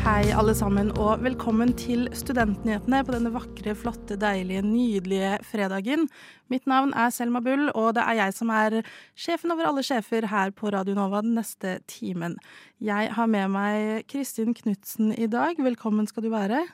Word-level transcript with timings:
Hei, 0.00 0.30
alle 0.32 0.54
sammen, 0.56 0.88
og 0.96 1.20
velkommen 1.20 1.74
til 1.76 2.06
Studentnyhetene 2.16 3.02
på 3.04 3.12
denne 3.12 3.32
vakre, 3.34 3.74
flotte, 3.76 4.16
deilige, 4.20 4.62
nydelige 4.64 5.34
fredagen. 5.44 6.06
Mitt 6.48 6.64
navn 6.70 6.94
er 6.96 7.12
Selma 7.12 7.42
Bull, 7.44 7.68
og 7.74 7.98
det 7.98 8.06
er 8.06 8.22
jeg 8.22 8.36
som 8.38 8.52
er 8.56 8.78
sjefen 9.12 9.52
over 9.52 9.68
alle 9.68 9.84
sjefer 9.84 10.24
her 10.32 10.54
på 10.56 10.72
Radio 10.72 10.96
Nova 10.96 11.20
den 11.26 11.36
neste 11.36 11.76
timen. 11.92 12.38
Jeg 12.80 13.12
har 13.18 13.28
med 13.28 13.52
meg 13.52 14.08
Kristin 14.08 14.56
Knutsen 14.56 15.12
i 15.12 15.28
dag. 15.28 15.60
Velkommen 15.60 16.08
skal 16.08 16.24
du 16.24 16.32
være. 16.32 16.64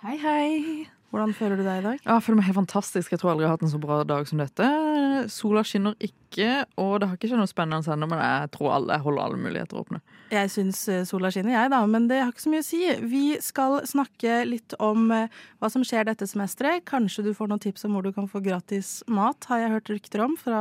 Hei, 0.00 0.16
hei. 0.24 0.99
Hvordan 1.10 1.32
føler 1.34 1.58
du 1.58 1.64
deg 1.66 1.80
i 1.80 1.86
dag? 1.88 2.02
Ja, 2.04 2.16
jeg 2.16 2.22
føler 2.22 2.38
meg 2.38 2.46
helt 2.46 2.60
fantastisk. 2.60 3.10
Jeg 3.10 3.18
tror 3.18 3.32
aldri 3.32 3.42
jeg 3.42 3.50
har 3.50 3.56
hatt 3.58 3.66
en 3.66 3.72
så 3.72 3.80
bra 3.82 3.96
dag 4.06 4.28
som 4.30 4.38
dette. 4.38 4.66
Sola 5.34 5.64
skinner 5.66 5.96
ikke, 5.98 6.29
og 6.78 7.00
det 7.00 7.08
har 7.08 7.16
ikke 7.16 7.30
skjedd 7.30 7.40
noe 7.42 7.50
spennende 7.50 7.94
ennå, 7.94 8.06
men 8.10 8.20
jeg 8.22 8.50
tror 8.54 8.74
alle 8.76 8.96
jeg 8.96 9.04
holder 9.06 9.22
alle 9.24 9.40
muligheter 9.40 9.80
åpne. 9.80 10.00
Jeg 10.30 10.50
syns 10.52 10.80
eh, 10.88 11.02
sola 11.08 11.30
skinner, 11.34 11.56
jeg, 11.56 11.70
da, 11.72 11.80
men 11.90 12.06
det 12.10 12.20
har 12.22 12.30
ikke 12.30 12.44
så 12.44 12.52
mye 12.52 12.62
å 12.62 12.66
si. 12.66 12.80
Vi 13.10 13.22
skal 13.42 13.80
snakke 13.88 14.44
litt 14.46 14.76
om 14.78 15.08
eh, 15.14 15.40
hva 15.58 15.70
som 15.72 15.82
skjer 15.86 16.06
dette 16.06 16.28
semesteret. 16.30 16.84
Kanskje 16.86 17.24
du 17.26 17.32
får 17.34 17.50
noen 17.50 17.62
tips 17.62 17.88
om 17.88 17.96
hvor 17.96 18.06
du 18.06 18.12
kan 18.14 18.28
få 18.30 18.42
gratis 18.44 19.00
mat, 19.10 19.48
har 19.50 19.64
jeg 19.64 19.72
hørt 19.74 19.90
rykter 19.90 20.22
om 20.22 20.36
fra 20.38 20.60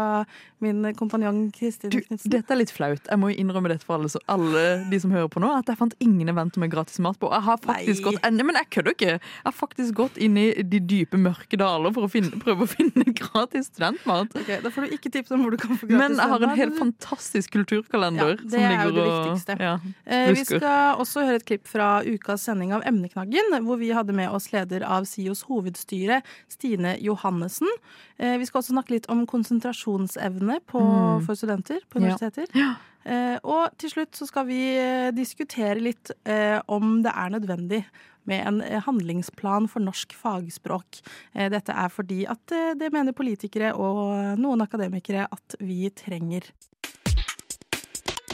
min 0.63 0.81
kompanjong 0.97 1.51
Kristin 1.55 1.93
Knutsen. 1.93 2.31
dette 2.33 2.55
er 2.55 2.61
litt 2.63 2.73
flaut. 2.73 3.05
Jeg 3.05 3.21
må 3.21 3.29
jo 3.29 3.37
innrømme 3.43 3.69
dette 3.71 3.85
for 3.85 3.99
alle, 3.99 4.09
så 4.11 4.21
alle 4.31 4.65
de 4.89 4.99
som 5.03 5.13
hører 5.13 5.29
på 5.31 5.43
nå, 5.43 5.51
at 5.59 5.69
jeg 5.69 5.79
fant 5.79 5.93
ingen 6.03 6.33
event 6.33 6.57
med 6.59 6.73
gratis 6.73 6.97
mat 7.05 7.19
på. 7.21 7.29
Jeg 7.29 7.45
har 7.45 7.61
faktisk 7.61 8.01
Nei. 8.01 8.07
gått 8.09 8.27
Nei, 8.29 8.45
men 8.45 8.57
jeg 8.59 8.69
kødder 8.73 8.95
ikke. 8.97 9.13
Jeg 9.19 9.45
har 9.45 9.55
faktisk 9.55 9.95
gått 10.01 10.17
inn 10.21 10.37
i 10.39 10.47
de 10.65 10.81
dype, 10.81 11.19
mørke 11.21 11.59
daler 11.59 11.93
for 11.93 12.07
å 12.07 12.11
finne, 12.11 12.41
prøve 12.41 12.65
å 12.65 12.69
finne 12.69 13.05
gratis 13.21 13.69
studentmat. 13.69 14.33
Okay, 14.33 14.59
Da 14.65 14.73
får 14.73 14.87
du 14.87 14.97
ikke 14.97 15.13
tips 15.13 15.33
om 15.35 15.45
hvor 15.45 15.53
du 15.53 15.58
Men 15.89 16.15
jeg 16.17 16.29
har 16.31 16.43
en 16.47 16.55
helt 16.57 16.77
fantastisk 16.79 17.51
kulturkalender. 17.57 18.35
Ja, 18.39 18.49
det 18.53 18.61
er 18.65 18.83
jo 18.87 18.93
det 18.95 19.05
viktigste. 19.07 19.57
Ja, 19.59 19.75
Eh, 20.09 20.31
vi 20.33 20.43
skal 20.45 20.97
også 20.99 21.21
høre 21.25 21.35
et 21.39 21.45
klipp 21.45 21.67
fra 21.69 22.01
ukas 22.05 22.41
sending 22.47 22.71
av 22.73 22.81
Emneknaggen, 22.89 23.53
hvor 23.65 23.77
vi 23.77 23.91
hadde 23.93 24.13
med 24.15 24.29
oss 24.33 24.49
leder 24.51 24.83
av 24.87 25.05
SIOs 25.05 25.43
hovedstyre, 25.49 26.21
Stine 26.49 26.95
Johannessen. 27.03 27.69
Eh, 28.17 28.37
vi 28.41 28.45
skal 28.49 28.61
også 28.61 28.73
snakke 28.73 28.95
litt 28.97 29.09
om 29.09 29.25
konsentrasjonsevne 29.27 30.59
på, 30.67 30.79
Mm. 30.81 31.25
for 31.25 31.35
studenter 31.35 31.79
på 31.89 31.99
universiteter. 31.99 32.47
Ja. 32.55 32.75
Eh, 33.05 33.37
og 33.43 33.77
til 33.77 33.89
slutt 33.89 34.11
så 34.17 34.27
skal 34.27 34.45
vi 34.49 34.59
eh, 34.77 35.11
diskutere 35.15 35.79
litt 35.79 36.11
eh, 36.25 36.59
om 36.67 37.01
det 37.01 37.13
er 37.15 37.29
nødvendig 37.29 37.85
med 38.29 38.45
en 38.47 38.61
eh, 38.61 38.79
handlingsplan 38.85 39.67
for 39.71 39.83
norsk 39.83 40.15
fagspråk. 40.15 41.01
Eh, 41.33 41.49
dette 41.51 41.75
er 41.75 41.93
fordi 41.93 42.23
at 42.29 42.55
eh, 42.55 42.73
det 42.79 42.91
mener 42.95 43.17
politikere 43.17 43.73
og 43.75 44.39
noen 44.39 44.65
akademikere 44.65 45.27
at 45.29 45.59
vi 45.59 45.89
trenger. 45.89 46.47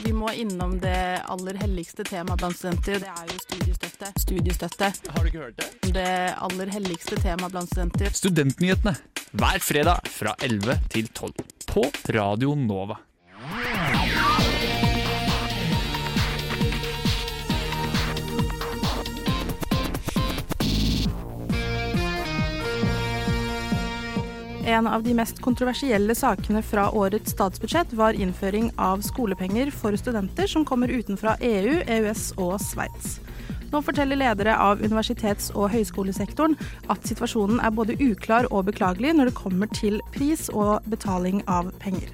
Vi 0.05 0.11
må 0.13 0.29
innom 0.37 0.75
det 0.83 1.23
aller 1.33 1.57
helligste 1.57 2.03
temaet 2.05 2.37
blant 2.43 2.57
studenter. 2.59 2.99
Det 3.01 3.09
er 3.09 3.31
jo 3.31 3.39
studiestøtte. 3.41 4.11
Studiestøtte. 4.21 4.91
Har 5.15 5.23
du 5.23 5.31
ikke 5.31 5.47
hørt 5.47 5.63
det? 5.63 5.93
Det 5.95 6.11
aller 6.45 6.73
helligste 6.75 7.17
temaet 7.23 7.55
blant 7.55 7.71
studenter. 7.71 8.13
Studentnyhetene 8.13 8.93
hver 9.35 9.59
fredag 9.65 10.05
fra 10.13 10.35
11 10.45 10.77
til 10.93 11.09
12 11.09 11.33
på 11.71 11.87
Radio 12.13 12.53
Nova. 12.59 12.99
En 24.65 24.87
av 24.87 25.03
de 25.03 25.13
mest 25.13 25.41
kontroversielle 25.45 26.15
sakene 26.17 26.63
fra 26.65 26.87
årets 26.89 27.35
statsbudsjett 27.35 27.91
var 27.93 28.17
innføring 28.17 28.71
av 28.81 29.03
skolepenger 29.05 29.69
for 29.69 29.93
studenter 29.93 30.47
som 30.49 30.63
kommer 30.65 30.89
utenfra 30.89 31.35
EU, 31.37 31.83
EØS 31.85 32.31
og 32.41 32.55
Sveits. 32.63 33.19
Nå 33.69 33.81
forteller 33.85 34.17
ledere 34.17 34.55
av 34.57 34.81
universitets- 34.81 35.51
og 35.53 35.69
høyskolesektoren 35.69 36.57
at 36.89 37.05
situasjonen 37.05 37.59
er 37.61 37.75
både 37.77 37.93
uklar 38.01 38.49
og 38.49 38.65
beklagelig 38.71 39.11
når 39.13 39.29
det 39.29 39.35
kommer 39.37 39.69
til 39.69 39.99
pris 40.15 40.47
og 40.49 40.81
betaling 40.89 41.43
av 41.45 41.69
penger. 41.83 42.09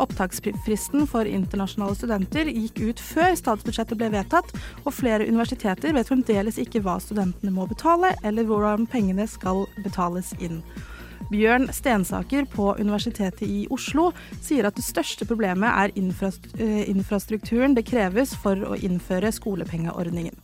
Opptaksfristen 0.00 1.04
for 1.10 1.28
internasjonale 1.28 1.98
studenter 1.98 2.48
gikk 2.48 2.80
ut 2.80 3.04
før 3.04 3.36
statsbudsjettet 3.36 4.00
ble 4.00 4.08
vedtatt, 4.16 4.48
og 4.86 4.96
flere 4.96 5.28
universiteter 5.28 5.92
vet 5.92 6.08
fremdeles 6.08 6.56
ikke 6.56 6.80
hva 6.80 6.96
studentene 7.04 7.52
må 7.52 7.68
betale, 7.68 8.14
eller 8.24 8.48
hvordan 8.48 8.88
pengene 8.88 9.28
skal 9.28 9.66
betales 9.84 10.32
inn. 10.40 10.62
Bjørn 11.32 11.70
Stensaker 11.72 12.44
på 12.52 12.74
Universitetet 12.76 13.46
i 13.46 13.62
Oslo 13.72 14.10
sier 14.42 14.68
at 14.68 14.76
det 14.76 14.84
største 14.84 15.26
problemet 15.28 15.70
er 15.70 15.92
eh, 15.96 16.82
infrastrukturen 16.90 17.76
det 17.76 17.86
kreves 17.88 18.34
for 18.42 18.60
å 18.68 18.76
innføre 18.76 19.32
skolepengeordningen. 19.32 20.36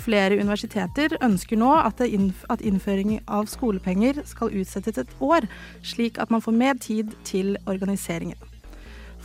Flere 0.00 0.38
universiteter 0.38 1.16
ønsker 1.20 1.58
nå 1.60 1.72
at, 1.82 2.00
at 2.00 2.62
innføring 2.64 3.18
av 3.26 3.50
skolepenger 3.50 4.22
skal 4.28 4.54
utsettes 4.62 5.02
et 5.02 5.12
år, 5.20 5.48
slik 5.82 6.20
at 6.22 6.30
man 6.30 6.44
får 6.44 6.56
mer 6.56 6.78
tid 6.80 7.12
til 7.26 7.56
organiseringen. 7.66 8.38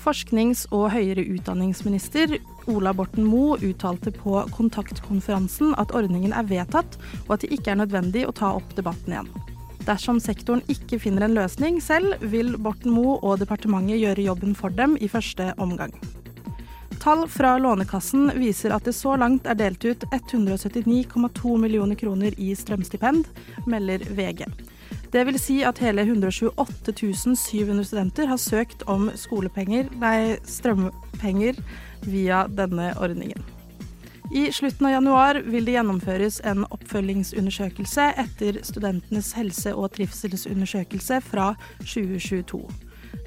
Forsknings- 0.06 0.66
og 0.76 0.92
høyere 0.94 1.24
utdanningsminister 1.38 2.36
Ola 2.70 2.94
Borten 2.94 3.26
Moe 3.26 3.58
uttalte 3.64 4.12
på 4.14 4.42
kontaktkonferansen 4.58 5.74
at 5.82 5.96
ordningen 5.96 6.34
er 6.36 6.50
vedtatt, 6.50 7.00
og 7.26 7.38
at 7.38 7.46
det 7.46 7.54
ikke 7.56 7.74
er 7.74 7.86
nødvendig 7.86 8.28
å 8.28 8.36
ta 8.36 8.54
opp 8.58 8.76
debatten 8.78 9.16
igjen. 9.16 9.55
Dersom 9.86 10.18
sektoren 10.18 10.64
ikke 10.72 10.98
finner 11.02 11.28
en 11.28 11.36
løsning 11.38 11.78
selv, 11.84 12.18
vil 12.34 12.56
Borten 12.58 12.94
Moe 12.96 13.20
og 13.22 13.38
departementet 13.44 14.02
gjøre 14.02 14.26
jobben 14.26 14.56
for 14.58 14.74
dem 14.74 14.96
i 14.98 15.10
første 15.12 15.52
omgang. 15.62 15.94
Tall 17.04 17.28
fra 17.30 17.52
Lånekassen 17.62 18.32
viser 18.40 18.74
at 18.74 18.88
det 18.88 18.96
så 18.98 19.14
langt 19.22 19.46
er 19.46 19.58
delt 19.60 19.84
ut 19.86 20.08
179,2 20.10 21.58
millioner 21.62 22.00
kroner 22.00 22.34
i 22.42 22.50
strømstipend, 22.58 23.28
melder 23.70 24.08
VG. 24.18 24.48
Det 25.14 25.22
vil 25.28 25.38
si 25.40 25.60
at 25.64 25.78
hele 25.84 26.02
128 26.02 27.36
700 27.38 27.86
studenter 27.86 28.26
har 28.32 28.42
søkt 28.42 28.82
om 28.90 29.12
nei, 30.02 30.18
strømpenger 30.50 31.62
via 32.10 32.48
denne 32.50 32.90
ordningen. 32.98 33.55
I 34.32 34.52
slutten 34.52 34.88
av 34.88 34.92
januar 34.92 35.36
vil 35.46 35.66
det 35.66 35.76
gjennomføres 35.76 36.40
en 36.50 36.64
oppfølgingsundersøkelse 36.74 38.08
etter 38.24 38.58
studentenes 38.66 39.36
helse- 39.38 39.74
og 39.78 39.92
trivselsundersøkelse 39.94 41.20
fra 41.22 41.52
2022. 41.84 42.64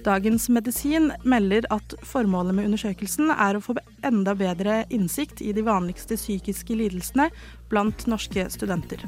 Dagens 0.04 0.48
Medisin 0.50 1.12
melder 1.22 1.68
at 1.70 1.94
formålet 2.02 2.56
med 2.56 2.66
undersøkelsen 2.66 3.30
er 3.30 3.56
å 3.56 3.62
få 3.62 3.76
enda 4.02 4.34
bedre 4.38 4.80
innsikt 4.90 5.42
i 5.42 5.54
de 5.54 5.62
vanligste 5.62 6.18
psykiske 6.18 6.74
lidelsene 6.74 7.28
blant 7.70 8.06
norske 8.10 8.48
studenter. 8.50 9.06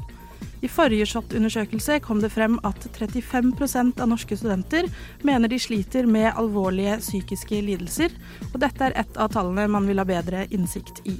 I 0.61 0.69
forrige 0.71 1.09
SHoT-undersøkelse 1.09 1.99
kom 2.05 2.21
det 2.23 2.31
frem 2.31 2.55
at 2.63 2.87
35% 2.95 3.99
av 3.99 4.13
norske 4.13 4.37
studenter 4.37 4.87
mener 5.27 5.51
de 5.51 5.59
sliter 5.59 6.07
med 6.07 6.31
alvorlige 6.31 7.01
psykiske 7.03 7.61
lidelser, 7.67 8.15
og 8.53 8.61
dette 8.63 8.87
er 8.87 8.99
et 9.03 9.19
av 9.19 9.33
tallene 9.35 9.67
man 9.73 9.89
vil 9.89 9.99
ha 9.99 10.07
bedre 10.07 10.47
innsikt 10.53 11.03
i. 11.09 11.19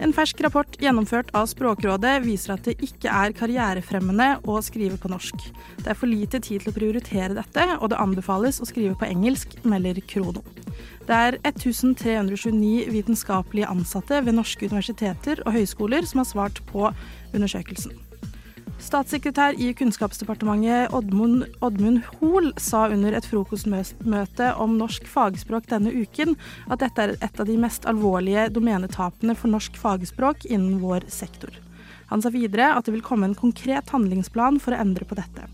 En 0.00 0.14
fersk 0.16 0.38
rapport 0.40 0.78
gjennomført 0.80 1.28
av 1.36 1.44
Språkrådet 1.50 2.14
viser 2.24 2.54
at 2.54 2.64
det 2.64 2.78
ikke 2.80 3.12
er 3.12 3.34
karrierefremmende 3.36 4.30
å 4.48 4.56
skrive 4.64 4.96
på 4.96 5.10
norsk. 5.12 5.44
Det 5.82 5.92
er 5.92 5.98
for 5.98 6.08
lite 6.08 6.40
tid 6.40 6.64
til 6.64 6.72
å 6.72 6.76
prioritere 6.78 7.36
dette, 7.36 7.66
og 7.76 7.92
det 7.92 8.00
anbefales 8.00 8.62
å 8.64 8.68
skrive 8.68 8.96
på 8.96 9.10
engelsk, 9.10 9.58
melder 9.68 10.00
Krono. 10.08 10.40
Det 11.04 11.18
er 11.28 11.36
1329 11.44 12.88
vitenskapelige 12.94 13.68
ansatte 13.68 14.22
ved 14.24 14.40
norske 14.40 14.70
universiteter 14.70 15.44
og 15.44 15.58
høyskoler 15.58 16.08
som 16.08 16.24
har 16.24 16.32
svart 16.32 16.62
på 16.72 16.88
undersøkelsen. 17.34 18.09
Statssekretær 18.80 19.58
i 19.60 19.74
Kunnskapsdepartementet 19.76 20.94
Oddmund, 20.96 21.44
Oddmund 21.60 22.00
Hoel 22.16 22.48
sa 22.56 22.86
under 22.88 23.12
et 23.12 23.26
frokostmøte 23.28 24.46
om 24.56 24.78
norsk 24.80 25.04
fagspråk 25.10 25.68
denne 25.68 25.92
uken 25.92 26.32
at 26.72 26.80
dette 26.80 27.04
er 27.04 27.12
et 27.20 27.42
av 27.42 27.48
de 27.48 27.58
mest 27.60 27.84
alvorlige 27.90 28.48
domenetapene 28.56 29.36
for 29.36 29.52
norsk 29.52 29.76
fagspråk 29.76 30.48
innen 30.48 30.80
vår 30.80 31.10
sektor. 31.12 31.52
Han 32.08 32.24
sa 32.24 32.32
videre 32.32 32.72
at 32.72 32.88
det 32.88 32.96
vil 32.96 33.04
komme 33.04 33.28
en 33.28 33.36
konkret 33.38 33.92
handlingsplan 33.92 34.58
for 34.64 34.72
å 34.72 34.80
endre 34.80 35.04
på 35.04 35.20
dette. 35.20 35.44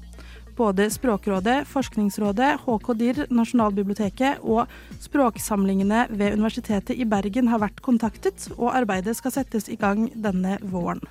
Både 0.57 0.87
Språkrådet, 0.89 1.67
Forskningsrådet, 1.69 2.63
HK-DIR, 2.63 3.27
Nasjonalbiblioteket 3.35 4.47
og 4.47 4.71
språksamlingene 5.03 6.07
ved 6.15 6.39
Universitetet 6.39 6.97
i 6.97 7.05
Bergen 7.05 7.51
har 7.53 7.61
vært 7.61 7.83
kontaktet, 7.85 8.49
og 8.57 8.73
arbeidet 8.73 9.19
skal 9.19 9.35
settes 9.35 9.69
i 9.69 9.77
gang 9.77 10.07
denne 10.15 10.57
våren. 10.63 11.03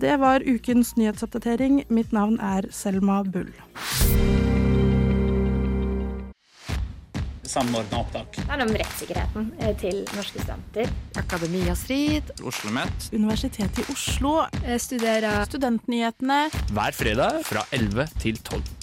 Det 0.00 0.16
var 0.16 0.42
ukens 0.46 0.96
nyhetsoppdatering. 0.96 1.84
Mitt 1.90 2.12
navn 2.12 2.38
er 2.40 2.68
Selma 2.70 3.22
Bull. 3.26 3.50
Samordna 7.48 8.02
opptak. 8.04 8.36
Det 8.36 8.44
er 8.46 8.62
om 8.62 8.74
rettssikkerheten 8.78 9.50
eh, 9.58 9.72
til 9.80 10.02
norske 10.14 10.44
studenter. 10.44 10.90
Akademia 11.18 11.74
Strid. 11.74 12.30
OsloMet. 12.46 13.10
Universitetet 13.16 13.82
i 13.82 13.88
Oslo. 13.92 14.36
Studerer 14.78 15.42
Studentnyhetene. 15.48 16.44
hver 16.70 16.94
fredag 16.94 17.40
fra 17.48 17.66
11 17.72 18.06
til 18.22 18.38
12. 18.38 18.77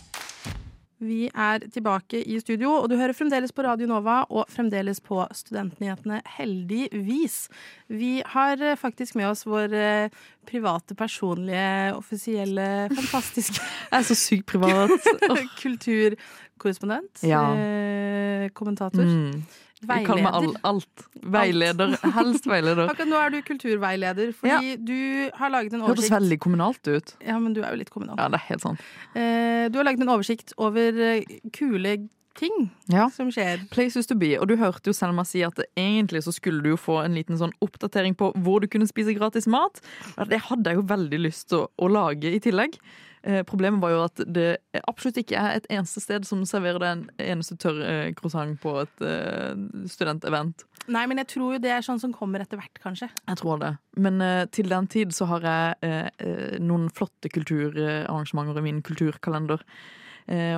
Vi 1.03 1.25
er 1.27 1.59
tilbake 1.73 2.21
i 2.23 2.37
studio, 2.39 2.71
og 2.79 2.87
du 2.89 2.95
hører 2.95 3.15
fremdeles 3.15 3.51
på 3.51 3.65
Radio 3.65 3.87
Nova 3.89 4.21
og 4.29 4.47
fremdeles 4.51 5.01
på 5.03 5.25
Studentnyhetene, 5.35 6.21
heldigvis. 6.37 7.49
Vi 7.91 8.21
har 8.25 8.63
eh, 8.63 8.77
faktisk 8.79 9.17
med 9.19 9.27
oss 9.27 9.43
vår 9.43 9.75
eh, 9.75 10.15
private, 10.47 10.95
personlige, 10.95 11.91
offisielle, 11.97 12.87
fantastiske 12.95 13.59
Jeg 13.91 13.99
er 13.99 14.07
så 14.07 14.15
sykt 14.15 14.47
privat. 14.53 14.93
Kulturkorrespondent. 15.61 17.25
Ja. 17.27 17.43
Eh, 17.59 18.49
kommentator. 18.55 19.03
mm. 19.03 19.64
Jeg 19.87 20.05
kaller 20.07 20.23
meg 20.25 20.33
all, 20.33 20.47
Veileder. 20.47 20.61
alt. 20.71 21.05
Veileder. 21.35 21.95
Helst 22.17 22.45
veileder. 22.49 22.87
Akkurat 22.91 23.09
nå 23.11 23.19
er 23.21 23.29
du 23.35 23.39
kulturveileder, 23.47 24.33
fordi 24.39 24.73
du 24.85 24.95
har 25.37 25.53
laget 25.53 25.73
en 25.77 25.85
Hørtes 25.85 26.05
høres 26.09 26.15
veldig 26.17 26.39
kommunalt 26.43 26.87
ut. 26.91 27.15
Ja, 27.25 27.37
men 27.39 27.53
du 27.57 27.61
er 27.63 27.71
jo 27.75 27.81
litt 27.83 27.93
kommunal. 27.93 28.17
Ja, 28.19 28.27
det 28.33 28.41
er 28.41 28.47
helt 28.51 28.65
sant. 28.65 28.83
Eh, 29.15 29.69
du 29.69 29.79
har 29.81 29.87
laget 29.87 30.01
en 30.05 30.11
oversikt 30.15 30.53
over 30.57 30.99
eh, 31.11 31.23
kule 31.55 31.95
ting 32.35 32.65
Ja. 32.91 33.05
som 33.15 33.29
skjer. 33.31 33.61
Places 33.71 34.09
to 34.11 34.15
be. 34.19 34.33
Og 34.37 34.49
du 34.51 34.57
hørte 34.59 34.91
jo 34.91 34.93
Selma 34.97 35.23
si 35.23 35.39
at 35.47 35.55
egentlig 35.79 36.19
så 36.25 36.33
skulle 36.35 36.59
du 36.65 36.73
jo 36.73 36.77
få 36.79 36.97
en 37.05 37.15
liten 37.15 37.37
sånn 37.39 37.53
oppdatering 37.63 38.11
på 38.19 38.33
hvor 38.43 38.59
du 38.59 38.67
kunne 38.67 38.87
spise 38.89 39.15
gratis 39.15 39.47
mat. 39.47 39.79
Det 40.27 40.41
hadde 40.49 40.67
jeg 40.73 40.81
jo 40.81 40.87
veldig 40.89 41.21
lyst 41.23 41.47
til 41.53 41.63
å, 41.63 41.69
å 41.79 41.87
lage 41.87 42.33
i 42.35 42.41
tillegg. 42.43 42.75
Eh, 43.25 43.41
problemet 43.41 43.81
var 43.81 43.89
jo 43.89 44.01
at 44.05 44.19
det 44.29 44.59
absolutt 44.85 45.17
ikke 45.17 45.33
er 45.39 45.55
et 45.57 45.65
eneste 45.73 45.97
sted 46.03 46.27
som 46.29 46.43
serverer 46.45 46.77
deg 46.83 46.91
en 46.91 47.05
eneste 47.33 47.55
tørr 47.57 47.79
eh, 47.81 48.11
croissant 48.13 48.53
på 48.61 48.75
et 48.83 49.01
eh, 49.01 49.55
studentevent. 49.89 50.61
Nei, 50.93 51.07
men 51.09 51.17
jeg 51.23 51.31
tror 51.33 51.55
jo 51.55 51.61
det 51.63 51.71
er 51.73 51.81
sånn 51.81 51.97
som 52.03 52.13
kommer 52.13 52.43
etter 52.43 52.59
hvert, 52.61 52.77
kanskje. 52.83 53.09
Jeg 53.25 53.39
tror 53.41 53.57
det. 53.63 53.71
Men 53.97 54.21
til 54.53 54.69
den 54.69 54.85
tid 54.93 55.15
så 55.17 55.25
har 55.31 55.41
jeg 55.41 56.59
noen 56.61 56.91
flotte 56.93 57.31
kulturarrangementer 57.33 58.59
i 58.61 58.65
min 58.67 58.83
kulturkalender. 58.85 59.63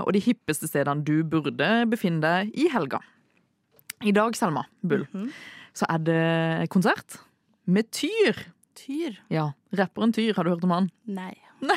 Og 0.04 0.10
de 0.12 0.20
hippeste 0.26 0.68
stedene 0.68 1.06
du 1.08 1.22
burde 1.24 1.70
befinne 1.88 2.20
deg 2.24 2.52
i 2.60 2.68
helga. 2.74 3.00
I 4.04 4.12
dag, 4.12 4.36
Selma 4.36 4.66
Bull, 4.84 5.08
Mhm. 5.14 5.32
så 5.74 5.88
er 5.90 6.04
det 6.04 6.70
konsert 6.76 7.22
med 7.66 7.88
Tyr. 7.96 8.36
Tyr. 8.76 9.16
Ja, 9.32 9.54
rapperen 9.72 10.12
Tyr, 10.12 10.36
har 10.36 10.44
du 10.44 10.52
hørt 10.52 10.64
om 10.68 10.76
han? 10.76 10.92
Nei. 11.08 11.32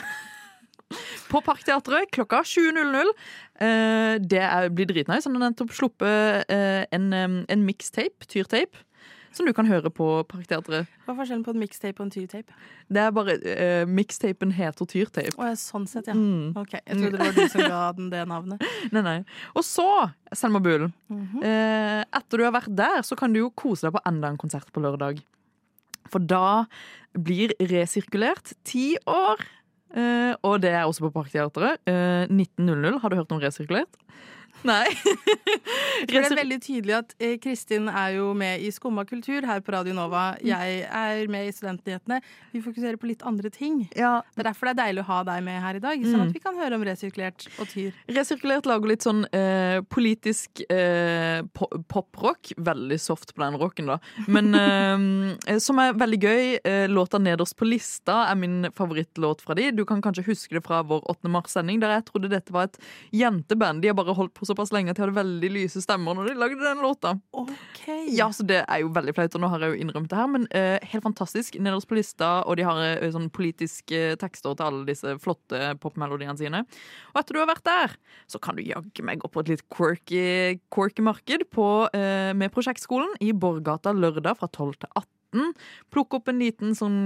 På 1.31 1.41
Parkteatret 1.47 2.11
klokka 2.11 2.43
20.00. 2.43 3.15
Eh, 3.63 4.15
det 4.21 4.45
blir 4.75 4.89
dritnice. 4.91 5.29
Han 5.29 5.39
har 5.39 5.51
nettopp 5.51 5.75
sluppet 5.77 6.51
eh, 6.51 6.85
en, 6.91 7.13
en 7.15 7.67
mixtape, 7.67 8.27
Tyr-tape, 8.27 8.83
som 9.31 9.47
du 9.47 9.53
kan 9.55 9.69
høre 9.69 9.93
på 9.95 10.07
Parkteatret. 10.31 10.91
Hva 11.05 11.15
er 11.15 11.19
forskjellen 11.21 11.45
på 11.47 11.55
en 11.55 11.61
mixtape 11.63 12.03
og 12.03 12.09
en 12.09 12.13
tyrtape? 12.15 12.57
Det 12.91 13.03
er 13.03 13.13
bare 13.15 13.37
uh, 13.39 13.83
Mixtapen 13.91 14.55
heter 14.55 14.89
Tyrtape. 14.91 15.35
Ja, 15.39 15.53
sånn 15.59 15.87
sett, 15.91 16.11
ja. 16.11 16.17
Mm. 16.19 16.57
Ok, 16.59 16.75
Jeg 16.81 16.99
trodde 16.99 17.13
det 17.15 17.29
var 17.29 17.37
du 17.37 17.43
som 17.53 17.63
ga 17.63 17.83
den 17.99 18.09
det 18.13 18.25
navnet. 18.31 18.65
Nei, 18.95 19.05
nei. 19.07 19.19
Og 19.55 19.67
så, 19.67 19.87
Selma 20.35 20.59
Bull, 20.63 20.89
mm 21.11 21.21
-hmm. 21.27 21.45
uh, 21.45 22.03
etter 22.19 22.39
du 22.39 22.45
har 22.45 22.57
vært 22.59 22.75
der, 22.75 23.03
så 23.03 23.17
kan 23.17 23.33
du 23.33 23.41
jo 23.41 23.51
kose 23.51 23.87
deg 23.87 23.95
på 23.95 24.03
enda 24.07 24.29
en 24.29 24.41
konsert 24.41 24.73
på 24.73 24.83
lørdag. 24.83 25.23
For 26.11 26.19
da 26.19 26.67
blir 27.15 27.55
resirkulert 27.61 28.53
ti 28.65 28.97
år. 29.07 29.39
Eh, 29.91 30.35
og 30.47 30.61
det 30.63 30.71
er 30.71 30.85
også 30.87 31.07
på 31.09 31.13
Parkteatret. 31.15 31.81
Eh, 31.91 32.27
19.00. 32.31 33.01
Har 33.03 33.11
du 33.11 33.19
hørt 33.19 33.33
om 33.35 33.43
resirkulert? 33.43 33.99
Nei. 34.67 34.87
Det 36.11 36.17
er 36.17 36.35
veldig 36.37 36.57
tydelig 36.65 36.95
at 36.97 37.13
eh, 37.21 37.35
Kristin 37.43 37.89
er 37.89 38.15
jo 38.17 38.31
med 38.37 38.63
i 38.65 38.71
Skumma 38.73 39.05
kultur 39.09 39.45
her 39.49 39.61
på 39.65 39.73
Radio 39.75 39.95
Nova. 39.97 40.35
Jeg 40.45 40.83
er 40.87 41.29
med 41.33 41.49
i 41.49 41.53
Studentnyhetene. 41.55 42.19
Vi 42.55 42.63
fokuserer 42.65 42.97
på 43.01 43.09
litt 43.11 43.23
andre 43.29 43.51
ting. 43.53 43.83
ja, 43.97 44.21
Det 44.35 44.43
er 44.45 44.49
derfor 44.51 44.71
det 44.71 44.75
er 44.75 44.81
deilig 44.85 45.05
å 45.05 45.09
ha 45.11 45.19
deg 45.29 45.43
med 45.47 45.61
her 45.65 45.79
i 45.81 45.83
dag, 45.85 46.03
sånn 46.05 46.21
Mm. 46.21 46.27
at 46.29 46.35
vi 46.37 46.41
kan 46.43 46.57
høre 46.59 46.75
om 46.77 46.85
resirkulert 46.85 47.47
og 47.61 47.69
tyr. 47.71 47.93
Resirkulert 48.09 48.67
lager 48.69 48.89
litt 48.91 49.05
sånn 49.07 49.23
eh, 49.33 49.81
politisk 49.89 50.63
eh, 50.71 51.41
poprock. 51.89 52.53
Veldig 52.57 52.99
soft 53.01 53.35
på 53.37 53.45
den 53.45 53.57
rocken, 53.61 53.87
da. 53.93 53.99
Men 54.29 54.53
eh, 54.61 55.59
som 55.63 55.79
er 55.81 55.95
veldig 56.01 56.21
gøy. 56.21 56.45
Eh, 56.65 56.87
låta 56.91 57.21
nederst 57.23 57.57
på 57.61 57.69
lista 57.69 58.25
er 58.31 58.37
min 58.41 58.69
favorittlåt 58.77 59.45
fra 59.45 59.55
de. 59.59 59.71
Du 59.77 59.85
kan 59.89 60.03
kanskje 60.05 60.25
huske 60.27 60.57
det 60.59 60.65
fra 60.67 60.83
vår 60.87 61.05
8. 61.13 61.29
mars-sending, 61.33 61.81
der 61.81 61.97
jeg 61.99 62.09
trodde 62.11 62.33
dette 62.33 62.53
var 62.53 62.69
et 62.69 62.81
jenteband. 63.15 63.81
De 63.85 63.89
har 63.93 63.97
bare 63.99 64.17
holdt 64.17 64.35
på 64.37 64.49
såpass 64.51 64.73
lenge 64.75 64.93
at 64.93 64.99
de 64.99 65.05
hadde 65.05 65.17
veldig 65.17 65.51
lyse 65.55 65.83
stemmer 65.83 66.17
når 66.17 66.31
de 66.31 66.35
lagde 66.41 66.61
den 66.63 66.83
låta. 66.85 67.15
Okay. 67.33 68.09
Ja, 68.17 68.29
så 68.35 68.45
det 68.47 68.63
er 68.65 68.83
jo 68.83 68.93
veldig 68.95 69.15
flaut, 69.17 69.37
og 69.37 69.45
nå 69.45 69.51
har 69.53 69.65
jeg 69.65 69.75
jo 69.75 69.85
innrømt 69.85 70.11
det 70.13 70.19
her, 70.19 70.31
men 70.31 70.47
uh, 70.53 70.77
helt 70.93 71.07
fantastisk. 71.07 71.59
Nederst 71.63 71.89
på 71.91 71.99
lista, 71.99 72.33
og 72.45 72.59
de 72.61 72.67
har 72.67 72.81
uh, 72.81 73.07
sånn 73.15 73.31
politiske 73.35 74.17
tekster 74.21 74.57
til 74.59 74.67
alle 74.67 74.89
disse 74.89 75.15
flotte 75.23 75.75
popmelodiene 75.83 76.37
sine. 76.41 76.65
Og 77.15 77.23
etter 77.23 77.37
du 77.37 77.43
har 77.43 77.51
vært 77.51 77.67
der, 77.69 77.97
så 78.31 78.43
kan 78.43 78.59
du 78.59 78.65
jaggu 78.67 79.07
meg 79.07 79.23
gå 79.23 79.31
på 79.31 79.45
et 79.45 79.55
litt 79.55 79.65
quirky, 79.73 80.27
quirky 80.75 81.07
marked 81.07 81.47
på, 81.55 81.71
uh, 81.95 82.33
med 82.37 82.53
Prosjektskolen 82.55 83.17
i 83.25 83.33
Borgata 83.33 83.95
lørdag 83.97 84.39
fra 84.43 84.51
12 84.51 84.83
til 84.83 84.93
18. 84.95 85.20
Plukke 85.91 86.19
opp 86.19 86.31
en 86.31 86.41
liten 86.43 86.75
sånn, 86.79 87.01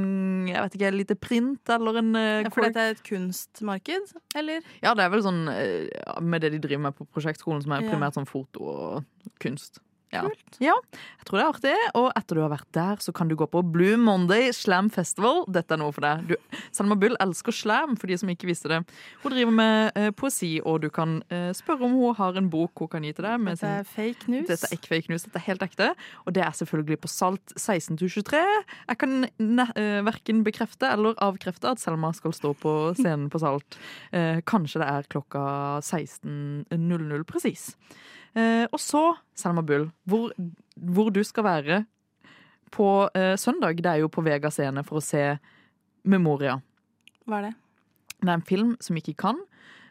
jeg 0.48 0.60
vet 0.64 0.76
ikke, 0.78 0.92
lite 0.94 1.16
print 1.20 1.72
eller 1.74 2.00
en 2.00 2.12
uh, 2.16 2.50
for 2.54 2.66
dette 2.66 2.84
er 2.84 2.94
et 2.94 3.02
kunstmarked, 3.06 4.14
eller? 4.40 4.64
Ja, 4.84 4.94
det 4.96 5.06
er 5.06 5.12
vel 5.12 5.24
sånn 5.24 5.42
eh, 5.52 5.90
med 6.24 6.44
det 6.44 6.54
de 6.54 6.62
driver 6.64 6.86
med 6.88 6.98
på 6.98 7.08
Prosjektskolen, 7.12 7.64
som 7.64 7.76
er 7.76 7.84
primært 7.88 8.16
sånn 8.16 8.28
foto 8.28 8.70
og 8.70 9.34
kunst. 9.44 9.82
Ja. 10.14 10.22
Kult. 10.24 10.58
ja, 10.62 10.74
jeg 11.18 11.28
tror 11.28 11.38
det 11.38 11.44
er 11.44 11.52
artig. 11.52 11.74
Og 11.98 12.08
etter 12.14 12.38
du 12.38 12.42
har 12.44 12.52
vært 12.52 12.70
der, 12.76 13.02
så 13.02 13.14
kan 13.16 13.30
du 13.30 13.36
gå 13.38 13.48
på 13.50 13.62
Blue 13.74 13.98
Monday 14.00 14.52
Slam 14.54 14.90
Festival. 14.94 15.42
Dette 15.50 15.74
er 15.74 15.82
noe 15.82 15.94
for 15.94 16.06
deg. 16.06 16.30
Du, 16.30 16.60
Selma 16.74 16.96
Bull 16.98 17.16
elsker 17.22 17.54
slam, 17.54 17.96
for 18.00 18.10
de 18.10 18.18
som 18.20 18.30
ikke 18.32 18.48
visste 18.48 18.70
det. 18.70 18.80
Hun 19.24 19.34
driver 19.34 19.56
med 19.58 19.98
eh, 19.98 20.10
poesi, 20.16 20.52
og 20.62 20.82
du 20.84 20.88
kan 20.94 21.18
eh, 21.34 21.50
spørre 21.56 21.88
om 21.88 21.96
hun 21.98 22.16
har 22.18 22.38
en 22.38 22.50
bok 22.52 22.84
hun 22.84 22.92
kan 22.92 23.06
gi 23.06 23.12
til 23.16 23.26
deg. 23.26 23.48
Dette 23.50 23.72
er 23.80 23.88
fake 23.88 24.30
news. 24.32 24.48
dette 24.50 24.70
er 24.70 24.78
ikke 24.78 24.92
fake 24.94 25.12
news, 25.12 25.26
dette 25.26 25.40
er 25.40 25.46
helt 25.48 25.66
ekte. 25.66 25.90
Og 26.24 26.36
det 26.36 26.44
er 26.46 26.56
selvfølgelig 26.60 27.00
på 27.04 27.10
Salt 27.10 27.56
16-23. 27.58 28.42
Jeg 28.88 29.00
kan 29.00 29.26
ne 29.26 29.68
uh, 29.74 30.00
verken 30.06 30.44
bekrefte 30.46 30.90
eller 30.90 31.18
avkrefte 31.24 31.72
at 31.74 31.82
Selma 31.82 32.12
skal 32.16 32.34
stå 32.36 32.54
på 32.60 32.74
scenen 32.98 33.30
på 33.32 33.40
Salt. 33.42 33.78
Eh, 34.14 34.40
kanskje 34.46 34.82
det 34.82 34.90
er 34.90 35.08
klokka 35.10 35.44
16.00 35.84 37.24
presis. 37.28 37.72
Eh, 38.34 38.64
og 38.72 38.80
så, 38.82 39.02
Selma 39.38 39.62
Bull, 39.62 39.88
hvor, 40.10 40.32
hvor 40.74 41.10
du 41.14 41.20
skal 41.26 41.46
være 41.46 41.82
på 42.74 42.88
eh, 43.14 43.34
søndag, 43.38 43.78
det 43.82 43.90
er 43.90 44.02
jo 44.02 44.10
på 44.10 44.24
Vega 44.26 44.50
scene 44.50 44.82
for 44.86 44.98
å 44.98 45.04
se 45.04 45.22
Memoria. 46.04 46.56
Hva 47.28 47.38
er 47.38 47.46
det? 47.48 47.52
Det 48.24 48.28
er 48.30 48.34
en 48.38 48.48
film 48.48 48.74
som 48.82 48.98
ikke 48.98 49.14
kan, 49.20 49.38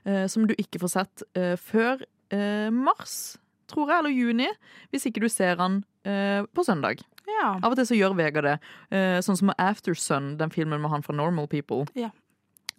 eh, 0.04 0.26
som 0.32 0.48
du 0.50 0.54
ikke 0.58 0.82
får 0.84 0.92
sett 0.98 1.24
eh, 1.40 1.56
før 1.60 2.04
eh, 2.34 2.68
mars, 2.74 3.38
tror 3.72 3.90
jeg, 3.90 4.04
eller 4.04 4.14
juni, 4.14 4.50
hvis 4.92 5.08
ikke 5.10 5.24
du 5.24 5.30
ser 5.32 5.56
den 5.62 5.80
eh, 6.04 6.44
på 6.54 6.66
søndag. 6.68 7.02
Ja. 7.24 7.54
Av 7.64 7.72
og 7.72 7.78
til 7.80 7.88
så 7.88 7.96
gjør 7.98 8.18
Vega 8.20 8.44
det. 8.44 8.58
Eh, 8.94 9.18
sånn 9.24 9.40
som 9.40 9.54
After 9.56 9.96
Sun, 9.98 10.34
den 10.42 10.52
filmen 10.54 10.84
med 10.84 10.92
han 10.92 11.06
fra 11.06 11.16
Normal 11.16 11.48
People. 11.52 11.88
Ja. 11.98 12.12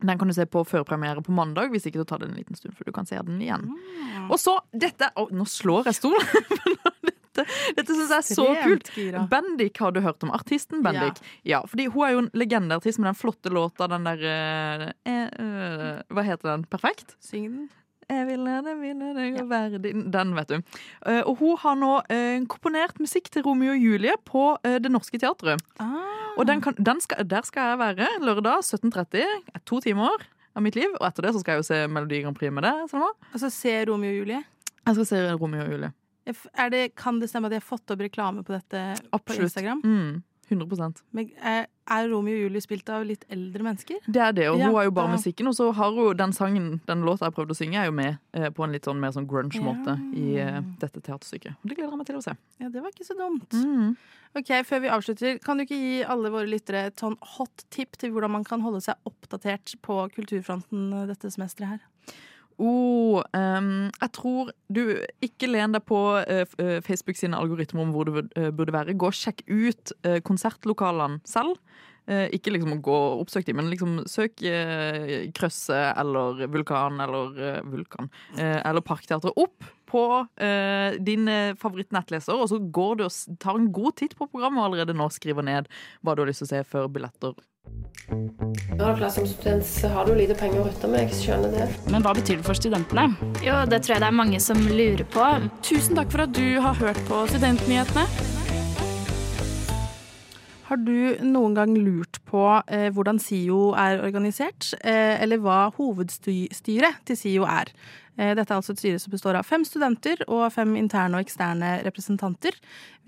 Den 0.04 0.20
kan 0.20 0.28
du 0.28 0.34
se 0.36 0.46
på 0.46 0.64
førpremiere 0.68 1.24
på 1.24 1.32
mandag, 1.34 1.70
hvis 1.72 1.88
ikke 1.88 2.02
så 2.02 2.08
tar 2.08 2.22
det 2.22 2.30
en 2.30 2.38
liten 2.38 2.58
stund 2.58 2.76
før 2.76 2.90
du 2.90 2.94
kan 2.96 3.08
se 3.08 3.20
den 3.24 3.40
igjen. 3.42 3.68
Mm. 3.70 4.28
Og 4.28 4.38
så, 4.40 4.58
dette 4.72 5.10
Å, 5.16 5.28
nå 5.32 5.46
slår 5.48 5.90
jeg 5.90 6.00
stolen! 6.02 6.28
dette 7.34 7.46
dette 7.74 7.94
syns 7.96 8.12
jeg 8.12 8.20
er 8.20 8.26
så 8.38 8.46
kult. 8.62 8.90
Bendik 9.30 9.80
har 9.82 9.94
du 9.94 10.00
hørt 10.04 10.22
om. 10.22 10.32
Artisten 10.34 10.84
Bendik. 10.84 11.18
Ja. 11.42 11.64
fordi 11.66 11.88
hun 11.90 12.06
er 12.06 12.12
jo 12.14 12.22
en 12.24 12.30
legendeartist 12.36 13.00
med 13.00 13.10
den 13.10 13.18
flotte 13.18 13.50
låta, 13.50 13.88
den 13.90 14.06
der 14.06 14.26
eh, 14.30 14.84
eh, 15.10 15.24
eh, 15.26 16.04
Hva 16.14 16.26
heter 16.26 16.52
den? 16.52 16.68
Perfekt? 16.70 17.16
Syng 17.24 17.48
den. 17.48 17.64
Jeg 18.10 18.26
vil 18.28 18.42
la 18.44 18.58
deg 18.64 18.82
deg 19.16 19.38
og 19.42 19.48
være 19.50 19.80
din 19.82 20.08
Den, 20.12 20.34
vet 20.36 20.50
du. 20.50 20.76
Eh, 21.06 21.22
og 21.22 21.40
hun 21.40 21.56
har 21.62 21.78
nå 21.80 21.92
eh, 22.12 22.42
komponert 22.50 23.00
musikk 23.02 23.30
til 23.32 23.46
Romeo 23.46 23.72
og 23.74 23.80
Julie 23.80 24.14
på 24.28 24.44
eh, 24.62 24.76
Det 24.82 24.92
Norske 24.92 25.20
Teatret. 25.20 25.62
Ah. 25.82 26.34
Og 26.38 26.46
den 26.48 26.60
kan, 26.64 26.76
den 26.78 27.00
skal, 27.00 27.24
der 27.28 27.46
skal 27.46 27.74
jeg 27.74 27.80
være 27.80 28.08
lørdag 28.24 28.64
17.30. 28.66 29.60
To 29.64 29.80
timer 29.84 30.26
av 30.54 30.64
mitt 30.64 30.78
liv. 30.78 30.90
Og 31.00 31.06
etter 31.08 31.28
det 31.28 31.34
så 31.34 31.42
skal 31.42 31.56
jeg 31.56 31.64
jo 31.64 31.68
se 31.70 31.80
Melodi 31.90 32.22
Grand 32.24 32.38
Prix 32.38 32.54
med 32.54 32.66
deg. 32.66 32.84
Selma. 32.90 33.10
Altså, 33.32 33.50
se 33.54 33.74
Romeo 33.88 34.12
og 34.12 34.20
Julie. 34.22 34.42
Jeg 34.84 34.98
skal 34.98 35.08
se 35.10 35.22
Romeo 35.40 35.64
og 35.64 35.74
Julie. 35.76 35.94
Er 36.56 36.70
det, 36.72 36.84
kan 36.96 37.18
det 37.20 37.28
stemme 37.28 37.50
at 37.50 37.56
jeg 37.56 37.60
har 37.60 37.68
fått 37.68 37.92
opp 37.92 38.00
reklame 38.00 38.44
på 38.46 38.54
dette 38.54 38.84
på 39.02 39.18
Absolutt. 39.18 39.50
Instagram? 39.50 39.82
Mm, 39.84 40.22
100% 40.50 41.02
Men 41.16 41.30
er, 41.40 41.66
er 41.90 42.08
Romeo 42.10 42.34
og 42.36 42.42
Julie 42.46 42.62
spilt 42.64 42.88
av 42.92 43.04
litt 43.08 43.24
eldre 43.32 43.64
mennesker? 43.66 44.00
Det 44.06 44.20
er 44.22 44.32
det, 44.36 44.48
og 44.50 44.58
Ja, 44.58 44.68
hun 44.68 44.76
har 44.78 44.84
jo 44.88 44.94
bare 44.96 45.12
musikken. 45.14 45.48
Og 45.50 45.54
så 45.56 45.70
har 45.76 45.92
hun 45.96 46.16
den 46.16 46.32
sangen, 46.36 46.68
den 46.88 47.04
låta 47.06 47.28
jeg 47.28 47.36
prøvde 47.36 47.54
å 47.56 47.58
synge, 47.58 47.78
er 47.80 47.88
jo 47.90 47.94
med 47.96 48.18
eh, 48.32 48.50
på 48.54 48.64
en 48.66 48.72
litt 48.74 48.84
sånn 48.88 49.00
mer 49.00 49.14
sånn 49.16 49.28
grunge-måte 49.30 49.94
Ja. 49.94 50.10
i 50.18 50.36
eh, 50.42 50.60
dette 50.82 51.00
teaterstykket. 51.00 51.56
Og 51.62 51.68
det 51.70 51.78
gleder 51.78 51.90
jeg 51.94 52.02
meg 52.02 52.10
til 52.10 52.20
å 52.20 52.24
se. 52.26 52.36
Ja, 52.60 52.68
det 52.68 52.82
var 52.84 52.90
ikke 52.94 53.08
så 53.08 53.16
dumt. 53.18 53.50
Mm. 53.52 53.96
Ok, 54.34 54.50
Før 54.66 54.80
vi 54.82 54.88
avslutter, 54.90 55.38
kan 55.44 55.56
du 55.56 55.64
ikke 55.64 55.78
gi 55.78 56.02
alle 56.04 56.30
våre 56.34 56.50
lyttere 56.50 56.86
et 56.88 56.98
sånn 57.00 57.14
hot 57.36 57.64
tip 57.70 57.96
til 58.00 58.10
hvordan 58.10 58.32
man 58.34 58.44
kan 58.44 58.60
holde 58.64 58.80
seg 58.82 58.96
oppdatert 59.06 59.76
på 59.84 60.00
kulturfronten 60.16 60.90
dette 61.06 61.30
semesteret 61.30 61.76
her? 61.76 61.82
Oh, 62.62 63.18
um, 63.34 63.88
jeg 63.98 64.10
tror 64.14 64.52
du 64.70 64.82
ikke 65.24 65.48
len 65.50 65.74
deg 65.74 65.82
på 65.88 65.98
uh, 66.22 66.44
Facebook 66.86 67.18
sine 67.18 67.38
algoritmer 67.38 67.82
om 67.82 67.94
hvor 67.94 68.10
bud- 68.14 68.30
eh, 68.38 68.52
burde 68.54 68.74
være. 68.74 68.94
Gå 68.94 69.08
og 69.10 69.16
sjekk 69.18 69.42
ut 69.48 69.94
uh, 70.06 70.20
konsertlokalene 70.22 71.18
selv. 71.26 71.58
Uh, 72.06 72.28
ikke 72.36 72.52
liksom 72.52 72.76
å 72.76 72.82
gå 72.84 72.94
og 72.94 73.24
oppsøke 73.24 73.48
dem, 73.48 73.58
men 73.58 73.72
liksom 73.72 73.96
søk 74.10 74.44
uh, 74.44 75.24
Krøsset 75.34 75.96
eller 75.98 76.44
Vulkan 76.52 77.00
eller 77.02 77.64
Vulkan 77.72 78.10
eller 78.36 78.84
Parkteatret 78.84 79.34
opp 79.40 79.64
på 79.88 80.02
din 81.06 81.28
favorittnettleser, 81.60 82.34
og 82.34 82.48
så 82.50 82.58
går 82.58 82.96
du 82.98 83.04
og 83.06 83.38
tar 83.38 83.60
en 83.60 83.68
god 83.72 83.94
titt 84.00 84.16
på 84.18 84.26
programmet 84.26 84.58
og 84.58 84.66
allerede 84.72 84.96
nå 84.96 85.06
skriver 85.14 85.46
ned 85.46 85.68
hva 86.02 86.16
du 86.16 86.24
har 86.24 86.30
lyst 86.32 86.42
til 86.42 86.48
å 86.48 86.52
se 86.56 86.62
før 86.66 86.88
billetter. 86.90 87.36
Som 89.14 89.26
student 89.26 89.64
så 89.64 89.88
har 89.88 90.06
du 90.06 90.14
lite 90.16 90.34
penger 90.36 90.60
å 90.60 90.66
rutte 90.66 90.88
med, 90.90 91.06
jeg 91.06 91.16
skjønner 91.22 91.52
det. 91.54 91.66
Men 91.92 92.04
hva 92.04 92.12
betyr 92.16 92.40
det 92.40 92.46
for 92.46 92.58
studentene? 92.58 93.06
Jo, 93.44 93.56
det 93.70 93.80
tror 93.84 93.94
jeg 93.94 94.02
det 94.04 94.08
er 94.10 94.16
mange 94.16 94.40
som 94.42 94.60
lurer 94.68 95.04
på. 95.14 95.28
Tusen 95.64 95.96
takk 95.98 96.12
for 96.12 96.24
at 96.26 96.34
du 96.36 96.60
har 96.60 96.76
hørt 96.80 97.00
på 97.08 97.24
Studentnyhetene. 97.32 98.04
Har 100.64 100.80
du 100.80 101.20
noen 101.24 101.56
gang 101.56 101.74
lurt 101.76 102.18
på 102.28 102.44
eh, 102.66 102.88
hvordan 102.94 103.20
SIO 103.22 103.74
er 103.78 104.00
organisert, 104.04 104.72
eh, 104.80 105.20
eller 105.22 105.42
hva 105.44 105.58
hovedstyret 105.76 107.04
til 107.04 107.20
SIO 107.20 107.44
er? 107.48 107.70
Eh, 108.16 108.32
dette 108.38 108.52
er 108.52 108.60
altså 108.60 108.74
et 108.74 108.82
styre 108.82 109.00
som 109.02 109.14
består 109.14 109.38
av 109.38 109.46
fem 109.48 109.64
studenter 109.66 110.22
og 110.28 110.46
fem 110.54 110.74
interne 110.78 111.18
og 111.18 111.26
eksterne 111.26 111.76
representanter. 111.86 112.56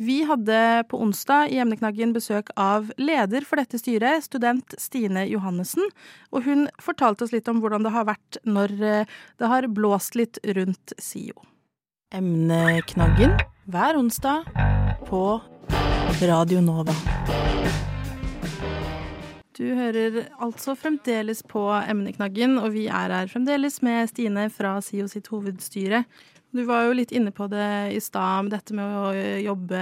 Vi 0.02 0.22
hadde 0.26 0.60
på 0.90 1.00
onsdag 1.02 1.52
i 1.54 1.60
emneknaggen 1.62 2.14
besøk 2.16 2.50
av 2.60 2.90
leder 2.98 3.46
for 3.46 3.62
dette 3.62 3.80
styret, 3.80 4.26
student 4.26 4.76
Stine 4.82 5.26
Johannessen. 5.30 5.86
Og 6.34 6.46
hun 6.48 6.66
fortalte 6.82 7.26
oss 7.26 7.34
litt 7.34 7.48
om 7.52 7.62
hvordan 7.62 7.86
det 7.86 7.94
har 7.94 8.08
vært 8.10 8.40
når 8.44 8.78
eh, 8.82 9.18
det 9.38 9.52
har 9.52 9.70
blåst 9.70 10.18
litt 10.18 10.40
rundt 10.56 10.96
SIO. 10.98 11.38
Emneknaggen 12.14 13.34
hver 13.66 13.98
onsdag 13.98 14.46
på 15.08 15.22
Radio 16.22 16.62
Nova. 16.62 16.94
Du 19.56 19.64
hører 19.72 20.26
altså 20.42 20.74
fremdeles 20.76 21.40
på 21.48 21.62
emneknaggen, 21.78 22.58
og 22.60 22.74
vi 22.74 22.86
er 22.92 23.14
her 23.14 23.30
fremdeles 23.30 23.78
med 23.84 24.10
Stine 24.10 24.50
fra 24.52 24.74
SIO 24.84 25.06
sitt 25.08 25.30
hovedstyre. 25.32 26.02
Du 26.52 26.62
var 26.68 26.84
jo 26.84 26.96
litt 26.98 27.12
inne 27.16 27.32
på 27.32 27.48
det 27.48 27.68
i 27.96 28.00
stad, 28.04 28.50
dette 28.52 28.76
med 28.76 28.84
å 28.84 29.14
jobbe 29.40 29.80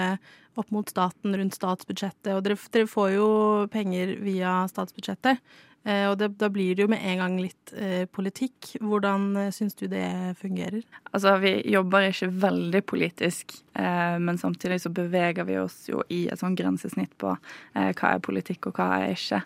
opp 0.55 0.71
mot 0.71 0.91
staten 0.91 1.35
rundt 1.35 1.59
statsbudsjettet. 1.59 2.31
Og 2.37 2.45
dere, 2.47 2.59
dere 2.75 2.91
får 2.91 3.11
jo 3.17 3.29
penger 3.75 4.15
via 4.23 4.61
statsbudsjettet, 4.71 5.43
og 5.85 6.17
det, 6.21 6.31
da 6.41 6.49
blir 6.49 6.75
det 6.75 6.87
jo 6.87 6.91
med 6.91 7.05
en 7.05 7.21
gang 7.21 7.35
litt 7.43 7.73
eh, 7.77 8.05
politikk. 8.09 8.75
Hvordan 8.81 9.27
eh, 9.37 9.51
syns 9.53 9.77
du 9.77 9.87
det 9.93 10.07
fungerer? 10.41 10.83
Altså, 11.13 11.37
vi 11.43 11.59
jobber 11.73 12.09
ikke 12.09 12.31
veldig 12.45 12.83
politisk, 12.89 13.57
eh, 13.77 14.17
men 14.17 14.41
samtidig 14.41 14.81
så 14.85 14.93
beveger 14.95 15.45
vi 15.49 15.59
oss 15.61 15.83
jo 15.91 16.01
i 16.09 16.25
et 16.33 16.41
sånn 16.41 16.57
grensesnitt 16.57 17.13
på 17.21 17.35
eh, 17.35 17.91
hva 17.91 18.15
er 18.15 18.25
politikk 18.25 18.71
og 18.71 18.81
hva 18.81 18.89
er 19.03 19.13
ikke. 19.13 19.43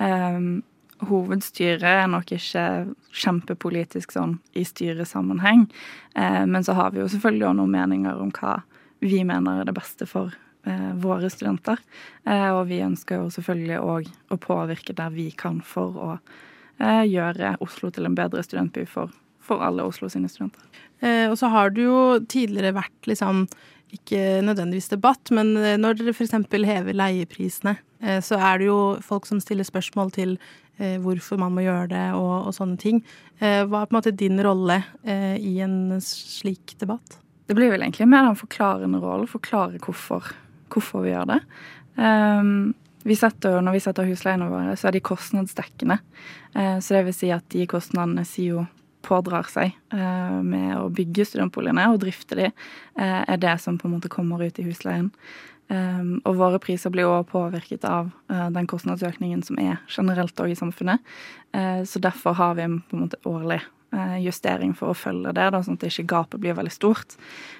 Eh, 0.00 0.40
hovedstyret 1.04 1.84
er 1.84 2.08
nok 2.10 2.32
ikke 2.32 2.64
kjempepolitisk 3.12 4.14
sånn 4.14 4.38
i 4.56 4.64
styresammenheng, 4.64 5.66
eh, 6.16 6.44
men 6.46 6.64
så 6.64 6.76
har 6.78 6.94
vi 6.94 7.02
jo 7.02 7.10
selvfølgelig 7.12 7.48
også 7.50 7.60
noen 7.60 7.76
meninger 7.76 8.24
om 8.24 8.32
hva 8.38 8.60
vi 9.04 9.20
mener 9.26 9.60
er 9.60 9.68
det 9.68 9.76
beste 9.76 10.06
for 10.08 10.32
eh, 10.32 10.43
våre 11.00 11.28
studenter. 11.32 11.80
Eh, 12.24 12.48
og 12.54 12.66
vi 12.70 12.80
ønsker 12.84 13.20
jo 13.20 13.32
selvfølgelig 13.34 13.80
òg 13.82 14.08
å 14.32 14.40
påvirke 14.40 14.96
der 14.96 15.12
vi 15.12 15.28
kan 15.36 15.60
for 15.64 15.98
å 16.00 16.10
eh, 16.80 17.04
gjøre 17.08 17.56
Oslo 17.64 17.92
til 17.94 18.08
en 18.08 18.16
bedre 18.16 18.44
studentby 18.44 18.86
for, 18.88 19.12
for 19.44 19.64
alle 19.64 19.86
Oslo 19.86 20.08
sine 20.12 20.30
studenter. 20.32 20.64
Eh, 21.04 21.28
og 21.28 21.38
så 21.40 21.50
har 21.52 21.74
det 21.74 21.86
jo 21.86 22.18
tidligere 22.30 22.76
vært 22.78 23.10
liksom 23.10 23.44
ikke 23.94 24.42
nødvendigvis 24.42 24.90
debatt, 24.90 25.30
men 25.34 25.54
eh, 25.60 25.78
når 25.78 26.00
dere 26.00 26.14
f.eks. 26.14 26.34
hever 26.66 26.96
leieprisene, 26.96 27.76
eh, 28.02 28.20
så 28.24 28.38
er 28.40 28.60
det 28.60 28.70
jo 28.70 28.78
folk 29.04 29.28
som 29.28 29.42
stiller 29.42 29.66
spørsmål 29.66 30.14
til 30.14 30.36
eh, 30.78 30.96
hvorfor 31.02 31.38
man 31.40 31.54
må 31.54 31.66
gjøre 31.66 31.90
det 31.92 32.06
og, 32.18 32.48
og 32.48 32.56
sånne 32.56 32.80
ting. 32.80 33.02
Eh, 33.38 33.62
hva 33.68 33.84
er 33.84 33.90
på 33.90 33.94
en 33.94 34.00
måte 34.00 34.16
din 34.24 34.40
rolle 34.42 34.80
eh, 35.02 35.36
i 35.38 35.58
en 35.64 36.00
slik 36.02 36.76
debatt? 36.80 37.20
Det 37.44 37.56
blir 37.56 37.70
vel 37.70 37.84
egentlig 37.84 38.08
mer 38.08 38.24
den 38.24 38.40
forklarende 38.40 39.02
rollen, 39.02 39.28
forklare 39.28 39.80
hvorfor, 39.84 40.32
hvorfor 40.72 41.04
vi 41.04 41.12
gjør 41.12 41.34
det. 41.34 41.40
Um, 41.98 42.72
vi 43.04 43.16
setter 43.18 43.60
når 43.60 43.76
vi 43.76 43.82
setter 43.84 44.08
husleiene 44.08 44.48
våre, 44.50 44.76
så 44.80 44.88
er 44.88 44.96
de 44.96 45.04
kostnadsdekkende. 45.04 45.98
Uh, 46.56 46.78
så 46.80 46.98
det 46.98 47.04
vil 47.08 47.16
si 47.16 47.32
at 47.34 47.46
de 47.54 47.66
kostnadene 47.70 48.26
SIO 48.28 48.66
pådrar 49.04 49.48
seg 49.52 49.74
uh, 49.92 50.40
med 50.40 50.78
å 50.80 50.88
bygge 50.94 51.26
studentboligene 51.28 51.90
og 51.92 52.00
drifte 52.04 52.38
de, 52.40 52.52
uh, 53.00 53.22
er 53.22 53.40
det 53.40 53.58
som 53.62 53.76
på 53.80 53.90
en 53.90 53.98
måte 53.98 54.12
kommer 54.12 54.42
ut 54.44 54.60
i 54.60 54.66
husleien. 54.68 55.12
Um, 55.72 56.18
og 56.28 56.36
våre 56.36 56.58
priser 56.60 56.92
blir 56.92 57.08
også 57.08 57.30
påvirket 57.30 57.86
av 57.88 58.10
uh, 58.28 58.48
den 58.52 58.66
kostnadsøkningen 58.68 59.40
som 59.46 59.56
er 59.62 59.78
generelt 59.88 60.40
òg 60.42 60.52
i 60.52 60.58
samfunnet. 60.58 61.00
Uh, 61.56 61.80
så 61.88 62.02
derfor 62.04 62.36
har 62.36 62.58
vi 62.58 62.66
en 62.66 62.82
på 62.84 62.98
en 62.98 63.06
måte 63.06 63.20
årlig 63.28 63.62
justering 64.22 64.72
for 64.76 64.90
å 64.90 64.96
følge 64.96 65.32
det, 65.36 65.46
da, 65.54 65.60
sånn 65.62 65.76
at 65.78 65.86
ikke 65.86 66.06
gapet 66.10 66.42
blir 66.42 66.56
veldig 66.58 66.72
stort. 66.72 67.16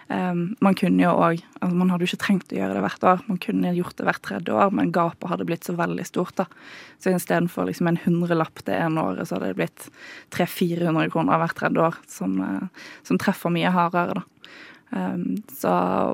Um, 0.09 0.55
man 0.65 0.77
kunne 0.77 1.01
jo 1.01 1.13
òg 1.17 1.39
altså 1.63 1.77
Man 1.79 1.89
hadde 1.89 2.05
jo 2.05 2.11
ikke 2.11 2.21
trengt 2.21 2.51
å 2.53 2.59
gjøre 2.59 2.75
det 2.77 2.83
hvert 2.85 3.07
år, 3.09 3.23
man 3.25 3.39
kunne 3.41 3.73
gjort 3.73 3.97
det 3.97 4.05
hvert 4.09 4.23
tredje 4.27 4.53
år, 4.53 4.75
men 4.77 4.93
gapet 4.93 5.31
hadde 5.31 5.47
blitt 5.49 5.65
så 5.65 5.77
veldig 5.79 6.05
stort. 6.09 6.35
da. 6.37 6.47
Så 7.01 7.15
istedenfor 7.15 7.71
liksom 7.71 7.89
en 7.89 8.01
hundrelapp 8.05 8.65
det 8.67 8.77
ene 8.77 9.05
året, 9.05 9.29
så 9.29 9.39
hadde 9.39 9.53
det 9.53 9.61
blitt 9.63 9.89
300-400 10.37 11.13
kroner 11.15 11.41
hvert 11.41 11.59
tredje 11.61 11.87
år, 11.89 12.01
som, 12.11 12.37
eh, 12.43 12.85
som 13.07 13.21
treffer 13.21 13.55
mye 13.55 13.73
hardere, 13.75 14.21
da. 14.21 14.29
Um, 14.95 15.43
så 15.51 15.71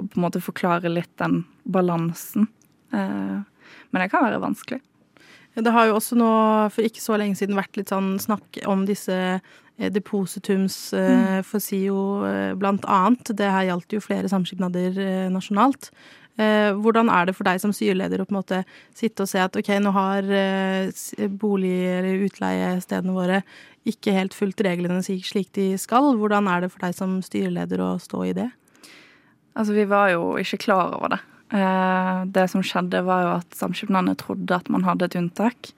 på 0.09 0.17
en 0.17 0.25
måte 0.25 0.41
forklare 0.41 0.89
litt 0.89 1.13
den 1.21 1.43
balansen. 1.69 2.47
Uh, 2.95 3.43
men 3.91 4.05
det 4.05 4.13
kan 4.13 4.25
være 4.25 4.41
vanskelig. 4.41 4.81
Det 5.55 5.73
har 5.75 5.89
jo 5.89 5.97
også 5.99 6.17
nå 6.19 6.31
for 6.71 6.87
ikke 6.87 7.03
så 7.03 7.17
lenge 7.19 7.39
siden 7.39 7.59
vært 7.59 7.75
litt 7.79 7.91
sånn 7.91 8.15
snakk 8.23 8.61
om 8.71 8.85
disse 8.89 9.13
eh, 9.13 9.41
depositums 9.89 10.93
eh, 10.93 11.41
for 11.47 11.63
SIO 11.63 12.01
eh, 12.29 12.55
blant 12.59 12.85
annet. 12.85 13.33
Det 13.37 13.49
her 13.49 13.71
gjaldt 13.71 13.97
jo 13.97 14.03
flere 14.05 14.29
samskipnader 14.29 14.99
eh, 15.01 15.29
nasjonalt. 15.33 15.91
Eh, 16.41 16.71
hvordan 16.77 17.11
er 17.13 17.29
det 17.29 17.35
for 17.37 17.49
deg 17.49 17.61
som 17.63 17.73
styreleder 17.75 18.23
å 18.23 18.29
på 18.29 18.35
en 18.35 18.41
måte 18.41 18.61
sitte 18.97 19.25
og 19.25 19.31
se 19.33 19.41
at 19.43 19.57
ok, 19.57 19.73
nå 19.83 19.93
har 19.97 20.29
eh, 20.29 20.93
bolig- 21.41 21.89
eller 21.99 22.27
utleiestedene 22.29 23.17
våre 23.17 23.43
ikke 23.89 24.15
helt 24.15 24.37
fulgt 24.37 24.63
reglene 24.65 25.03
slik 25.03 25.51
de 25.57 25.73
skal. 25.81 26.13
Hvordan 26.21 26.49
er 26.53 26.65
det 26.65 26.73
for 26.73 26.85
deg 26.85 26.97
som 26.97 27.19
styreleder 27.25 27.81
å 27.85 27.95
stå 28.01 28.25
i 28.29 28.37
det? 28.37 28.51
Altså, 29.57 29.75
vi 29.75 29.89
var 29.89 30.13
jo 30.13 30.37
ikke 30.41 30.61
klar 30.69 30.95
over 30.97 31.17
det. 31.17 31.21
Eh, 31.51 32.25
det 32.31 32.47
som 32.53 32.63
skjedde, 32.63 33.03
var 33.03 33.25
jo 33.25 33.35
at 33.41 33.59
samskipnadene 33.59 34.15
trodde 34.21 34.55
at 34.55 34.71
man 34.71 34.87
hadde 34.87 35.09
et 35.09 35.19
unntak 35.19 35.73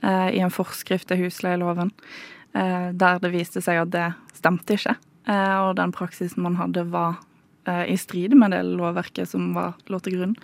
eh, 0.00 0.30
i 0.38 0.40
en 0.40 0.52
forskrift 0.54 1.10
til 1.10 1.20
husleieloven, 1.26 1.92
eh, 1.92 2.37
der 2.52 3.20
det 3.22 3.28
viste 3.30 3.60
seg 3.62 3.82
at 3.82 3.90
det 3.92 4.06
stemte 4.38 4.78
ikke. 4.78 4.94
Eh, 5.28 5.58
og 5.66 5.76
den 5.76 5.92
praksisen 5.92 6.44
man 6.44 6.56
hadde, 6.58 6.86
var 6.92 7.20
eh, 7.68 7.84
i 7.92 7.96
strid 8.00 8.34
med 8.38 8.54
det 8.54 8.62
lovverket 8.66 9.28
som 9.34 9.52
var, 9.56 9.76
lå 9.92 10.00
til 10.04 10.18
grunn. 10.18 10.34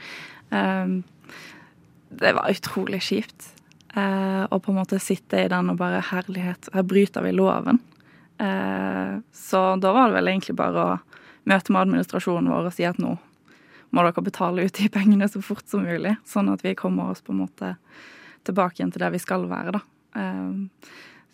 Eh, 0.52 0.96
det 2.14 2.34
var 2.36 2.52
utrolig 2.52 3.00
kjipt. 3.06 3.50
Eh, 3.94 4.42
å 4.44 4.60
på 4.60 4.72
en 4.72 4.80
måte 4.80 5.00
sitte 5.02 5.40
i 5.40 5.50
den 5.50 5.70
og 5.72 5.78
bare 5.80 6.02
Herlighet, 6.10 6.68
her 6.74 6.86
bryter 6.86 7.24
vi 7.24 7.34
loven. 7.34 7.80
Eh, 8.42 9.20
så 9.32 9.62
da 9.80 9.94
var 9.94 10.10
det 10.10 10.18
vel 10.18 10.32
egentlig 10.34 10.56
bare 10.58 10.84
å 10.84 10.98
møte 11.48 11.72
med 11.72 11.86
administrasjonen 11.86 12.50
vår 12.50 12.68
og 12.68 12.74
si 12.74 12.86
at 12.88 13.00
nå 13.00 13.14
må 13.94 14.02
dere 14.02 14.24
betale 14.26 14.64
ut 14.66 14.74
de 14.74 14.88
pengene 14.90 15.28
så 15.30 15.38
fort 15.44 15.68
som 15.70 15.84
mulig, 15.86 16.16
sånn 16.26 16.48
at 16.50 16.64
vi 16.64 16.72
kommer 16.74 17.12
oss 17.12 17.22
på 17.22 17.30
en 17.30 17.44
måte 17.44 17.76
tilbake 18.44 18.80
igjen 18.80 18.90
til 18.90 19.04
der 19.04 19.12
vi 19.14 19.20
skal 19.22 19.46
være, 19.46 19.76
da. 19.76 19.82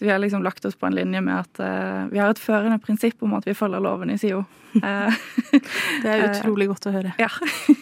Eh, 0.00 0.06
så 0.06 0.06
vi 0.06 0.10
har 0.10 0.18
liksom 0.18 0.42
lagt 0.42 0.64
oss 0.64 0.76
på 0.76 0.86
en 0.86 0.94
linje 0.94 1.20
med 1.20 1.40
at 1.40 1.60
uh, 1.60 2.08
vi 2.08 2.18
har 2.18 2.30
et 2.30 2.38
førende 2.40 2.78
prinsipp 2.80 3.22
om 3.22 3.34
at 3.36 3.44
vi 3.44 3.54
følger 3.54 3.80
loven 3.80 4.10
i 4.10 4.18
SIO. 4.18 4.44
Eh, 4.70 5.14
Det 6.02 6.10
er 6.10 6.28
utrolig 6.30 6.68
godt 6.70 6.86
å 6.86 6.92
høre. 6.94 7.12
ja. 7.18 7.28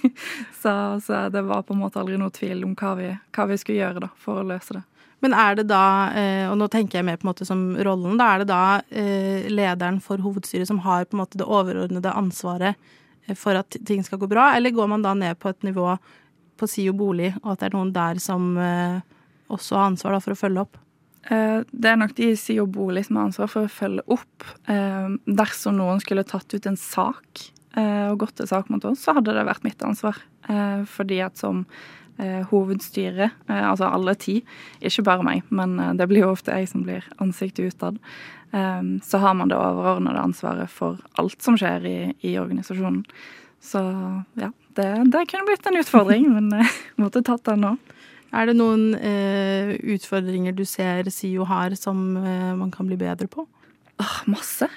så, 0.63 0.73
så 1.05 1.29
det 1.29 1.43
var 1.45 1.63
på 1.63 1.75
en 1.75 1.83
måte 1.83 2.01
aldri 2.01 2.17
noe 2.17 2.33
tvil 2.33 2.65
om 2.65 2.73
hva 2.75 2.95
vi, 2.97 3.11
hva 3.37 3.45
vi 3.51 3.59
skulle 3.61 3.83
gjøre 3.83 4.01
da, 4.07 4.09
for 4.17 4.41
å 4.41 4.47
løse 4.49 4.79
det. 4.79 4.83
Men 5.21 5.35
er 5.37 5.59
det 5.59 5.67
da, 5.69 5.83
eh, 6.17 6.47
og 6.49 6.57
nå 6.57 6.69
tenker 6.73 6.99
jeg 6.99 7.05
mer 7.05 7.19
på 7.21 7.27
en 7.27 7.33
måte 7.33 7.45
som 7.45 7.77
rollen, 7.77 8.17
da 8.17 8.31
er 8.33 8.43
det 8.43 8.49
da 8.49 8.63
eh, 8.89 9.51
lederen 9.53 10.01
for 10.01 10.23
hovedstyret 10.25 10.71
som 10.71 10.81
har 10.87 11.05
på 11.05 11.19
en 11.19 11.23
måte 11.27 11.39
det 11.41 11.45
overordnede 11.47 12.15
ansvaret 12.17 12.75
eh, 13.27 13.37
for 13.37 13.59
at 13.59 13.77
ting 13.85 14.01
skal 14.07 14.23
gå 14.23 14.31
bra, 14.31 14.55
eller 14.57 14.73
går 14.73 14.89
man 14.95 15.05
da 15.05 15.13
ned 15.19 15.37
på 15.43 15.53
et 15.53 15.67
nivå 15.69 15.97
på 16.59 16.67
SIO 16.71 16.97
bolig, 16.97 17.35
og 17.43 17.53
at 17.53 17.61
det 17.61 17.69
er 17.69 17.77
noen 17.77 17.93
der 17.95 18.23
som 18.23 18.55
eh, 18.57 19.01
også 19.53 19.77
har 19.77 19.91
ansvar 19.93 20.17
for 20.25 20.33
å 20.33 20.41
følge 20.41 20.65
opp? 20.65 20.81
Eh, 21.27 21.61
Det 21.71 21.91
er 21.91 21.97
nok 21.97 22.15
de 22.15 22.31
i 22.31 22.37
SIO 22.37 22.67
bolig 22.67 23.07
som 23.07 23.17
har 23.17 23.29
ansvar 23.29 23.51
for 23.51 23.67
å 23.67 23.73
følge 23.73 24.05
opp. 24.07 24.47
Eh, 24.71 25.09
Dersom 25.27 25.77
noen 25.79 26.01
skulle 26.01 26.25
tatt 26.25 26.55
ut 26.55 26.67
en 26.67 26.77
sak 26.77 27.51
eh, 27.77 28.09
og 28.11 28.19
gått 28.19 28.37
til 28.37 28.47
sak 28.49 28.71
mot 28.71 28.85
oss, 28.85 29.05
så 29.05 29.15
hadde 29.19 29.35
det 29.35 29.47
vært 29.49 29.65
mitt 29.67 29.83
ansvar. 29.83 30.17
Fordi 30.89 31.19
at 31.21 31.37
som 31.37 31.67
hovedstyret, 32.19 32.49
hovedstyre, 32.49 33.27
altså 33.53 33.91
alle 33.93 34.15
ti, 34.17 34.39
ikke 34.81 35.05
bare 35.05 35.23
meg, 35.27 35.43
men 35.53 35.77
det 35.99 36.07
blir 36.09 36.25
jo 36.25 36.31
ofte 36.33 36.55
jeg 36.57 36.71
som 36.71 36.87
blir 36.87 37.05
ansiktet 37.21 37.69
utad, 37.75 37.99
så 39.05 39.21
har 39.21 39.37
man 39.37 39.53
det 39.53 39.59
overordnede 39.61 40.23
ansvaret 40.25 40.73
for 40.73 40.97
alt 41.21 41.45
som 41.45 41.59
skjer 41.61 41.85
i, 41.85 41.99
i 42.25 42.33
organisasjonen. 42.41 43.05
Så 43.61 43.83
ja, 44.41 44.49
det, 44.75 44.89
det 45.13 45.27
kunne 45.29 45.47
blitt 45.51 45.69
en 45.69 45.79
utfordring, 45.83 46.27
men 46.33 46.65
måtte 47.03 47.23
tatt 47.23 47.45
den 47.45 47.61
nå. 47.67 47.77
Er 48.37 48.49
det 48.49 48.59
noen 48.59 48.93
eh, 48.95 49.77
utfordringer 49.95 50.57
du 50.57 50.65
ser 50.69 51.09
SIO 51.13 51.47
har 51.49 51.77
som 51.81 52.17
eh, 52.21 52.55
man 52.59 52.73
kan 52.75 52.89
bli 52.91 52.99
bedre 53.01 53.29
på? 53.31 53.47
Åh, 53.99 54.19
masse. 54.31 54.69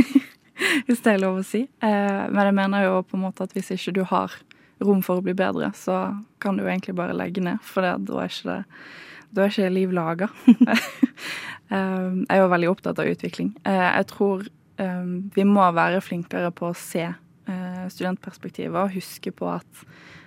hvis 0.86 1.02
det 1.04 1.14
er 1.14 1.22
lov 1.22 1.40
å 1.40 1.46
si. 1.46 1.64
Eh, 1.66 2.24
men 2.30 2.48
jeg 2.48 2.56
mener 2.56 2.88
jo 2.88 2.96
på 3.06 3.18
en 3.18 3.26
måte 3.28 3.46
at 3.46 3.54
hvis 3.56 3.70
ikke 3.76 3.94
du 4.00 4.02
har 4.10 4.34
rom 4.80 5.04
for 5.04 5.20
å 5.20 5.24
bli 5.24 5.36
bedre, 5.36 5.70
så 5.76 6.02
kan 6.42 6.58
du 6.58 6.64
egentlig 6.64 6.96
bare 6.98 7.16
legge 7.16 7.44
ned, 7.44 7.60
for 7.62 7.84
det, 7.84 7.94
da 8.08 8.24
er 8.24 8.32
ikke 8.32 8.50
det 8.50 8.60
da 9.30 9.44
er 9.44 9.52
ikke 9.52 9.70
liv 9.70 9.92
laga. 9.94 10.26
jeg 11.70 12.26
er 12.26 12.40
jo 12.40 12.48
veldig 12.50 12.70
opptatt 12.72 12.98
av 12.98 13.10
utvikling. 13.10 13.52
Eh, 13.62 13.88
jeg 14.00 14.08
tror 14.10 14.46
eh, 14.82 15.10
vi 15.36 15.44
må 15.46 15.66
være 15.76 16.02
flinkere 16.02 16.50
på 16.54 16.70
å 16.70 16.78
se 16.78 17.04
eh, 17.06 17.84
studentperspektivet 17.94 18.74
og 18.74 18.96
huske 18.96 19.30
på 19.34 19.52
at 19.52 19.84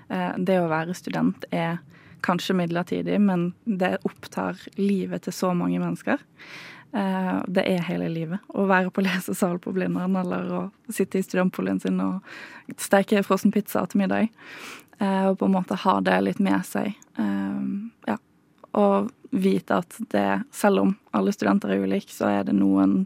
eh, 0.07 0.31
det 0.39 0.61
å 0.61 0.69
være 0.71 0.95
student 0.95 1.43
er 1.51 1.81
kanskje 2.23 2.55
midlertidig, 2.55 3.19
men 3.21 3.51
det 3.63 3.97
opptar 4.07 4.59
livet 4.79 5.25
til 5.25 5.35
så 5.35 5.51
mange 5.57 5.81
mennesker. 5.81 6.21
Eh, 6.93 7.37
det 7.47 7.63
er 7.67 7.87
hele 7.87 8.07
livet. 8.09 8.43
Å 8.53 8.67
være 8.69 8.91
på 8.93 9.01
lesesal 9.01 9.57
på 9.61 9.73
Blindern 9.73 10.15
eller 10.19 10.51
å 10.53 10.61
sitte 10.93 11.17
i 11.17 11.25
studentboligen 11.25 11.81
sin 11.81 11.97
og 12.03 12.21
steke 12.77 13.23
frossen 13.25 13.53
pizza 13.53 13.81
til 13.89 14.03
middag. 14.03 14.29
Eh, 14.99 15.25
og 15.31 15.39
på 15.39 15.49
en 15.49 15.55
måte 15.55 15.79
ha 15.83 15.97
det 16.05 16.19
litt 16.21 16.43
med 16.43 16.61
seg. 16.69 16.93
Ja. 18.07 18.17
Og 18.77 19.09
vite 19.33 19.81
at 19.81 19.97
det, 20.13 20.43
selv 20.53 20.81
om 20.81 20.95
alle 21.13 21.33
studenter 21.33 21.73
er 21.73 21.83
ulike, 21.83 22.13
så 22.13 22.29
er 22.29 22.47
det 22.47 22.55
noen 22.57 23.03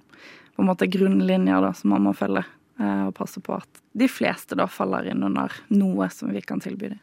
på 0.56 0.64
en 0.64 0.70
måte 0.70 0.88
grunnlinjer 0.92 1.64
da, 1.64 1.74
som 1.76 1.92
man 1.96 2.06
må 2.08 2.14
følge. 2.16 2.46
Og 2.78 3.12
passe 3.18 3.42
på 3.44 3.56
at 3.56 3.82
de 3.98 4.08
fleste 4.12 4.56
da 4.56 4.68
faller 4.70 5.10
inn 5.12 5.26
under 5.26 5.52
noe 5.74 6.08
som 6.14 6.32
vi 6.32 6.44
kan 6.46 6.62
tilby 6.64 6.94
dem. 6.94 7.02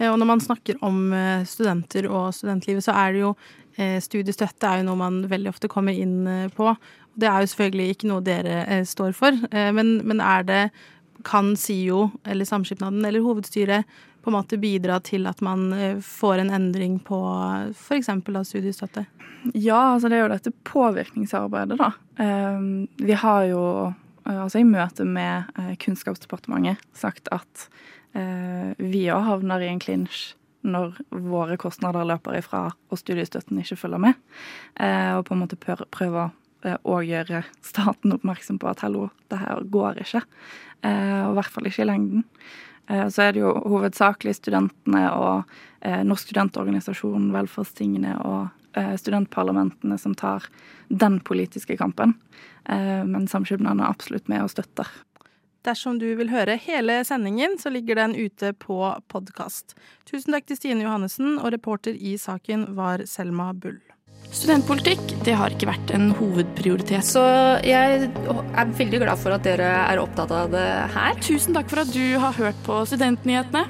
Og 0.00 0.16
når 0.18 0.28
man 0.28 0.40
snakker 0.40 0.78
om 0.84 1.12
studenter 1.44 2.06
og 2.08 2.30
studentlivet, 2.36 2.84
så 2.86 2.94
er 2.96 3.12
det 3.12 3.26
jo 3.26 3.34
Studiestøtte 3.72 4.68
er 4.68 4.80
jo 4.80 4.86
noe 4.90 5.00
man 5.00 5.22
veldig 5.30 5.48
ofte 5.48 5.68
kommer 5.72 5.96
inn 5.96 6.26
på. 6.52 6.74
Det 7.16 7.28
er 7.28 7.40
jo 7.40 7.48
selvfølgelig 7.52 7.94
ikke 7.94 8.08
noe 8.10 8.24
dere 8.24 8.82
står 8.88 9.14
for, 9.16 9.36
men, 9.76 9.94
men 10.08 10.20
er 10.20 10.44
det 10.48 10.62
Kan 11.24 11.54
SIO 11.56 12.10
eller 12.28 12.48
Samskipnaden 12.48 13.04
eller 13.08 13.24
hovedstyret 13.24 13.88
på 14.22 14.30
en 14.30 14.36
måte 14.36 14.58
bidra 14.60 14.98
til 15.00 15.24
at 15.30 15.40
man 15.44 15.72
får 16.04 16.42
en 16.42 16.52
endring 16.52 16.98
på 17.04 17.20
f.eks. 17.72 18.10
studiestøtte? 18.48 19.06
Ja, 19.54 19.94
altså 19.94 20.10
det 20.12 20.18
er 20.18 20.24
jo 20.26 20.32
dette 20.34 20.52
påvirkningsarbeidet, 20.68 21.80
da. 21.80 21.88
Vi 23.00 23.16
har 23.24 23.48
jo 23.48 23.64
altså 24.28 24.60
i 24.60 24.68
møte 24.68 25.08
med 25.08 25.48
Kunnskapsdepartementet 25.82 26.82
sagt 26.94 27.32
at 27.34 27.66
vi 28.12 29.02
òg 29.12 29.26
havner 29.26 29.64
i 29.64 29.70
en 29.72 29.82
klinsj 29.82 30.32
når 30.62 30.94
våre 31.10 31.56
kostnader 31.58 32.06
løper 32.06 32.36
ifra 32.38 32.66
og 32.70 33.00
studiestøtten 33.00 33.58
ikke 33.62 33.78
følger 33.80 34.02
med. 34.04 34.18
Og 34.78 35.24
på 35.26 35.34
en 35.34 35.40
måte 35.42 35.58
prøver 35.58 36.30
å 36.86 36.98
gjøre 37.02 37.42
staten 37.64 38.14
oppmerksom 38.14 38.60
på 38.62 38.70
at 38.70 38.84
hallo, 38.84 39.08
det 39.32 39.40
her 39.40 39.64
går 39.74 40.02
ikke. 40.04 40.22
Og 40.86 41.32
i 41.32 41.36
hvert 41.40 41.54
fall 41.56 41.66
ikke 41.70 41.82
i 41.82 41.88
lengden. 41.88 42.24
Så 42.86 43.24
er 43.24 43.34
det 43.34 43.42
jo 43.42 43.54
hovedsakelig 43.72 44.36
studentene 44.38 45.04
og 45.16 45.50
Norsk 46.06 46.28
studentorganisasjon, 46.28 47.30
velferdstingene 47.34 48.16
og 48.22 48.50
studentparlamentene 49.02 49.98
som 49.98 50.14
tar 50.18 50.46
den 50.88 51.18
politiske 51.26 51.76
kampen. 51.80 52.14
Men 52.66 53.26
samskipnadene 53.30 53.86
er 53.86 53.96
absolutt 53.96 54.30
med 54.30 54.44
og 54.44 54.52
støtter. 54.54 54.86
Dersom 55.62 56.00
du 56.02 56.08
vil 56.18 56.32
høre 56.32 56.56
hele 56.58 56.98
sendingen, 57.06 57.54
så 57.58 57.70
ligger 57.70 58.00
den 58.00 58.16
ute 58.18 58.50
på 58.58 58.80
podkast. 59.12 59.76
Tusen 60.08 60.34
takk 60.34 60.48
til 60.48 60.58
Stine 60.58 60.82
Johannessen, 60.82 61.36
og 61.38 61.52
reporter 61.54 61.94
i 61.94 62.16
saken 62.18 62.72
var 62.74 63.04
Selma 63.06 63.52
Bull. 63.54 63.78
Studentpolitikk 64.32 65.12
det 65.26 65.36
har 65.38 65.54
ikke 65.54 65.68
vært 65.70 65.92
en 65.94 66.08
hovedprioritet. 66.18 67.06
Så 67.06 67.22
jeg 67.66 68.08
er 68.08 68.74
veldig 68.78 69.02
glad 69.04 69.22
for 69.22 69.36
at 69.36 69.46
dere 69.46 69.68
er 69.84 70.02
opptatt 70.02 70.34
av 70.34 70.50
det 70.50 70.66
her. 70.96 71.14
Tusen 71.22 71.54
takk 71.54 71.70
for 71.70 71.84
at 71.84 71.94
du 71.94 72.18
har 72.22 72.34
hørt 72.40 72.58
på 72.66 72.80
Studentnyhetene. 72.90 73.62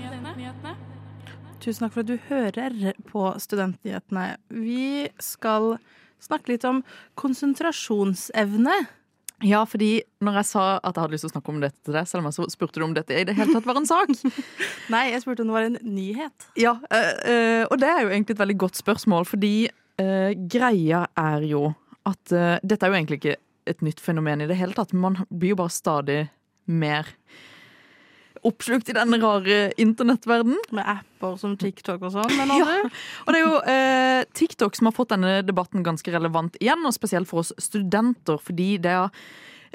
Tusen 1.63 1.85
takk 1.85 1.93
for 1.95 2.07
at 2.07 2.09
du 2.09 2.17
hører 2.31 2.97
på 3.11 3.27
Studentnyhetene. 3.43 4.27
Vi 4.49 5.11
skal 5.21 5.75
snakke 6.23 6.55
litt 6.55 6.65
om 6.69 6.81
konsentrasjonsevne. 7.21 8.81
Ja, 9.43 9.63
fordi 9.67 9.91
når 10.23 10.41
jeg 10.41 10.49
sa 10.53 10.65
at 10.79 10.95
jeg 10.95 11.03
hadde 11.03 11.15
lyst 11.17 11.27
til 11.27 11.33
å 11.33 11.35
snakke 11.35 11.53
om 11.53 11.61
dette 11.63 11.79
til 11.83 11.97
deg, 11.97 12.09
Selma, 12.09 12.33
så 12.35 12.47
spurte 12.53 12.81
du 12.81 12.87
om 12.87 12.95
dette 12.97 13.17
i 13.17 13.25
det 13.27 13.35
hele 13.39 13.57
tatt 13.57 13.69
var 13.69 13.81
en 13.81 13.89
sak. 13.89 14.13
Nei, 14.95 15.05
jeg 15.13 15.25
spurte 15.25 15.45
om 15.45 15.51
det 15.51 15.57
var 15.57 15.69
en 15.69 15.79
nyhet. 15.83 16.49
Ja, 16.61 16.77
øh, 16.79 17.65
og 17.67 17.79
det 17.83 17.91
er 17.91 18.05
jo 18.05 18.13
egentlig 18.13 18.37
et 18.37 18.43
veldig 18.45 18.59
godt 18.65 18.79
spørsmål, 18.81 19.27
fordi 19.29 19.55
øh, 20.03 20.31
greia 20.53 21.07
er 21.19 21.49
jo 21.49 21.73
at 22.09 22.35
øh, 22.35 22.57
dette 22.63 22.87
er 22.87 22.93
jo 22.93 23.01
egentlig 23.01 23.21
ikke 23.23 23.39
et 23.71 23.83
nytt 23.87 24.03
fenomen 24.03 24.43
i 24.43 24.49
det 24.51 24.59
hele 24.59 24.75
tatt, 24.75 24.95
man 24.95 25.21
blir 25.31 25.55
jo 25.55 25.63
bare 25.63 25.75
stadig 25.75 26.21
mer 26.67 27.09
oppslukt 28.47 28.91
i 28.91 28.97
den 28.97 29.17
rare 29.23 29.71
internettverdenen. 29.81 30.59
Med 30.75 30.89
apper 30.97 31.39
som 31.41 31.55
TikTok 31.59 32.03
og 32.09 32.15
sånn. 32.17 32.35
Ja. 32.59 32.81
Og 33.27 33.33
det 33.33 33.39
er 33.39 33.45
jo 33.45 33.55
eh, 33.71 34.25
TikTok 34.37 34.77
som 34.79 34.91
har 34.91 34.97
fått 34.97 35.15
denne 35.15 35.41
debatten 35.47 35.85
ganske 35.87 36.13
relevant 36.15 36.59
igjen, 36.61 36.85
og 36.87 36.97
spesielt 36.97 37.31
for 37.31 37.45
oss 37.45 37.55
studenter, 37.63 38.41
fordi 38.43 38.75
det 38.83 38.97
har 38.99 39.15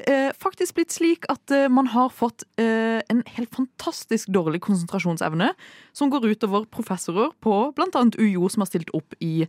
eh, 0.04 0.30
faktisk 0.38 0.78
blitt 0.78 0.96
slik 0.96 1.28
at 1.32 1.54
eh, 1.56 1.68
man 1.72 1.90
har 1.94 2.12
fått 2.14 2.46
eh, 2.62 3.00
en 3.08 3.24
helt 3.38 3.56
fantastisk 3.56 4.32
dårlig 4.36 4.62
konsentrasjonsevne, 4.68 5.54
som 5.96 6.14
går 6.14 6.30
utover 6.34 6.68
professorer 6.72 7.34
på 7.44 7.58
bl.a. 7.78 8.06
UiO, 8.20 8.50
som 8.52 8.66
har 8.66 8.72
stilt 8.72 8.94
opp 8.98 9.18
i 9.24 9.48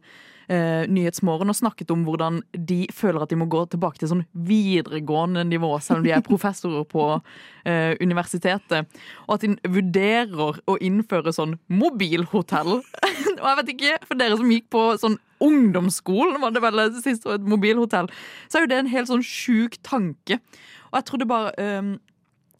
eh, 0.48 0.84
Nyhetsmorgen 0.90 1.52
og 1.52 1.58
snakket 1.58 1.92
om 1.94 2.04
hvordan 2.06 2.40
de 2.52 2.80
føler 2.94 3.22
at 3.22 3.32
de 3.32 3.38
må 3.40 3.48
gå 3.50 3.64
tilbake 3.72 4.00
til 4.00 4.10
sånn 4.10 4.24
videregående 4.48 5.44
nivå, 5.48 5.70
selv 5.84 6.00
om 6.00 6.08
de 6.08 6.14
er 6.16 6.24
professorer 6.24 6.86
på 6.88 7.06
eh, 7.68 7.94
universitetet. 8.02 8.88
Og 9.26 9.36
at 9.36 9.46
de 9.46 9.72
vurderer 9.78 10.60
å 10.68 10.78
innføre 10.84 11.34
sånn 11.36 11.58
mobilhotell. 11.70 12.80
og 13.40 13.46
jeg 13.46 13.60
vet 13.62 13.72
ikke, 13.76 13.94
for 14.08 14.20
dere 14.20 14.40
som 14.40 14.52
gikk 14.52 14.68
på 14.74 14.84
sånn 15.00 15.18
ungdomsskolen, 15.44 16.40
var 16.42 16.54
det 16.54 16.64
vel 16.64 16.84
sist, 16.98 17.26
og 17.28 17.36
et 17.36 17.46
mobilhotell, 17.46 18.10
så 18.48 18.58
er 18.58 18.66
jo 18.66 18.72
det 18.72 18.82
en 18.82 18.92
helt 18.92 19.10
sånn 19.10 19.24
sjuk 19.24 19.78
tanke. 19.86 20.40
Og 20.88 20.98
jeg 20.98 21.08
trodde 21.10 21.28
bare 21.30 21.52
eh, 21.60 21.94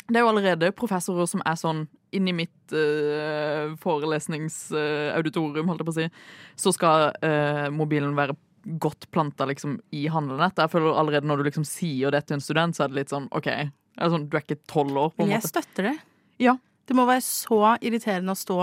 Det 0.09 0.17
er 0.17 0.25
jo 0.25 0.31
allerede 0.31 0.71
professorer 0.77 1.29
som 1.29 1.43
er 1.45 1.57
sånn 1.61 1.83
inni 2.17 2.33
mitt 2.33 2.73
uh, 2.73 3.75
forelesningsauditorium, 3.83 5.69
holdt 5.69 5.83
jeg 5.83 5.89
på 5.89 5.93
å 5.93 5.99
si, 5.99 6.07
så 6.57 6.73
skal 6.73 7.11
uh, 7.21 7.67
mobilen 7.75 8.17
være 8.17 8.37
godt 8.81 9.11
planta 9.15 9.47
liksom, 9.49 9.79
i 9.97 10.07
handlenettet. 10.13 10.65
Jeg 10.65 10.73
føler 10.73 10.97
allerede 10.97 11.29
når 11.29 11.41
du 11.41 11.49
liksom 11.51 11.67
sier 11.69 12.13
det 12.15 12.25
til 12.27 12.39
en 12.39 12.45
student, 12.45 12.77
så 12.77 12.85
er 12.87 12.93
det 12.93 13.03
litt 13.03 13.13
sånn 13.13 13.29
OK, 13.37 13.49
sånn, 14.01 14.27
du 14.29 14.37
er 14.39 14.45
ikke 14.45 14.61
tolv 14.71 14.97
år. 14.97 15.13
på 15.15 15.25
en 15.25 15.35
Jeg 15.35 15.43
måte. 15.45 15.53
støtter 15.53 15.91
det. 15.91 15.97
Ja. 16.43 16.57
Det 16.89 16.97
må 16.97 17.05
være 17.05 17.21
så 17.21 17.77
irriterende 17.85 18.33
å 18.33 18.39
stå 18.39 18.59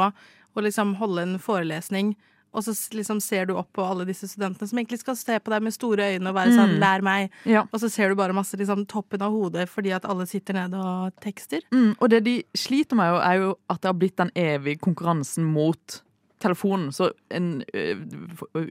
og 0.55 0.63
liksom 0.65 0.95
holde 0.97 1.21
en 1.27 1.35
forelesning, 1.41 2.15
og 2.55 2.63
så 2.63 2.73
liksom 2.95 3.19
ser 3.21 3.45
du 3.49 3.53
opp 3.59 3.73
på 3.75 3.83
alle 3.83 4.05
disse 4.07 4.27
studentene 4.31 4.67
som 4.69 4.79
egentlig 4.79 4.99
skal 5.03 5.15
se 5.19 5.37
på 5.43 5.51
deg 5.53 5.61
med 5.67 5.75
store 5.75 6.07
øyne 6.15 6.29
og 6.31 6.35
være 6.39 6.55
sånn 6.55 6.73
Mm. 6.75 6.79
'lær 6.79 7.01
meg', 7.03 7.29
Ja. 7.45 7.61
og 7.71 7.79
så 7.81 7.89
ser 7.91 8.09
du 8.09 8.15
bare 8.15 8.33
masse 8.33 8.55
liksom 8.57 8.85
toppen 8.87 9.21
av 9.21 9.31
hodet 9.31 9.67
fordi 9.69 9.91
at 9.93 10.05
alle 10.05 10.25
sitter 10.25 10.53
nede 10.53 10.73
og 10.79 11.13
tekster. 11.21 11.61
Mm, 11.71 11.95
og 11.99 12.09
det 12.09 12.23
de 12.23 12.43
sliter 12.55 12.95
med, 12.95 13.05
er 13.21 13.33
jo 13.43 13.55
at 13.69 13.81
det 13.81 13.89
har 13.89 13.93
blitt 13.99 14.15
den 14.17 14.31
evige 14.35 14.79
konkurransen 14.79 15.43
mot 15.43 16.01
telefonen. 16.45 16.91
Så 16.95 17.09
en 17.33 17.49
ø, 17.73 17.83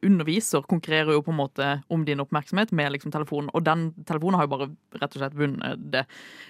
underviser 0.06 0.64
konkurrerer 0.70 1.16
jo 1.16 1.22
på 1.26 1.34
en 1.34 1.40
måte 1.40 1.70
om 1.92 2.04
din 2.06 2.22
oppmerksomhet 2.22 2.72
med 2.76 2.94
liksom 2.94 3.12
telefonen, 3.14 3.50
og 3.54 3.66
den 3.66 3.88
telefonen 4.08 4.38
har 4.38 4.46
jo 4.48 4.52
bare 4.54 4.70
rett 5.02 5.16
og 5.16 5.20
slett 5.22 5.38
vunnet 5.38 5.82
det. 5.92 6.04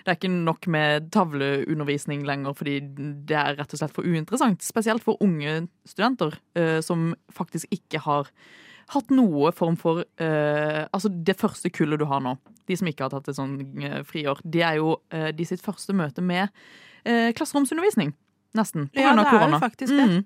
Det 0.04 0.12
er 0.12 0.18
ikke 0.20 0.32
nok 0.34 0.68
med 0.70 1.08
tavleundervisning 1.14 2.26
lenger, 2.28 2.56
fordi 2.58 2.78
det 3.28 3.38
er 3.40 3.56
rett 3.58 3.74
og 3.74 3.80
slett 3.82 3.96
for 3.96 4.06
uinteressant. 4.06 4.62
Spesielt 4.64 5.04
for 5.04 5.20
unge 5.24 5.64
studenter 5.88 6.36
ø, 6.58 6.68
som 6.84 7.12
faktisk 7.34 7.72
ikke 7.74 8.04
har 8.04 8.30
hatt 8.92 9.12
noe 9.14 9.48
form 9.56 9.78
for 9.80 10.02
uh, 10.04 10.82
Altså 10.92 11.08
det 11.08 11.38
første 11.40 11.70
kullet 11.72 12.02
du 12.02 12.04
har 12.10 12.20
nå, 12.24 12.34
de 12.68 12.76
som 12.76 12.90
ikke 12.90 13.06
har 13.06 13.14
tatt 13.14 13.30
et 13.32 13.38
sånn 13.38 13.56
uh, 13.80 14.02
friår, 14.04 14.42
det 14.44 14.60
er 14.66 14.80
jo 14.80 14.98
uh, 15.14 15.30
de 15.32 15.46
sitt 15.48 15.64
første 15.64 15.96
møte 15.96 16.20
med 16.24 16.50
eh, 17.04 17.30
klasseromsundervisning. 17.36 18.12
Nesten. 18.54 18.88
På 18.92 19.00
Ja, 19.00 19.10
grunn 19.10 19.24
av 19.24 19.30
det 19.30 19.40
er 19.40 19.50
jo 19.50 19.62
faktisk 19.62 19.92
det. 19.96 20.04
Mm. 20.10 20.20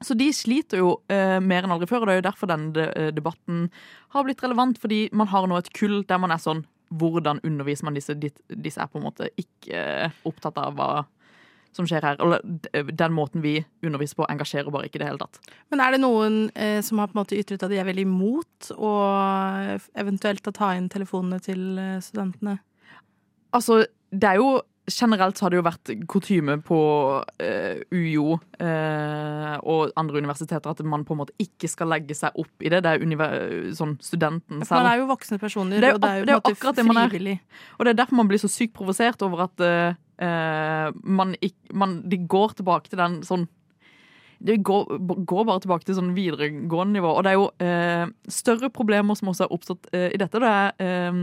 Så 0.00 0.16
de 0.16 0.30
sliter 0.32 0.80
jo 0.80 0.94
eh, 1.12 1.38
mer 1.44 1.66
enn 1.66 1.74
aldri 1.74 1.88
før, 1.90 2.04
og 2.04 2.08
det 2.08 2.14
er 2.14 2.20
jo 2.22 2.28
derfor 2.30 2.48
denne 2.48 2.72
de, 2.76 2.86
eh, 2.96 3.10
debatten 3.12 3.66
har 4.14 4.24
blitt 4.24 4.42
relevant. 4.44 4.80
Fordi 4.80 5.08
man 5.12 5.28
har 5.28 5.48
nå 5.48 5.58
et 5.60 5.72
kull 5.76 6.00
der 6.08 6.22
man 6.22 6.34
er 6.34 6.42
sånn 6.42 6.66
Hvordan 6.90 7.38
underviser 7.46 7.86
man 7.86 7.94
disse? 7.94 8.16
Disse 8.18 8.80
er 8.82 8.88
på 8.90 8.98
en 8.98 9.04
måte 9.04 9.28
ikke 9.38 9.78
eh, 9.78 10.16
opptatt 10.26 10.56
av 10.58 10.74
hva 10.74 10.88
som 11.76 11.86
skjer 11.86 12.02
her. 12.02 12.18
Eller 12.18 12.90
den 12.90 13.14
måten 13.14 13.44
vi 13.44 13.60
underviser 13.86 14.18
på, 14.18 14.26
engasjerer 14.26 14.72
bare 14.74 14.88
ikke 14.88 14.98
i 14.98 15.04
det 15.04 15.10
hele 15.10 15.22
tatt. 15.22 15.38
Men 15.70 15.82
er 15.84 15.94
det 15.94 16.02
noen 16.02 16.40
eh, 16.58 16.80
som 16.82 16.98
har 16.98 17.10
på 17.10 17.16
en 17.16 17.22
måte 17.22 17.38
ytret 17.38 17.62
at 17.62 17.70
de 17.72 17.78
er 17.80 17.86
veldig 17.88 18.06
imot 18.08 18.72
å 18.74 18.94
eventuelt 20.02 20.50
ta 20.56 20.72
inn 20.76 20.90
telefonene 20.92 21.40
til 21.44 21.78
eh, 21.78 22.00
studentene? 22.04 22.58
Altså, 23.56 23.84
det 24.10 24.32
er 24.32 24.40
jo 24.40 24.50
generelt 24.90 25.38
så 25.38 25.46
har 25.46 25.52
det 25.52 25.60
jo 25.60 25.64
vært 25.66 25.92
kutyme 26.10 26.56
på 26.66 26.80
eh, 27.42 27.82
UiO 27.92 28.36
eh, 28.60 29.54
og 29.60 29.94
andre 30.00 30.22
universiteter 30.22 30.72
at 30.72 30.82
man 30.86 31.04
på 31.06 31.16
en 31.16 31.22
måte 31.22 31.36
ikke 31.42 31.70
skal 31.70 31.90
legge 31.92 32.16
seg 32.18 32.36
opp 32.40 32.64
i 32.64 32.72
det. 32.72 32.82
Det 32.84 32.94
er 32.96 33.70
sånn 33.76 33.96
studenten 34.02 34.64
selv. 34.64 34.80
man 34.80 34.90
er 34.92 35.00
jo 35.02 35.08
voksne 35.10 35.40
personer, 35.42 35.80
Det 35.80 35.92
er 35.92 35.98
og 35.98 36.02
det 36.02 36.10
er 36.10 36.20
jo, 36.20 36.26
det 36.28 36.34
er 36.34 36.42
akkurat 36.42 36.80
det 36.80 36.86
man 36.88 37.02
er. 37.04 37.38
Og 37.78 37.86
det 37.86 37.94
er 37.94 38.00
derfor 38.02 38.20
man 38.20 38.30
blir 38.30 38.42
så 38.42 38.50
sykt 38.50 38.76
provosert 38.76 39.22
over 39.26 39.46
at 39.46 39.64
eh, 39.64 39.96
eh, 40.26 40.90
man 41.04 41.34
ikke 41.40 41.76
man, 41.76 42.00
De 42.10 42.20
går 42.26 42.60
tilbake 42.60 42.92
til 42.92 43.00
den 43.00 43.22
sånn 43.26 43.48
det 44.40 44.62
går, 44.64 44.96
går 45.28 45.44
bare 45.44 45.60
tilbake 45.60 45.84
til 45.84 45.98
sånn 45.98 46.14
videregående 46.16 46.96
nivå. 46.96 47.10
Og 47.12 47.26
det 47.26 47.28
er 47.28 47.36
jo 47.36 47.48
eh, 47.60 48.06
større 48.32 48.70
problemer 48.72 49.18
som 49.18 49.28
også 49.28 49.44
har 49.44 49.52
oppstått 49.52 49.90
eh, 49.92 50.06
i 50.16 50.20
dette. 50.20 50.40
Det 50.40 50.48
er 50.48 51.18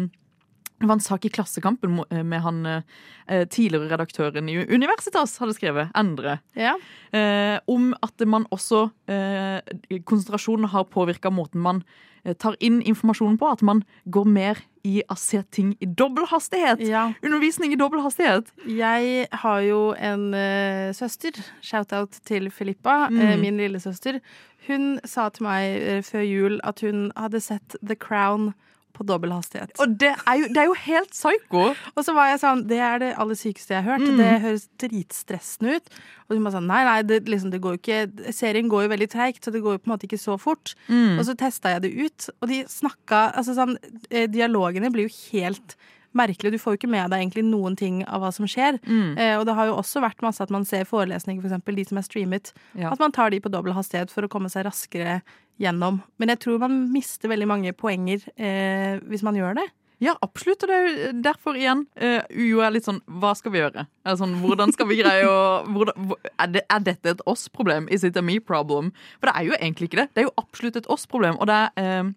det 0.79 0.87
var 0.87 0.93
en 0.97 1.01
sak 1.01 1.25
i 1.25 1.29
Klassekampen 1.33 1.99
eh, 2.11 2.23
med 2.23 2.41
han 2.45 2.65
eh, 2.65 3.45
tidligere 3.49 3.89
redaktøren 3.89 4.49
i 4.49 4.57
Universitas 4.69 5.37
hadde 5.41 5.55
skrevet, 5.57 5.89
Endre, 5.97 6.39
Ja. 6.55 6.75
eh, 7.11 7.59
om 7.67 7.93
at 8.03 8.19
man 8.27 8.45
også 8.51 8.91
eh, 9.09 9.61
Konsentrasjonen 10.05 10.69
har 10.69 10.83
påvirka 10.85 11.31
måten 11.33 11.61
man 11.61 11.83
eh, 12.23 12.33
tar 12.35 12.55
inn 12.59 12.81
informasjonen 12.81 13.37
på. 13.41 13.49
At 13.51 13.61
man 13.65 13.83
går 14.05 14.25
mer 14.27 14.61
i 14.87 15.01
å 15.11 15.17
se 15.19 15.41
ting 15.51 15.73
i 15.83 15.85
dobbel 15.89 16.25
hastighet. 16.29 16.79
ja. 16.85 17.07
Undervisning 17.23 17.73
i 17.73 17.79
dobbel 17.79 17.99
hastighet. 18.05 18.51
Jeg 18.67 19.27
har 19.33 19.59
jo 19.65 19.81
en 19.97 20.29
uh, 20.33 20.93
søster, 20.95 21.31
shout-out 21.61 22.21
til 22.23 22.49
Filippa, 22.51 23.07
Mm. 23.09 23.17
uh, 23.19 23.35
min 23.41 23.57
lillesøster. 23.57 24.21
Hun 24.67 24.99
sa 25.03 25.27
til 25.29 25.43
meg 25.43 25.81
uh, 25.81 25.99
før 26.07 26.23
jul 26.23 26.59
at 26.63 26.79
hun 26.85 27.11
hadde 27.17 27.41
sett 27.43 27.75
The 27.83 27.95
Crown 27.95 28.53
på 28.97 29.05
dobbel 29.07 29.33
hastighet. 29.35 29.73
Og 29.83 29.95
det 30.01 30.11
er 30.15 30.41
jo, 30.41 30.49
det 30.53 30.61
er 30.61 30.69
jo 30.69 30.77
helt 30.83 31.13
psyko. 31.13 31.63
Og 31.93 32.05
så 32.05 32.15
var 32.17 32.31
jeg 32.31 32.41
sånn, 32.43 32.63
det 32.69 32.79
er 32.83 33.01
det 33.03 33.11
aller 33.21 33.39
sykeste 33.39 33.75
jeg 33.75 33.85
har 33.85 33.97
hørt. 33.97 34.07
Mm. 34.07 34.21
Det 34.21 34.29
høres 34.45 34.67
dritstressende 34.83 35.77
ut. 35.77 35.91
Og 36.27 36.35
hun 36.35 36.47
bare 36.47 36.57
sånn, 36.57 36.69
nei, 36.69 36.81
nei, 36.87 36.97
det, 37.07 37.21
liksom, 37.31 37.51
det 37.53 37.61
går 37.63 37.77
jo 37.77 37.81
ikke 37.81 38.31
Serien 38.35 38.71
går 38.71 38.85
jo 38.85 38.93
veldig 38.95 39.09
treigt, 39.13 39.43
så 39.43 39.53
det 39.53 39.63
går 39.63 39.77
jo 39.77 39.83
på 39.83 39.89
en 39.89 39.93
måte 39.95 40.09
ikke 40.09 40.21
så 40.21 40.35
fort. 40.41 40.73
Mm. 40.89 41.17
Og 41.17 41.27
så 41.27 41.37
testa 41.39 41.75
jeg 41.75 41.85
det 41.85 41.93
ut, 41.95 42.31
og 42.41 42.51
de 42.51 42.63
snakka 42.71 43.27
Altså 43.37 43.53
sånn, 43.57 43.75
eh, 44.09 44.25
dialogene 44.31 44.89
blir 44.93 45.07
jo 45.07 45.15
helt 45.31 45.77
merkelig. 46.17 46.53
Du 46.53 46.61
får 46.61 46.75
jo 46.75 46.81
ikke 46.81 46.91
med 46.91 47.11
deg 47.11 47.23
egentlig 47.23 47.45
noen 47.47 47.77
ting 47.79 48.03
av 48.05 48.23
hva 48.23 48.31
som 48.35 48.47
skjer. 48.49 48.79
Mm. 48.85 49.17
Eh, 49.17 49.33
og 49.39 49.47
det 49.49 49.57
har 49.57 49.69
jo 49.69 49.79
også 49.79 50.03
vært 50.03 50.23
masse 50.25 50.43
at 50.43 50.53
man 50.53 50.67
ser 50.67 50.87
forelesninger, 50.89 51.41
for 51.43 51.51
eksempel, 51.51 51.79
de 51.79 51.87
som 51.89 51.99
er 51.99 52.07
streamet. 52.07 52.53
Ja. 52.77 52.93
At 52.93 53.03
man 53.03 53.15
tar 53.15 53.33
de 53.33 53.41
på 53.43 53.51
dobbel 53.53 53.75
hastighet 53.77 54.13
for 54.13 54.27
å 54.27 54.31
komme 54.31 54.51
seg 54.53 54.67
raskere 54.67 55.19
gjennom. 55.61 56.01
Men 56.21 56.33
jeg 56.33 56.43
tror 56.45 56.61
man 56.61 56.85
mister 56.93 57.31
veldig 57.31 57.49
mange 57.49 57.75
poenger 57.77 58.23
eh, 58.35 59.01
hvis 59.09 59.25
man 59.25 59.37
gjør 59.37 59.59
det. 59.61 59.67
Ja, 60.03 60.13
absolutt. 60.21 60.61
Og 60.61 60.69
det 60.69 60.77
er 60.77 60.87
jo 60.87 61.13
derfor 61.25 61.57
igjen 61.57 61.85
uh, 61.97 62.21
UiO 62.29 62.61
er 62.61 62.75
litt 62.75 62.85
sånn 62.85 62.99
Hva 63.21 63.31
skal 63.37 63.53
vi 63.53 63.63
gjøre? 63.63 63.87
Sånn, 64.19 64.35
hvordan 64.43 64.73
skal 64.75 64.89
vi 64.91 64.99
greie 64.99 65.25
å 65.25 65.63
hvordan, 65.73 66.13
er, 66.35 66.51
det, 66.53 66.63
er 66.69 66.83
dette 66.85 67.15
et 67.15 67.23
oss-problem? 67.29 67.89
Is 67.93 68.05
it 68.05 68.19
a 68.19 68.21
me-problem? 68.21 68.91
For 69.17 69.31
det 69.31 69.33
er 69.33 69.47
jo 69.49 69.57
egentlig 69.57 69.89
ikke 69.89 70.03
det. 70.03 70.07
Det 70.13 70.23
er 70.23 70.29
jo 70.29 70.35
absolutt 70.37 70.77
et 70.77 70.89
oss-problem. 70.93 71.39
Og 71.41 71.49
det 71.49 71.57
er 71.57 71.81
eh, 71.81 72.13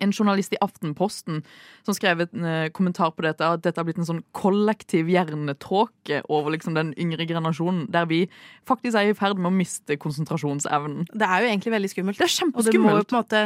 en 0.00 0.12
journalist 0.12 0.54
i 0.54 0.60
Aftenposten 0.64 1.42
som 1.84 1.96
skrev 1.96 2.24
en 2.24 2.46
eh, 2.48 2.70
kommentar 2.74 3.12
på 3.12 3.24
dette, 3.26 3.44
at 3.44 3.64
dette 3.64 3.80
har 3.80 3.86
blitt 3.88 4.00
en 4.00 4.08
sånn 4.08 4.22
kollektiv 4.36 5.10
hjernetåke 5.12 6.22
over 6.32 6.54
liksom 6.54 6.76
den 6.78 6.94
yngre 7.00 7.26
generasjonen, 7.28 7.84
der 7.92 8.08
vi 8.10 8.24
faktisk 8.68 8.96
er 8.98 9.12
i 9.12 9.18
ferd 9.18 9.40
med 9.40 9.52
å 9.52 9.56
miste 9.56 9.98
konsentrasjonsevnen. 10.00 11.10
Det 11.12 11.28
er 11.28 11.44
jo 11.44 11.52
egentlig 11.52 11.76
veldig 11.76 11.92
skummelt. 11.92 12.20
Det 12.20 12.28
er 12.28 12.36
kjempeskummelt. 12.38 12.68
Og 12.68 12.78
det 12.78 12.84
må 12.84 12.96
jo 12.96 13.08
på 13.08 13.16
en 13.16 13.22
måte 13.22 13.44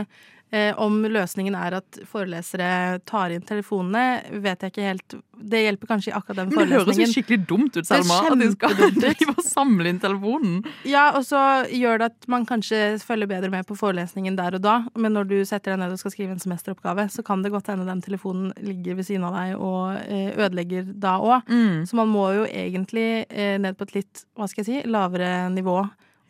Om 0.76 1.00
løsningen 1.10 1.56
er 1.58 1.74
at 1.80 1.96
forelesere 2.06 3.00
tar 3.08 3.32
inn 3.34 3.42
telefonene, 3.44 4.38
vet 4.44 4.62
jeg 4.62 4.70
ikke 4.72 4.84
helt 4.86 5.16
Det 5.50 5.62
hjelper 5.64 5.90
kanskje 5.90 6.12
i 6.12 6.14
akkurat 6.14 6.38
den 6.38 6.52
Men 6.54 6.70
det 6.70 6.78
høres 6.78 7.00
jo 7.00 7.08
skikkelig 7.10 7.40
dumt 7.50 7.74
ut, 7.76 7.88
Selma. 7.88 8.20
At 8.30 8.38
de 8.38 8.48
skal 8.54 8.76
drive 9.02 9.34
og 9.34 9.42
samle 9.44 9.90
inn 9.90 9.98
telefonen. 10.00 10.60
Ja, 10.86 11.08
og 11.18 11.26
så 11.26 11.40
gjør 11.74 12.00
det 12.00 12.10
at 12.12 12.30
man 12.30 12.46
kanskje 12.48 12.80
følger 13.02 13.28
bedre 13.30 13.50
med 13.52 13.66
på 13.66 13.76
forelesningen 13.78 14.38
der 14.38 14.56
og 14.56 14.64
da, 14.64 14.76
men 14.94 15.16
når 15.18 15.28
du 15.32 15.36
setter 15.42 15.74
deg 15.74 15.82
ned 15.82 15.96
og 15.96 16.00
skal 16.00 16.14
skrive 16.14 16.36
en 16.36 16.42
semesteroppgave, 16.42 17.08
så 17.12 17.26
kan 17.26 17.42
det 17.44 17.52
godt 17.54 17.72
hende 17.72 17.88
den 17.88 18.02
telefonen 18.06 18.54
ligger 18.62 19.00
ved 19.00 19.10
siden 19.10 19.26
av 19.26 19.36
deg 19.36 19.58
og 19.58 19.98
eh, 20.06 20.30
ødelegger 20.36 20.88
da 20.94 21.18
òg. 21.20 21.50
Mm. 21.50 21.84
Så 21.90 21.98
man 21.98 22.12
må 22.12 22.30
jo 22.38 22.46
egentlig 22.46 23.26
eh, 23.26 23.56
ned 23.62 23.76
på 23.76 23.88
et 23.88 23.96
litt, 24.00 24.26
hva 24.38 24.48
skal 24.50 24.62
jeg 24.64 24.70
si, 24.70 24.90
lavere 24.90 25.48
nivå. 25.52 25.80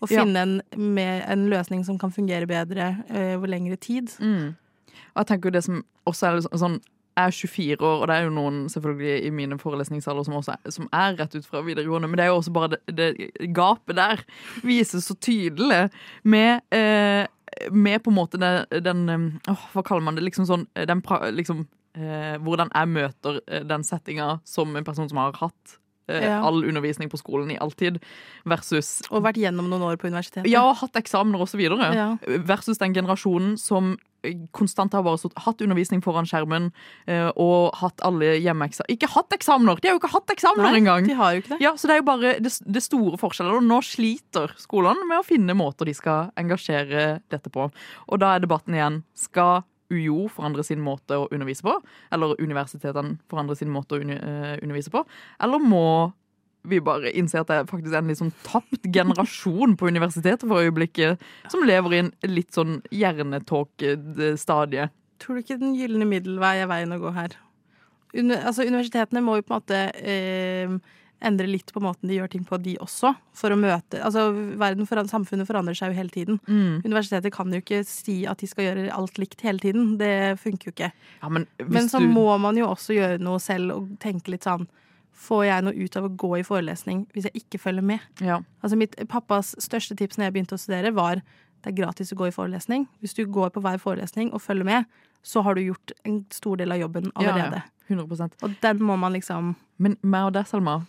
Og 0.01 0.11
Ja. 0.13 0.23
finne 0.25 0.43
en, 0.43 0.61
med 0.77 1.25
en 1.29 1.47
løsning 1.49 1.85
som 1.87 1.99
kan 1.99 2.13
fungere 2.13 2.47
bedre 2.47 2.91
eh, 3.09 3.37
over 3.39 3.47
lengre 3.49 3.77
tid. 3.81 4.13
Mm. 4.21 4.55
Og 5.15 5.23
jeg 5.23 5.27
tenker 5.27 5.49
jo 5.49 5.55
det 5.57 5.65
som 5.65 5.85
også 6.07 6.27
er 6.27 6.41
sånn 6.59 6.81
jeg 7.17 7.31
er 7.31 7.33
24 7.33 7.81
år, 7.81 8.01
og 8.03 8.09
det 8.11 8.15
er 8.19 8.25
jo 8.27 8.33
noen 8.37 8.57
selvfølgelig 8.69 9.13
i 9.25 9.31
mine 9.33 9.57
forelesningssaler 9.57 10.27
som, 10.27 10.35
også 10.37 10.53
er, 10.53 10.71
som 10.75 10.89
er 10.93 11.15
rett 11.17 11.33
ut 11.39 11.47
fra 11.49 11.63
videregående, 11.65 12.11
men 12.13 12.19
det 12.21 12.27
er 12.27 12.29
jo 12.29 12.43
også 12.43 12.53
bare 12.53 12.69
det, 12.77 12.83
det 12.93 13.49
gapet 13.57 13.97
der 13.97 14.21
vises 14.61 15.07
så 15.09 15.17
tydelig 15.17 15.87
med, 16.29 16.61
eh, 16.77 17.25
med 17.73 18.03
på 18.05 18.13
en 18.13 18.19
måte 18.19 18.37
den, 18.37 18.67
den 18.85 19.09
eh, 19.09 19.25
åh, 19.49 19.65
Hva 19.73 19.83
kaller 19.89 20.05
man 20.05 20.19
det? 20.21 20.27
Liksom 20.29 20.45
sånn 20.45 20.67
den, 20.77 21.01
liksom, 21.39 21.65
eh, 21.97 22.37
Hvordan 22.45 22.69
jeg 22.75 22.93
møter 22.93 23.41
eh, 23.49 23.65
den 23.65 23.81
settinga 23.89 24.41
som 24.45 24.77
en 24.77 24.85
person 24.85 25.09
som 25.09 25.17
har 25.25 25.33
hatt 25.41 25.73
eh, 25.73 25.81
Ja. 26.09 26.41
all 26.47 26.63
undervisning 26.65 27.11
på 27.11 27.19
skolen 27.19 27.51
i 27.51 27.59
alltid, 27.59 27.99
versus 28.47 29.03
Og 29.11 29.25
vært 29.25 29.41
gjennom 29.43 29.67
noen 29.71 29.83
år 29.83 29.97
på 29.99 30.07
universitetet. 30.07 30.47
ja, 30.51 30.63
og 30.69 30.77
hatt 30.79 30.95
eksamener 31.01 31.43
videre. 31.59 31.89
Ja. 31.95 32.09
Versus 32.47 32.79
den 32.79 32.95
generasjonen 32.95 33.57
som 33.59 33.97
eh, 34.23 34.37
konstant 34.53 34.93
har 34.95 35.03
bare 35.03 35.19
hatt 35.43 35.61
undervisning 35.63 36.03
foran 36.05 36.27
skjermen 36.27 36.71
eh, 37.07 37.31
og 37.37 37.75
hatt 37.81 38.01
alle 38.07 38.37
hjemmeeksamener 38.39 38.95
Ikke 38.95 39.11
hatt 39.11 39.33
eksamener! 39.35 39.81
De 39.83 39.89
har 39.89 39.97
jo 39.97 40.01
ikke 40.03 40.13
hatt 40.15 40.31
eksamener 40.31 40.79
engang! 40.79 41.07
de 41.07 41.15
har 41.19 41.35
jo 41.35 41.43
ikke 41.43 41.55
det. 41.57 41.61
Ja, 41.67 41.75
så 41.77 41.89
det 41.91 41.97
er 41.97 42.03
jo 42.05 42.09
bare 42.13 42.35
det, 42.41 42.53
det 42.65 42.83
store 42.87 43.19
forskjeller. 43.19 43.59
Og 43.59 43.67
nå 43.67 43.81
sliter 43.83 44.55
skolene 44.63 45.07
med 45.11 45.19
å 45.23 45.27
finne 45.27 45.55
måter 45.59 45.87
de 45.91 45.95
skal 45.95 46.31
engasjere 46.39 47.21
dette 47.33 47.51
på. 47.51 47.67
Og 48.07 48.21
da 48.23 48.37
er 48.37 48.47
debatten 48.47 48.75
igjen 48.79 49.03
skal 49.19 49.65
UiO 49.93 50.27
forandrer 50.33 50.67
sin 50.67 50.83
måte 50.85 51.19
å 51.19 51.29
undervise 51.31 51.65
på? 51.67 51.75
Eller 52.15 52.37
universitetene 52.43 53.17
forandrer 53.31 53.59
sin 53.59 53.73
måte 53.73 53.99
å 53.99 54.03
eh, 54.03 54.57
undervise 54.63 54.93
på? 54.95 55.05
Eller 55.43 55.63
må 55.63 56.13
vi 56.67 56.81
bare 56.83 57.13
innse 57.15 57.41
at 57.41 57.51
det 57.51 57.61
faktisk 57.71 57.95
er 57.95 58.03
en 58.03 58.11
litt 58.11 58.21
sånn 58.21 58.35
tapt 58.47 58.89
generasjon 58.93 59.77
på 59.79 59.91
universitetet 59.93 60.47
for 60.49 60.65
øyeblikket, 60.65 61.23
som 61.53 61.63
lever 61.67 61.95
i 61.95 62.01
en 62.03 62.13
litt 62.27 62.57
sånn 62.57 62.81
hjernetåkestadie? 62.91 64.89
Tror 65.23 65.39
du 65.39 65.45
ikke 65.45 65.61
den 65.61 65.77
gylne 65.79 66.09
middelvei 66.09 66.57
er 66.61 66.71
veien 66.71 66.95
å 66.97 67.01
gå 67.01 67.15
her? 67.17 67.39
Altså, 68.17 68.65
universitetene 68.65 69.23
må 69.25 69.39
jo 69.39 69.45
på 69.47 69.53
en 69.53 69.61
måte 69.61 69.81
eh, 70.01 70.77
endre 71.25 71.47
litt 71.49 71.73
på 71.73 71.81
måten 71.81 72.11
de 72.11 72.19
gjør 72.19 72.29
ting 72.35 72.45
på, 72.45 72.59
de 72.61 72.75
også. 72.83 73.15
For 73.37 73.51
å 73.51 73.57
møte 73.57 74.03
Altså, 74.05 74.27
verden 74.61 74.87
foran, 74.87 75.09
samfunnet 75.09 75.49
forandrer 75.49 75.75
seg 75.79 75.93
jo 75.93 75.97
hele 75.97 76.13
tiden. 76.13 76.41
Mm. 76.47 76.83
Universitetet 76.85 77.33
kan 77.33 77.53
jo 77.53 77.61
ikke 77.63 77.83
si 77.89 78.19
at 78.29 78.39
de 78.43 78.47
skal 78.51 78.67
gjøre 78.69 78.93
alt 78.93 79.17
likt 79.19 79.41
hele 79.47 79.59
tiden. 79.63 79.95
Det 80.01 80.39
funker 80.43 80.69
jo 80.71 80.75
ikke. 80.75 80.91
Ja, 81.23 81.29
men 81.33 81.47
Men 81.65 81.89
så 81.89 81.99
du 82.01 82.09
må 82.13 82.29
man 82.39 82.57
jo 82.61 82.69
også 82.69 82.93
gjøre 82.97 83.19
noe 83.23 83.41
selv 83.41 83.73
og 83.73 83.89
tenke 84.03 84.31
litt 84.35 84.45
sånn 84.45 84.69
Får 85.17 85.47
jeg 85.47 85.65
noe 85.65 85.73
ut 85.73 85.95
av 85.97 86.05
å 86.05 86.11
gå 86.13 86.29
i 86.37 86.43
forelesning 86.45 87.07
hvis 87.15 87.25
jeg 87.31 87.41
ikke 87.41 87.59
følger 87.63 87.83
med? 87.83 88.01
ja. 88.21 88.43
Altså 88.61 88.77
mitt 88.77 88.93
Pappas 89.09 89.55
største 89.65 89.97
tips 89.97 90.19
når 90.19 90.27
jeg 90.27 90.33
begynte 90.35 90.59
å 90.59 90.61
studere, 90.61 90.93
var 90.93 91.23
det 91.65 91.71
er 91.73 91.77
gratis 91.79 92.13
å 92.13 92.19
gå 92.21 92.29
i 92.29 92.35
forelesning. 92.35 92.85
Hvis 93.01 93.15
du 93.17 93.25
går 93.25 93.49
på 93.55 93.63
hver 93.65 93.79
forelesning 93.81 94.29
og 94.37 94.43
følger 94.45 94.69
med, 94.69 94.85
så 95.25 95.41
har 95.43 95.57
du 95.57 95.63
gjort 95.65 95.93
en 96.05 96.19
stor 96.31 96.61
del 96.61 96.71
av 96.77 96.79
jobben 96.85 97.09
allerede. 97.17 97.63
Ja, 97.89 97.97
100% 97.97 98.43
Og 98.45 98.55
den 98.61 98.83
må 98.83 98.97
man 98.99 99.13
liksom 99.17 99.55
Men 99.79 99.97
meg 100.03 100.29
og 100.29 100.33
deg, 100.37 100.47
Selma, 100.47 100.83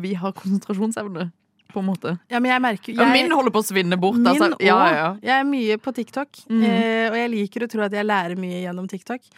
vi 0.00 0.14
har 0.18 0.34
konsentrasjonsevne, 0.36 1.30
på 1.70 1.82
en 1.82 1.86
måte. 1.86 2.16
Ja, 2.32 2.40
men 2.42 2.50
jeg 2.50 2.62
merker 2.64 2.96
jeg, 2.96 3.12
min 3.14 3.30
holder 3.30 3.54
på 3.54 3.62
å 3.62 3.66
svinne 3.68 3.98
bort. 4.00 4.18
Min 4.18 4.32
altså. 4.32 4.50
Ja, 4.64 4.80
ja. 4.90 5.08
Jeg 5.22 5.36
er 5.36 5.46
mye 5.46 5.78
på 5.78 5.94
TikTok, 5.94 6.42
mm. 6.50 6.64
eh, 6.66 7.06
og 7.12 7.18
jeg 7.20 7.32
liker 7.36 7.66
å 7.66 7.70
tro 7.70 7.86
at 7.86 7.94
jeg 7.94 8.08
lærer 8.08 8.40
mye 8.40 8.64
gjennom 8.64 8.90
TikTok. 8.90 9.30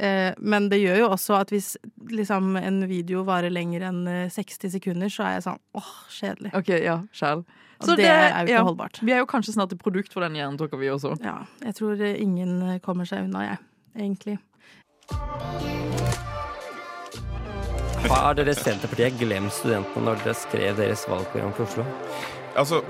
Eh, 0.00 0.32
men 0.38 0.68
det 0.72 0.80
gjør 0.80 1.02
jo 1.02 1.08
også 1.14 1.34
at 1.40 1.50
hvis 1.52 1.74
liksom, 2.12 2.54
en 2.60 2.84
video 2.88 3.24
varer 3.28 3.52
lenger 3.52 3.88
enn 3.90 4.04
eh, 4.08 4.28
60 4.32 4.76
sekunder, 4.76 5.12
så 5.12 5.26
er 5.26 5.38
jeg 5.38 5.48
sånn 5.48 5.60
åh, 5.76 5.90
kjedelig. 6.20 6.54
OK, 6.56 6.70
ja, 6.84 7.00
sjæl. 7.16 7.44
Og 7.80 7.96
det, 7.96 8.08
er 8.08 8.28
jo 8.28 8.44
ikke 8.44 8.56
ja. 8.58 8.64
holdbart. 8.64 9.00
Vi 9.04 9.12
er 9.16 9.22
jo 9.22 9.28
kanskje 9.28 9.56
snart 9.56 9.72
et 9.72 9.80
produkt 9.80 10.12
for 10.12 10.24
den 10.24 10.36
hjernetåka, 10.36 10.80
vi 10.80 10.92
også. 10.92 11.16
Ja, 11.24 11.40
jeg 11.64 11.78
tror 11.80 12.00
eh, 12.00 12.20
ingen 12.20 12.60
eh, 12.68 12.80
kommer 12.84 13.08
seg 13.08 13.28
unna, 13.28 13.46
jeg. 13.52 13.62
Egentlig. 13.96 14.38
Har 18.08 18.34
dere 18.38 18.54
Senterpartiet 18.56 19.18
glemt 19.20 19.52
studentene 19.52 20.06
når 20.06 20.22
dere 20.22 20.32
skrev 20.38 20.78
deres 20.78 21.02
valgprogram 21.10 21.52
for 21.52 21.66
Oslo? 21.66 21.84
Altså, 22.56 22.80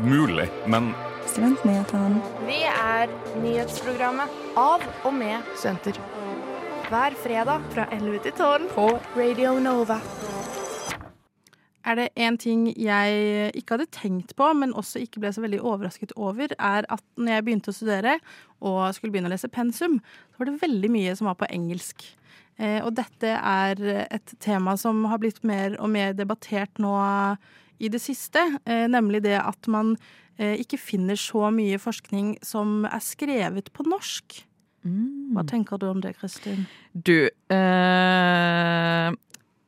mulig, 0.00 0.48
men 0.66 0.94
Studentnyhetene. 1.28 2.22
Vi 2.48 2.62
er 2.64 3.12
nyhetsprogrammet 3.42 4.32
av 4.56 4.84
og 5.04 5.12
med 5.12 5.44
studenter. 5.52 6.00
Hver 6.88 7.16
fredag 7.20 7.66
fra 7.74 7.84
11 7.92 8.22
til 8.24 8.32
12 8.38 8.68
på 8.72 8.86
Radio 9.18 9.58
Nova. 9.60 9.98
Er 11.84 12.00
det 12.00 12.08
en 12.16 12.36
ting 12.40 12.66
jeg 12.72 13.52
ikke 13.56 13.76
hadde 13.76 13.90
tenkt 13.92 14.34
på, 14.36 14.48
men 14.56 14.72
også 14.76 15.04
ikke 15.04 15.20
ble 15.20 15.32
så 15.32 15.44
veldig 15.44 15.60
overrasket 15.60 16.16
over, 16.16 16.52
er 16.56 16.88
at 16.88 17.04
når 17.16 17.36
jeg 17.36 17.44
begynte 17.46 17.72
å 17.72 17.76
studere 17.76 18.16
og 18.60 18.80
skulle 18.96 19.12
begynne 19.12 19.28
å 19.28 19.34
lese 19.36 19.52
pensum, 19.52 20.00
så 20.32 20.40
var 20.40 20.50
det 20.50 20.62
veldig 20.64 20.90
mye 20.92 21.14
som 21.16 21.28
var 21.28 21.38
på 21.40 21.48
engelsk. 21.52 22.04
Eh, 22.58 22.80
og 22.82 22.92
dette 22.98 23.30
er 23.38 23.82
et 24.08 24.34
tema 24.42 24.76
som 24.80 25.04
har 25.10 25.22
blitt 25.22 25.40
mer 25.46 25.78
og 25.78 25.92
mer 25.94 26.16
debattert 26.18 26.82
nå 26.82 26.94
i 27.78 27.90
det 27.92 28.00
siste, 28.02 28.42
eh, 28.66 28.86
nemlig 28.90 29.22
det 29.26 29.38
at 29.38 29.70
man 29.70 29.94
eh, 30.38 30.58
ikke 30.58 30.80
finner 30.80 31.18
så 31.18 31.52
mye 31.54 31.78
forskning 31.78 32.36
som 32.42 32.82
er 32.88 33.02
skrevet 33.04 33.70
på 33.74 33.86
norsk. 33.86 34.42
Hva 35.34 35.44
tenker 35.44 35.80
du 35.80 35.88
om 35.90 36.00
det, 36.00 36.14
Kristin? 36.20 36.66
Du, 36.94 37.28
eh, 37.28 39.08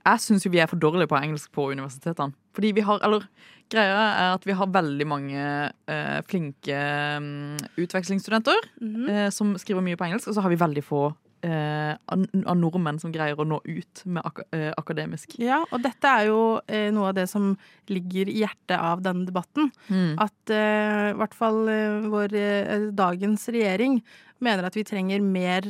jeg 0.01 0.23
syns 0.25 0.47
jo 0.47 0.53
vi 0.53 0.63
er 0.63 0.71
for 0.71 0.81
dårlige 0.81 1.11
på 1.11 1.19
engelsk 1.19 1.51
på 1.53 1.71
universitetene. 1.75 2.33
Fordi 2.57 2.71
vi 2.77 2.85
har, 2.87 3.03
eller 3.07 3.27
greia 3.71 3.99
er 4.09 4.35
at 4.35 4.47
vi 4.49 4.57
har 4.57 4.71
veldig 4.73 5.07
mange 5.07 5.43
eh, 5.91 6.21
flinke 6.31 6.79
mm, 7.23 7.59
utvekslingsstudenter 7.83 8.71
eh, 8.81 9.29
som 9.35 9.53
skriver 9.61 9.85
mye 9.85 9.99
på 10.01 10.09
engelsk, 10.09 10.31
og 10.31 10.39
så 10.39 10.47
har 10.47 10.55
vi 10.55 10.63
veldig 10.63 10.87
få 10.87 11.11
eh, 11.47 11.93
av 11.95 12.57
nordmenn 12.59 13.01
som 13.01 13.13
greier 13.15 13.39
å 13.39 13.47
nå 13.49 13.61
ut 13.65 14.03
med 14.07 14.25
ak 14.27 14.43
eh, 14.57 14.71
akademisk. 14.79 15.37
Ja, 15.43 15.63
og 15.69 15.83
dette 15.85 16.11
er 16.11 16.29
jo 16.31 16.41
eh, 16.67 16.89
noe 16.95 17.11
av 17.11 17.19
det 17.19 17.27
som 17.31 17.53
ligger 17.91 18.31
i 18.31 18.41
hjertet 18.43 18.77
av 18.79 19.03
denne 19.05 19.27
debatten. 19.29 19.71
Mm. 19.89 20.19
At 20.21 20.55
eh, 20.55 21.11
i 21.13 21.19
hvert 21.21 21.37
fall 21.37 21.63
eh, 21.73 22.09
vår 22.13 22.37
eh, 22.39 22.89
dagens 22.97 23.49
regjering 23.53 24.01
mener 24.45 24.69
at 24.69 24.77
vi 24.77 24.87
trenger 24.89 25.21
mer 25.21 25.67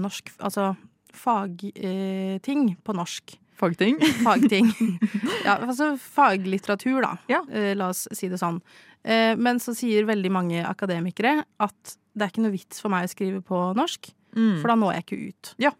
norsk 0.00 0.30
Altså 0.38 0.70
fagting 1.14 2.68
eh, 2.72 2.78
på 2.84 2.94
norsk. 2.96 3.36
Fagting. 3.54 4.00
Fagting. 4.24 4.72
ja, 5.46 5.58
altså 5.60 5.92
faglitteratur, 6.00 7.04
da. 7.04 7.12
Ja. 7.30 7.44
La 7.78 7.92
oss 7.92 8.08
si 8.16 8.26
det 8.32 8.40
sånn. 8.40 8.58
Men 9.04 9.60
så 9.62 9.76
sier 9.76 10.08
veldig 10.08 10.32
mange 10.32 10.64
akademikere 10.66 11.44
at 11.62 11.94
det 12.14 12.24
er 12.24 12.32
ikke 12.32 12.44
noe 12.46 12.54
vits 12.54 12.82
for 12.82 12.90
meg 12.90 13.06
å 13.06 13.12
skrive 13.12 13.42
på 13.46 13.60
norsk, 13.78 14.10
Mm. 14.34 14.60
for 14.60 14.70
da 14.70 14.78
når 14.80 14.96
jeg 14.96 15.06
ikke 15.06 15.22
ut. 15.30 15.54
Ja. 15.62 15.74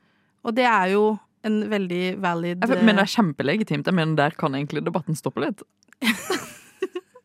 Og 0.45 0.57
det 0.57 0.67
er 0.69 0.93
jo 0.95 1.05
en 1.45 1.61
veldig 1.69 2.05
valid 2.25 2.65
Jeg 2.65 2.81
mener 2.81 3.03
det 3.03 3.09
er 3.09 3.15
kjempelegitimt. 3.19 3.89
Jeg 3.89 3.97
mener 3.97 4.17
Der 4.17 4.37
kan 4.39 4.55
egentlig 4.57 4.85
debatten 4.85 5.17
stoppe 5.19 5.45
litt. 5.45 5.65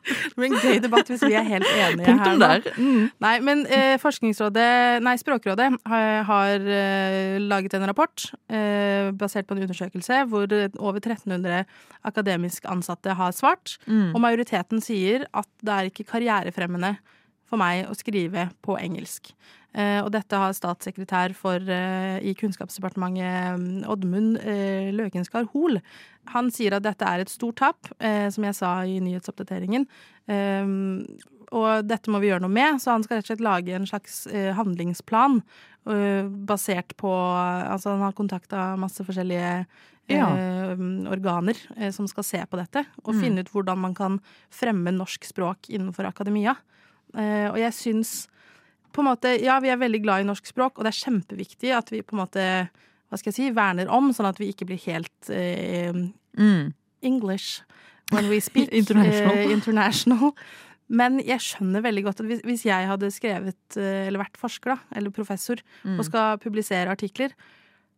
Det 0.10 0.40
blir 0.40 0.50
en 0.50 0.62
gøy 0.64 0.80
debatt 0.82 1.10
hvis 1.12 1.22
vi 1.22 1.36
er 1.38 1.46
helt 1.46 1.68
enige 1.70 2.06
her 2.06 2.08
Punktum 2.08 2.40
nå. 2.40 2.48
der. 2.48 2.70
Mm. 2.80 3.04
Nei, 3.22 3.34
men 3.46 3.60
eh, 3.70 3.96
Forskningsrådet, 4.02 5.04
nei, 5.06 5.14
Språkrådet 5.22 5.68
har, 5.92 6.08
har 6.26 6.66
eh, 6.66 7.36
laget 7.44 7.76
en 7.78 7.86
rapport 7.90 8.26
eh, 8.50 9.12
basert 9.20 9.46
på 9.50 9.58
en 9.58 9.62
undersøkelse 9.68 10.24
hvor 10.32 10.48
over 10.80 10.98
1300 10.98 11.62
akademisk 12.10 12.66
ansatte 12.72 13.14
har 13.20 13.36
svart. 13.38 13.78
Mm. 13.86 14.16
Og 14.16 14.24
majoriteten 14.24 14.82
sier 14.82 15.28
at 15.30 15.50
det 15.62 15.76
er 15.76 15.92
ikke 15.92 16.08
karrierefremmende 16.10 16.96
for 17.50 17.58
meg 17.62 17.88
å 17.90 17.96
skrive 17.98 18.50
på 18.66 18.78
engelsk. 18.80 19.34
Eh, 19.74 20.00
og 20.02 20.10
dette 20.16 20.34
har 20.38 20.54
statssekretær 20.58 21.36
for, 21.38 21.62
eh, 21.70 22.18
i 22.26 22.34
Kunnskapsdepartementet 22.38 23.60
mm, 23.60 23.84
Oddmund 23.90 24.40
eh, 24.42 24.90
Løkenskar 24.98 25.46
Hoel. 25.54 25.82
Han 26.34 26.50
sier 26.54 26.74
at 26.78 26.84
dette 26.86 27.06
er 27.06 27.22
et 27.22 27.30
stort 27.30 27.60
tap, 27.62 27.92
eh, 28.02 28.30
som 28.34 28.44
jeg 28.48 28.58
sa 28.58 28.72
i 28.86 28.98
nyhetsoppdateringen. 29.06 29.86
Eh, 30.30 30.72
og 31.52 31.86
dette 31.90 32.12
må 32.14 32.20
vi 32.22 32.30
gjøre 32.30 32.44
noe 32.46 32.54
med, 32.54 32.78
så 32.82 32.94
han 32.94 33.04
skal 33.06 33.18
rett 33.20 33.26
og 33.30 33.32
slett 33.34 33.46
lage 33.46 33.74
en 33.78 33.88
slags 33.90 34.26
eh, 34.30 34.52
handlingsplan 34.58 35.40
eh, 35.90 36.28
basert 36.50 36.94
på 36.98 37.10
Altså, 37.10 37.94
han 37.96 38.04
har 38.06 38.14
kontakta 38.18 38.76
masse 38.78 39.02
forskjellige 39.06 39.66
Ja. 40.10 40.26
eh, 40.34 40.76
organer 41.14 41.58
eh, 41.78 41.92
som 41.94 42.08
skal 42.10 42.24
se 42.26 42.42
på 42.50 42.58
dette, 42.58 42.86
og 43.06 43.14
Mm. 43.14 43.22
finne 43.22 43.40
ut 43.46 43.52
hvordan 43.54 43.78
man 43.78 43.94
kan 43.94 44.20
fremme 44.50 44.90
norsk 44.94 45.22
språk 45.30 45.70
innenfor 45.70 46.06
akademia. 46.10 46.56
Eh, 47.18 47.48
og 47.52 47.58
jeg 47.58 47.74
syns 47.74 48.28
på 48.94 49.02
en 49.02 49.10
måte, 49.12 49.36
Ja, 49.42 49.60
vi 49.60 49.70
er 49.70 49.78
veldig 49.78 50.02
glad 50.04 50.22
i 50.22 50.28
norsk 50.30 50.46
språk, 50.50 50.78
og 50.78 50.84
det 50.86 50.94
er 50.94 51.00
kjempeviktig 51.12 51.72
at 51.78 51.90
vi 51.94 52.02
på 52.02 52.16
en 52.18 52.24
måte 52.26 52.44
hva 53.10 53.18
skal 53.18 53.32
jeg 53.32 53.36
si, 53.40 53.52
verner 53.56 53.88
om, 53.90 54.12
sånn 54.14 54.28
at 54.30 54.38
vi 54.38 54.52
ikke 54.54 54.66
blir 54.70 54.82
helt 54.86 55.30
eh, 55.34 55.94
Mm. 56.38 56.74
English 57.02 57.62
when 58.12 58.30
we 58.30 58.40
speak. 58.40 58.70
International. 58.82 59.36
eh, 59.38 59.52
international. 59.52 60.34
Men 60.90 61.20
jeg 61.22 61.40
skjønner 61.42 61.82
veldig 61.82 62.04
godt 62.06 62.20
at 62.22 62.26
hvis, 62.30 62.42
hvis 62.46 62.66
jeg 62.66 62.88
hadde 62.88 63.10
skrevet, 63.14 63.78
eh, 63.78 64.08
eller 64.08 64.20
vært 64.24 64.38
forsker, 64.38 64.76
da, 64.76 64.78
eller 64.98 65.10
professor, 65.14 65.58
Mm. 65.86 65.98
og 66.00 66.06
skal 66.06 66.38
publisere 66.38 66.90
artikler, 66.90 67.34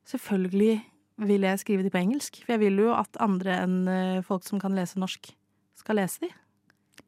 selvfølgelig 0.08 0.82
vil 1.22 1.42
jeg 1.46 1.60
skrive 1.60 1.84
de 1.84 1.90
på 1.94 2.00
engelsk. 2.02 2.42
For 2.46 2.54
jeg 2.56 2.60
vil 2.64 2.80
jo 2.86 2.94
at 2.96 3.20
andre 3.20 3.60
enn 3.64 3.78
eh, 3.88 4.22
folk 4.26 4.44
som 4.48 4.60
kan 4.60 4.74
lese 4.76 5.00
norsk, 5.00 5.32
skal 5.78 5.96
lese 6.00 6.20
de. 6.26 6.30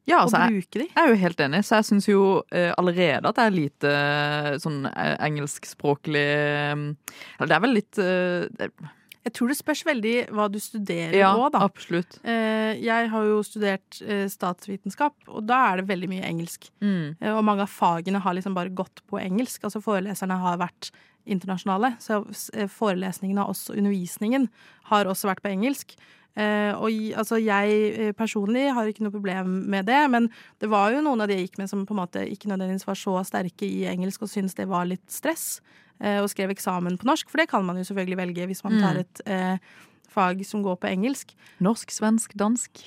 Ja, 0.06 0.18
altså, 0.22 0.36
jeg, 0.42 0.58
bruke 0.58 0.80
de. 0.82 0.86
jeg 0.90 1.00
er 1.00 1.08
jo 1.14 1.20
helt 1.22 1.38
enig, 1.40 1.62
så 1.64 1.78
jeg 1.78 1.86
syns 1.88 2.08
jo 2.10 2.24
eh, 2.52 2.72
allerede 2.76 3.24
at 3.30 3.38
det 3.38 3.44
er 3.46 3.54
lite 3.54 3.92
eh, 3.94 4.50
sånn 4.60 4.82
eh, 4.90 5.14
engelskspråklig 5.24 6.24
eh, 6.24 6.74
Eller 7.38 7.48
det 7.48 7.56
er 7.56 7.62
vel 7.64 7.72
litt 7.78 8.00
eh, 8.02 8.44
det, 8.58 8.68
Jeg 9.24 9.32
tror 9.38 9.48
det 9.48 9.56
spørs 9.56 9.84
veldig 9.88 10.12
hva 10.36 10.50
du 10.52 10.58
studerer 10.60 11.16
Ja, 11.16 11.30
nå, 11.38 11.48
da. 11.54 11.62
absolutt. 11.64 12.18
Eh, 12.20 12.76
Jeg 12.84 13.08
har 13.14 13.24
jo 13.30 13.38
studert 13.48 13.96
statsvitenskap, 14.28 15.16
og 15.32 15.46
da 15.48 15.62
er 15.70 15.80
det 15.80 15.88
veldig 15.88 16.10
mye 16.12 16.26
engelsk. 16.28 16.68
Mm. 16.84 17.16
Og 17.32 17.40
mange 17.48 17.64
av 17.64 17.72
fagene 17.72 18.20
har 18.20 18.36
liksom 18.36 18.52
bare 18.56 18.74
gått 18.76 19.00
på 19.08 19.16
engelsk. 19.22 19.64
Altså 19.64 19.80
foreleserne 19.84 20.36
har 20.42 20.60
vært 20.60 20.90
internasjonale, 21.24 21.94
så 22.04 22.18
forelesningene 22.68 23.46
og 23.48 23.56
undervisningen 23.72 24.50
har 24.90 25.08
også 25.08 25.30
vært 25.30 25.40
på 25.44 25.54
engelsk. 25.54 25.94
Eh, 26.34 26.72
og 26.74 26.90
altså 27.14 27.38
jeg 27.38 27.74
eh, 27.94 28.12
personlig 28.16 28.66
har 28.74 28.88
ikke 28.90 29.04
noe 29.06 29.14
problem 29.14 29.52
med 29.70 29.86
det, 29.86 30.00
men 30.10 30.26
det 30.58 30.70
var 30.72 30.90
jo 30.90 31.02
noen 31.04 31.22
av 31.22 31.30
de 31.30 31.36
jeg 31.38 31.46
gikk 31.48 31.60
med 31.62 31.70
som 31.70 31.84
på 31.86 31.94
en 31.94 32.00
måte 32.02 32.24
ikke 32.26 32.50
nødvendigvis 32.50 32.88
var 32.88 32.98
så 32.98 33.20
sterke 33.28 33.68
i 33.68 33.84
engelsk 33.86 34.22
og 34.26 34.32
syntes 34.32 34.56
det 34.58 34.66
var 34.66 34.88
litt 34.90 35.04
stress, 35.14 35.60
eh, 36.02 36.18
og 36.18 36.26
skrev 36.32 36.50
eksamen 36.50 36.98
på 36.98 37.06
norsk, 37.06 37.30
for 37.30 37.38
det 37.38 37.48
kan 37.52 37.62
man 37.64 37.78
jo 37.78 37.86
selvfølgelig 37.86 38.18
velge 38.18 38.48
hvis 38.50 38.64
man 38.66 38.80
tar 38.82 38.98
Mm. 38.98 39.00
et 39.06 39.22
eh, 39.26 39.58
fag 40.10 40.44
som 40.46 40.62
går 40.62 40.76
på 40.82 40.90
engelsk. 40.90 41.34
Norsk, 41.60 41.90
svensk, 41.90 42.34
dansk. 42.34 42.82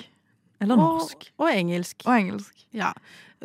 Eller 0.64 0.80
norsk. 0.80 1.30
Og, 1.38 1.46
og 1.46 1.54
engelsk. 1.54 2.04
Og 2.08 2.14
engelsk. 2.18 2.68
Ja. 2.76 2.94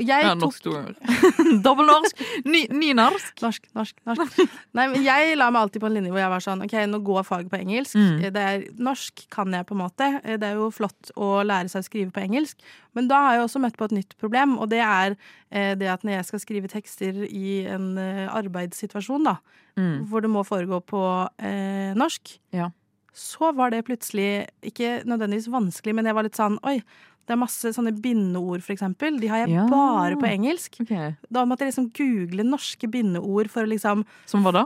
Jeg 0.00 0.24
Ja, 0.24 0.30
norsk 0.32 0.62
tok. 0.64 0.94
Dobbel 1.66 1.84
norsk. 1.84 2.20
Ny, 2.48 2.62
norsk. 2.96 3.42
Norsk, 3.44 3.66
norsk, 3.76 3.98
norsk. 4.08 4.38
Nei, 4.78 4.86
men 4.88 5.02
jeg 5.04 5.34
la 5.36 5.50
meg 5.52 5.66
alltid 5.66 5.82
på 5.82 5.90
en 5.90 5.98
linje 5.98 6.08
hvor 6.14 6.22
jeg 6.22 6.32
var 6.32 6.44
sånn 6.46 6.64
OK, 6.64 6.72
nå 6.88 7.00
går 7.04 7.26
faget 7.28 7.50
på 7.52 7.58
engelsk. 7.60 7.98
Mm. 8.00 8.22
Det 8.32 8.44
er, 8.54 8.64
norsk 8.80 9.26
kan 9.36 9.52
jeg 9.52 9.68
på 9.68 9.76
en 9.76 9.82
måte. 9.82 10.08
Det 10.24 10.48
er 10.48 10.56
jo 10.56 10.70
flott 10.72 11.12
å 11.20 11.42
lære 11.44 11.68
seg 11.68 11.84
å 11.84 11.88
skrive 11.90 12.14
på 12.16 12.24
engelsk. 12.24 12.64
Men 12.96 13.10
da 13.12 13.20
har 13.26 13.36
jeg 13.36 13.44
også 13.50 13.60
møtt 13.66 13.76
på 13.76 13.90
et 13.90 13.96
nytt 13.98 14.16
problem, 14.22 14.56
og 14.56 14.72
det 14.72 14.80
er 14.80 15.12
eh, 15.52 15.74
det 15.76 15.92
at 15.92 16.08
når 16.08 16.16
jeg 16.22 16.30
skal 16.30 16.44
skrive 16.46 16.72
tekster 16.72 17.20
i 17.28 17.58
en 17.68 17.92
eh, 18.00 18.28
arbeidssituasjon, 18.32 19.28
da, 19.28 19.38
Mm. 19.72 20.02
hvor 20.04 20.20
det 20.20 20.28
må 20.28 20.42
foregå 20.44 20.82
på 20.84 20.98
eh, 21.40 21.94
norsk, 21.96 22.34
Ja. 22.52 22.66
Så 23.12 23.52
var 23.54 23.70
det 23.70 23.84
plutselig 23.84 24.46
ikke 24.64 25.02
nødvendigvis 25.04 25.50
vanskelig, 25.52 25.94
men 25.94 26.06
jeg 26.08 26.14
var 26.16 26.22
litt 26.24 26.38
sånn 26.38 26.58
Oi, 26.64 26.78
det 27.26 27.34
er 27.36 27.38
masse 27.38 27.70
sånne 27.76 27.92
bindeord, 28.02 28.62
for 28.64 28.72
eksempel. 28.74 29.20
De 29.20 29.28
har 29.30 29.44
jeg 29.44 29.50
Ja. 29.54 29.66
bare 29.70 30.16
på 30.16 30.26
engelsk. 30.26 30.80
Okay. 30.82 31.14
Da 31.30 31.44
måtte 31.44 31.60
jeg 31.62 31.72
liksom 31.72 31.92
google 31.94 32.42
norske 32.48 32.88
bindeord 32.90 33.48
for 33.50 33.62
å 33.62 33.68
liksom 33.68 34.04
Som 34.26 34.42
hva 34.42 34.52
da? 34.52 34.64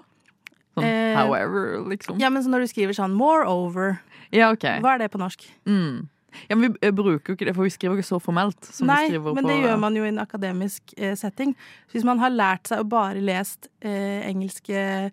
Sånn 0.77 0.85
Eh, 0.85 1.17
however, 1.17 1.81
liksom? 1.89 2.19
Ja, 2.21 2.29
men 2.31 2.43
så 2.43 2.49
når 2.49 2.61
du 2.61 2.67
skriver 2.73 2.93
sånn 2.95 3.15
moreover, 3.17 3.99
Ja, 4.33 4.51
ok. 4.53 4.81
hva 4.81 4.95
er 4.95 4.99
det 4.99 5.11
på 5.11 5.19
norsk? 5.19 5.45
Mm. 5.67 6.09
Ja, 6.51 6.57
men 6.57 6.73
vi 6.73 6.79
eh, 6.83 6.91
bruker 6.93 7.33
jo 7.33 7.37
ikke 7.37 7.47
det, 7.47 7.55
for 7.57 7.65
vi 7.65 7.71
skriver 7.71 7.97
jo 7.97 8.03
ikke 8.03 8.11
så 8.13 8.21
formelt. 8.21 8.63
Som 8.65 8.87
Nei, 8.89 9.09
vi 9.11 9.19
men 9.19 9.45
på, 9.45 9.49
det 9.49 9.57
gjør 9.65 9.79
man 9.81 9.95
jo 9.97 10.05
i 10.05 10.09
en 10.09 10.19
akademisk 10.19 10.93
eh, 10.99 11.15
setting. 11.15 11.55
Så 11.89 11.97
hvis 11.97 12.05
man 12.05 12.19
har 12.19 12.31
lært 12.31 12.69
seg 12.69 12.81
å 12.81 12.89
bare 12.89 13.21
lest 13.25 13.69
eh, 13.81 14.21
engelske 14.29 14.77
eh, 14.77 15.11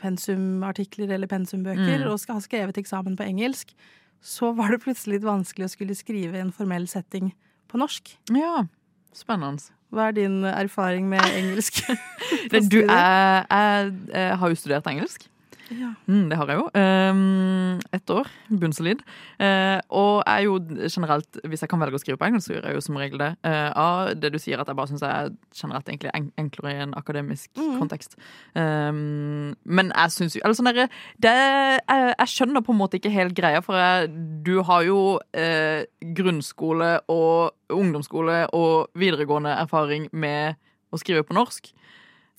pensumartikler 0.00 1.10
eller 1.14 1.26
pensumbøker, 1.26 2.04
Mm. 2.04 2.10
og 2.12 2.20
ha 2.28 2.40
skrevet 2.40 2.78
eksamen 2.78 3.16
på 3.16 3.26
engelsk, 3.26 3.74
så 4.22 4.54
var 4.54 4.70
det 4.70 4.82
plutselig 4.84 5.18
litt 5.20 5.24
vanskelig 5.26 5.64
å 5.66 5.70
skulle 5.72 5.94
skrive 5.96 6.38
en 6.40 6.52
formell 6.52 6.86
setting 6.86 7.32
på 7.68 7.78
norsk. 7.78 8.16
Ja, 8.30 8.66
spennende. 9.12 9.60
Hva 9.90 10.08
er 10.08 10.12
din 10.12 10.44
erfaring 10.44 11.08
med 11.08 11.20
engelsk? 11.34 11.82
Du, 12.50 12.78
jeg, 12.86 12.86
jeg, 12.86 13.92
jeg 14.12 14.36
har 14.38 14.48
jo 14.48 14.54
studert 14.54 14.86
engelsk. 14.86 15.26
Ja. 15.70 15.92
Mm, 16.10 16.28
det 16.30 16.36
har 16.38 16.50
jeg 16.50 16.58
jo. 16.58 16.66
Um, 16.74 17.80
Ett 17.94 18.10
år. 18.10 18.28
Bunnsolid. 18.48 19.02
Uh, 19.38 19.78
og 19.88 20.22
jeg 20.26 20.34
er 20.34 20.44
jo 20.46 20.56
generelt, 20.90 21.38
hvis 21.46 21.62
jeg 21.62 21.70
kan 21.70 21.82
velge 21.82 21.98
å 21.98 22.02
skrive 22.02 22.18
på 22.18 22.26
engelsk, 22.26 22.48
så 22.48 22.56
gjør 22.56 22.66
jeg 22.68 22.78
jo 22.78 22.82
som 22.84 22.98
regel 22.98 23.22
det. 23.22 23.30
Uh, 23.46 23.70
av 23.78 24.10
det 24.18 24.32
du 24.34 24.38
sier, 24.42 24.58
at 24.60 24.70
jeg 24.70 24.78
bare 24.78 24.90
syns 24.90 25.04
jeg 25.06 25.28
er 25.28 25.30
generelt 25.54 25.88
egentlig 25.92 26.12
en, 26.16 26.28
enklere 26.42 26.74
i 26.74 26.82
en 26.86 26.96
akademisk 26.98 27.52
mm. 27.58 27.78
kontekst. 27.78 28.18
Um, 28.54 29.54
men 29.64 29.92
jeg 29.94 30.14
syns 30.16 30.36
jo 30.36 30.42
Eller 30.44 30.56
sånn 30.58 30.68
derre 30.70 30.86
jeg, 31.20 31.80
jeg 31.86 32.30
skjønner 32.32 32.64
på 32.64 32.74
en 32.74 32.80
måte 32.80 32.98
ikke 32.98 33.12
helt 33.14 33.36
greia, 33.36 33.62
for 33.64 33.78
jeg, 33.78 34.10
du 34.46 34.56
har 34.66 34.84
jo 34.86 35.00
uh, 35.20 35.80
grunnskole 36.18 36.92
og 37.12 37.54
ungdomsskole 37.70 38.42
og 38.56 38.90
videregående 38.98 39.54
erfaring 39.62 40.08
med 40.10 40.58
å 40.90 40.98
skrive 40.98 41.22
på 41.26 41.36
norsk. 41.36 41.70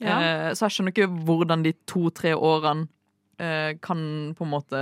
Ja. 0.02 0.52
Så 0.58 0.66
jeg 0.66 0.74
skjønner 0.74 0.92
ikke 0.96 1.26
hvordan 1.28 1.62
de 1.62 1.72
to-tre 1.88 2.32
årene 2.34 2.90
kan 3.82 4.02
på 4.38 4.46
en 4.46 4.52
måte 4.52 4.82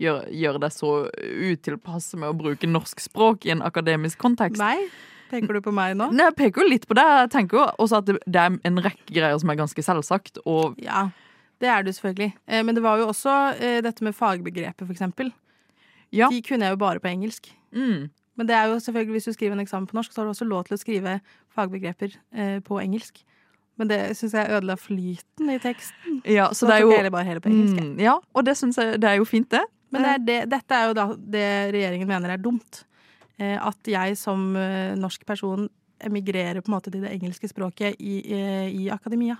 gjøre, 0.00 0.26
gjøre 0.32 0.60
deg 0.62 0.74
så 0.74 0.92
utilpass 1.52 2.12
med 2.18 2.30
å 2.30 2.36
bruke 2.36 2.68
norsk 2.70 3.02
språk 3.04 3.46
i 3.46 3.52
en 3.54 3.64
akademisk 3.66 4.20
kontekst. 4.22 4.62
Nei. 4.62 4.88
Tenker 5.32 5.56
du 5.56 5.62
på 5.64 5.72
meg 5.72 5.94
nå? 5.96 6.10
Nei, 6.12 6.26
jeg 6.28 6.36
peker 6.38 6.64
jo 6.64 6.68
litt 6.68 6.86
på 6.88 6.96
det. 6.98 7.04
Jeg 7.22 7.30
tenker 7.32 7.58
jo 7.58 7.66
også 7.80 8.02
at 8.02 8.08
det, 8.08 8.18
det 8.28 8.40
er 8.42 8.56
en 8.68 8.80
rekke 8.84 9.14
greier 9.16 9.38
som 9.40 9.52
er 9.52 9.60
ganske 9.62 9.84
selvsagt. 9.84 10.42
Og 10.44 10.80
Ja. 10.82 11.08
Det 11.62 11.70
er 11.70 11.84
det 11.86 11.94
selvfølgelig. 11.94 12.32
Eh, 12.50 12.62
men 12.66 12.74
det 12.74 12.82
var 12.82 12.98
jo 12.98 13.06
også 13.12 13.32
eh, 13.54 13.78
dette 13.86 14.02
med 14.02 14.16
fagbegreper, 14.18 14.82
for 14.82 14.90
eksempel. 14.90 15.30
Ja. 16.10 16.26
De 16.28 16.42
kunne 16.42 16.66
jeg 16.66 16.74
jo 16.74 16.80
bare 16.80 17.00
på 17.00 17.08
engelsk. 17.08 17.52
Mm. 17.70 18.10
Men 18.36 18.48
det 18.48 18.56
er 18.56 18.66
jo 18.66 18.80
selvfølgelig, 18.82 19.14
hvis 19.14 19.28
du 19.30 19.32
skriver 19.36 19.54
en 19.54 19.62
eksamen 19.62 19.86
på 19.86 19.94
norsk, 19.94 20.12
så 20.12 20.20
har 20.20 20.26
du 20.26 20.32
også 20.34 20.48
lov 20.48 20.64
til 20.66 20.74
å 20.74 20.80
skrive 20.80 21.20
fagbegreper 21.54 22.16
eh, 22.34 22.58
på 22.66 22.80
engelsk. 22.82 23.22
Men 23.82 23.90
det 23.90 24.00
syns 24.14 24.36
jeg 24.38 24.54
ødela 24.54 24.78
flyten 24.78 25.50
i 25.50 25.58
teksten. 25.62 26.20
Ja, 26.22 26.48
så, 26.52 26.62
Så 26.62 26.70
det 26.70 26.78
er 26.78 26.86
jo 26.86 27.10
bare 27.10 27.26
hele 27.26 27.42
på 27.42 27.50
engelsk. 27.50 27.82
Mm, 27.82 27.96
ja, 28.02 28.14
og 28.22 28.46
det 28.46 28.54
syns 28.60 28.78
jeg 28.78 29.00
det 29.02 29.10
er 29.10 29.18
jo 29.18 29.26
fint, 29.26 29.50
det. 29.50 29.64
Men 29.92 30.06
det 30.06 30.12
er 30.14 30.24
det, 30.24 30.40
dette 30.54 30.78
er 30.78 30.88
jo 30.88 30.96
da 30.96 31.06
det 31.34 31.46
regjeringen 31.74 32.08
mener 32.08 32.32
er 32.32 32.40
dumt. 32.40 32.84
Eh, 33.42 33.58
at 33.58 33.90
jeg 33.90 34.16
som 34.20 34.52
eh, 34.56 34.94
norsk 34.96 35.26
person 35.28 35.66
emigrerer 36.02 36.62
på 36.62 36.70
en 36.70 36.76
måte 36.76 36.90
til 36.92 37.02
det 37.04 37.12
engelske 37.12 37.50
språket 37.50 37.98
i, 38.00 38.20
i, 38.22 38.38
i 38.84 38.88
akademia. 38.92 39.36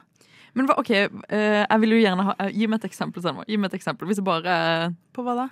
Men 0.52 0.68
hva, 0.68 0.76
OK, 0.82 0.90
eh, 0.92 1.62
jeg 1.62 1.80
vil 1.84 1.94
jo 1.94 2.00
gjerne 2.02 2.26
ha 2.28 2.34
eh, 2.44 2.50
Gi 2.52 2.68
meg 2.68 2.82
et 2.82 2.90
eksempel, 2.90 3.24
Selma. 3.24 3.46
Gi 3.48 3.56
meg 3.56 3.70
et 3.70 3.78
eksempel. 3.78 4.10
Hvis 4.10 4.20
jeg 4.20 4.26
bare 4.26 4.56
eh, 4.84 4.98
På 5.16 5.24
hva 5.24 5.36
da? 5.38 5.46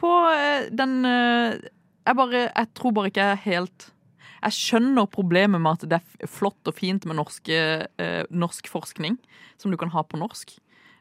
På 0.00 0.12
eh, 0.32 0.70
den 0.72 0.96
eh, 1.04 1.58
Jeg 2.06 2.18
bare 2.22 2.46
Jeg 2.46 2.70
tror 2.78 2.94
bare 2.96 3.12
ikke 3.12 3.26
jeg 3.32 3.42
helt 3.50 3.90
Jeg 4.42 4.52
skjønner 4.56 5.08
problemet 5.10 5.60
med 5.62 5.72
at 5.78 5.88
det 5.90 5.98
er 6.00 6.30
flott 6.30 6.68
og 6.68 6.74
fint 6.76 7.06
med 7.08 7.16
norske, 7.18 7.58
eh, 7.98 8.22
norsk 8.30 8.68
forskning, 8.70 9.18
som 9.58 9.70
du 9.72 9.76
kan 9.80 9.90
ha 9.94 10.02
på 10.06 10.18
norsk. 10.20 10.56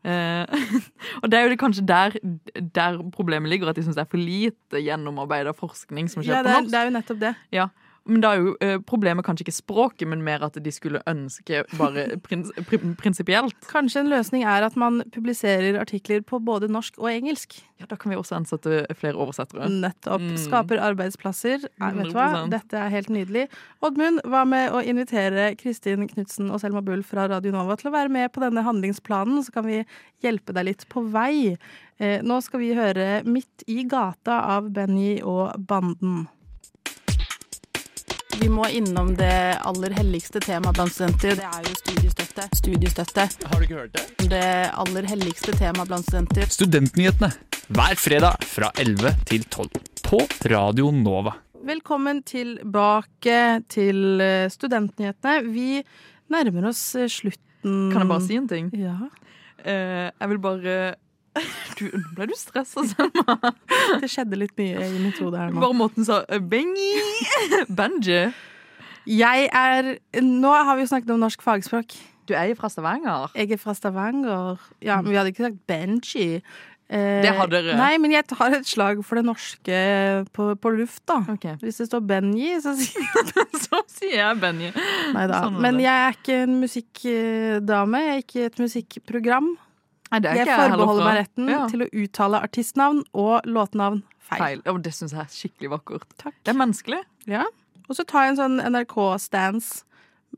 Eh, 0.06 0.46
og 1.24 1.30
det 1.32 1.40
er 1.40 1.48
jo 1.48 1.54
det 1.54 1.60
kanskje 1.62 1.86
der, 1.90 2.16
der 2.76 3.00
problemet 3.16 3.50
ligger, 3.52 3.70
at 3.72 3.80
de 3.80 3.84
syns 3.86 3.98
det 3.98 4.06
er 4.06 4.12
for 4.12 4.22
lite 4.22 4.82
gjennomarbeida 4.86 5.54
forskning 5.58 6.08
som 6.12 6.22
skjer 6.24 6.38
Ja, 6.38 6.44
på 6.44 6.48
det 6.48 6.54
er, 6.54 6.62
norsk. 6.62 6.72
det 6.72 6.80
er 6.82 6.86
jo 6.90 6.96
nettopp 7.00 7.22
det. 7.26 7.34
Ja. 7.56 7.68
Men 8.06 8.22
da 8.22 8.32
er 8.36 8.42
jo 8.44 8.52
eh, 8.62 8.76
problemet 8.86 9.26
kanskje 9.26 9.48
ikke 9.48 9.56
språket, 9.56 10.06
men 10.12 10.22
mer 10.26 10.44
at 10.46 10.58
de 10.62 10.74
skulle 10.74 11.02
ønske 11.10 11.64
bare 11.80 12.06
prins, 12.26 12.52
pri, 12.70 12.78
prinsipielt. 13.00 13.56
Kanskje 13.72 14.04
en 14.04 14.12
løsning 14.12 14.46
er 14.46 14.66
at 14.68 14.78
man 14.78 15.02
publiserer 15.16 15.80
artikler 15.82 16.22
på 16.22 16.38
både 16.46 16.70
norsk 16.70 17.00
og 17.02 17.10
engelsk. 17.10 17.58
Ja, 17.82 17.88
Da 17.90 17.98
kan 18.00 18.14
vi 18.14 18.20
også 18.20 18.38
ansette 18.38 18.84
flere 18.96 19.18
oversettere. 19.18 19.68
Nettopp. 19.72 20.22
Mm. 20.22 20.38
Skaper 20.40 20.84
arbeidsplasser. 20.86 21.66
Nei, 21.82 21.90
vet 21.98 22.12
du 22.12 22.16
hva? 22.16 22.28
Dette 22.52 22.78
er 22.80 22.94
helt 22.94 23.10
nydelig. 23.10 23.48
Oddmund, 23.84 24.22
hva 24.30 24.46
med 24.48 24.76
å 24.76 24.84
invitere 24.86 25.50
Kristin 25.60 26.06
Knutsen 26.12 26.54
og 26.54 26.62
Selma 26.62 26.86
Bull 26.86 27.02
fra 27.06 27.26
Radio 27.32 27.56
Nova 27.56 27.76
til 27.80 27.90
å 27.90 27.96
være 27.98 28.14
med 28.14 28.30
på 28.36 28.46
denne 28.46 28.64
handlingsplanen, 28.66 29.42
så 29.44 29.58
kan 29.58 29.66
vi 29.68 29.82
hjelpe 30.24 30.54
deg 30.56 30.70
litt 30.70 30.86
på 30.94 31.04
vei. 31.10 31.58
Eh, 31.98 32.22
nå 32.22 32.40
skal 32.44 32.62
vi 32.62 32.74
høre 32.78 33.24
Midt 33.26 33.66
i 33.72 33.82
gata 33.90 34.42
av 34.56 34.70
Benny 34.76 35.18
og 35.24 35.56
Banden. 35.68 36.26
Vi 38.46 38.50
må 38.54 38.68
innom 38.70 39.08
det 39.18 39.58
aller 39.66 39.94
helligste 39.98 40.38
temaet 40.44 40.78
blant 40.78 40.94
studenter. 40.94 41.32
Det 41.40 41.48
er 41.48 41.64
jo 41.66 41.72
studiestøtte. 41.80 42.44
Studiestøtte. 42.60 43.24
Har 43.50 43.58
du 43.58 43.64
ikke 43.66 43.80
hørt 43.80 43.96
det? 43.96 44.04
Det 44.30 44.50
aller 44.84 45.08
helligste 45.10 45.56
temaet 45.58 45.90
blant 45.90 46.06
studenter. 46.06 46.46
Studentnyhetene 46.54 47.32
hver 47.74 47.98
fredag 47.98 48.46
fra 48.46 48.70
11 48.78 49.16
til 49.32 49.48
12 49.50 49.82
på 50.06 50.20
Radio 50.54 50.92
Nova. 50.94 51.34
Velkommen 51.66 52.22
tilbake 52.22 53.40
til 53.74 54.22
eh, 54.22 54.46
Studentnyhetene. 54.54 55.40
Vi 55.50 55.82
nærmer 56.30 56.70
oss 56.70 56.84
eh, 57.02 57.10
slutten. 57.10 57.90
Kan 57.96 58.04
jeg 58.04 58.12
bare 58.14 58.26
si 58.28 58.38
en 58.38 58.52
ting? 58.52 58.70
Ja. 58.78 59.10
Eh, 59.66 60.12
jeg 60.14 60.36
vil 60.36 60.44
bare 60.46 60.78
du, 61.80 61.86
Nå 61.92 62.02
ble 62.18 62.28
du 62.32 62.36
stressa, 62.40 62.84
Selma. 62.90 63.38
Det 64.02 64.10
skjedde 64.12 64.40
litt 64.40 64.56
mye 64.60 64.86
i 64.88 65.00
mitt 65.04 65.20
hode 65.22 65.40
her 65.40 65.52
nå. 65.54 65.62
Bare 65.64 65.78
måten 65.78 66.08
sa 66.08 66.22
Bengi! 66.40 66.92
Benji. 67.80 68.22
Jeg 69.06 69.50
er 69.54 69.92
Nå 70.26 70.54
har 70.56 70.78
vi 70.80 70.86
jo 70.86 70.92
snakket 70.94 71.12
om 71.14 71.20
norsk 71.22 71.44
fagspråk. 71.46 71.94
Du 72.26 72.34
er 72.34 72.48
jo 72.50 72.56
fra 72.58 72.72
Stavanger. 72.74 73.28
Jeg 73.38 73.52
er 73.54 73.60
fra 73.62 73.76
Stavanger. 73.78 74.56
Ja, 74.82 74.98
men 75.02 75.12
vi 75.14 75.20
hadde 75.20 75.30
ikke 75.34 75.46
sagt 75.46 75.60
Benji. 75.70 76.40
Eh, 76.90 77.22
Det 77.22 77.34
har 77.38 77.50
dere. 77.50 77.76
Nei, 77.78 77.92
men 78.02 78.14
jeg 78.14 78.26
tar 78.30 78.54
et 78.58 78.66
slag 78.70 79.00
for 79.06 79.18
det 79.20 79.26
norske 79.28 79.78
på, 80.34 80.48
på 80.62 80.72
luft, 80.74 81.04
da. 81.10 81.20
Okay. 81.36 81.54
Hvis 81.62 81.78
det 81.82 81.88
står 81.92 82.02
Benji, 82.10 82.56
så 82.62 82.74
sier 82.78 83.30
Så 83.66 83.84
sier 83.94 84.18
jeg 84.24 84.42
Benji. 84.42 84.72
Nei 85.14 85.28
da. 85.30 85.44
Sånn 85.46 85.62
Men 85.62 85.78
jeg 85.82 85.94
er 86.08 86.18
ikke 86.18 86.40
en 86.48 86.58
musikkdame. 86.64 88.02
Jeg 88.08 88.16
er 88.18 88.26
ikke 88.26 88.48
et 88.50 88.60
musikkprogram. 88.62 89.54
Nei, 90.12 90.20
det 90.22 90.30
er 90.32 90.36
Jeg 90.40 90.46
ikke 90.48 90.58
jeg 90.62 90.72
forbeholder 90.72 91.08
meg 91.08 91.18
retten 91.20 91.50
Ja. 91.50 91.68
til 91.72 91.82
å 91.82 91.88
uttale 92.04 92.42
artistnavn 92.46 93.04
og 93.14 93.48
låtnavn 93.50 94.04
feil. 94.20 94.40
Feil. 94.40 94.62
Oh, 94.70 94.78
det 94.78 94.94
syns 94.94 95.12
jeg 95.16 95.22
er 95.24 95.32
skikkelig 95.34 95.72
vakkert. 95.80 96.06
Takk. 96.22 96.36
Det 96.46 96.54
er 96.54 96.60
menneskelig. 96.60 97.02
Ja. 97.28 97.44
Og 97.90 97.96
så 97.98 98.06
tar 98.06 98.26
jeg 98.26 98.36
en 98.36 98.40
sånn 98.42 98.62
NRK-stance 98.74 99.84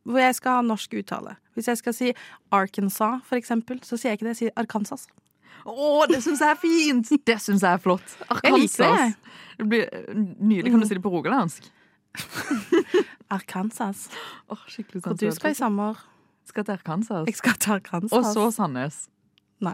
hvor 0.07 0.19
jeg 0.21 0.35
skal 0.37 0.59
ha 0.59 0.61
norsk 0.61 0.93
uttale. 0.99 1.35
Hvis 1.55 1.67
jeg 1.71 1.77
skal 1.79 1.93
si 1.93 2.13
Arkansas, 2.53 3.21
for 3.27 3.35
eksempel, 3.39 3.79
så 3.83 3.97
sier 3.97 4.11
jeg 4.13 4.19
ikke 4.19 4.27
det, 4.29 4.35
jeg 4.37 4.41
sier 4.47 4.53
Arkansas. 4.61 5.07
Å, 5.67 6.05
det 6.07 6.21
syns 6.23 6.39
jeg 6.39 6.53
er 6.53 6.59
fint! 6.61 7.09
Det 7.27 7.39
syns 7.43 7.65
jeg 7.65 7.73
er 7.73 7.81
flott. 7.81 8.05
Jeg 8.43 8.53
liker 8.53 8.83
det, 8.83 8.91
jeg. 9.01 9.15
Det 9.57 9.67
blir 9.67 9.87
eh, 9.89 10.13
nydelig. 10.15 10.71
Kan 10.71 10.83
du 10.83 10.87
si 10.87 10.95
det 10.95 11.03
på 11.03 11.11
rogalandsk? 11.11 11.67
Arkansas. 13.37 14.07
Oh, 14.47 14.61
skikkelig 14.69 15.03
Og 15.07 15.17
du 15.19 15.27
skal 15.35 15.51
i 15.51 15.57
sommer. 15.57 15.99
Skal 16.47 16.63
til 16.63 16.77
Arkansas. 16.77 17.27
Jeg 17.27 17.35
skal 17.41 17.57
til 17.59 17.75
Arkansas. 17.75 18.15
Og 18.15 18.29
så 18.31 18.47
Sandnes. 18.55 19.07
Nei. 19.63 19.73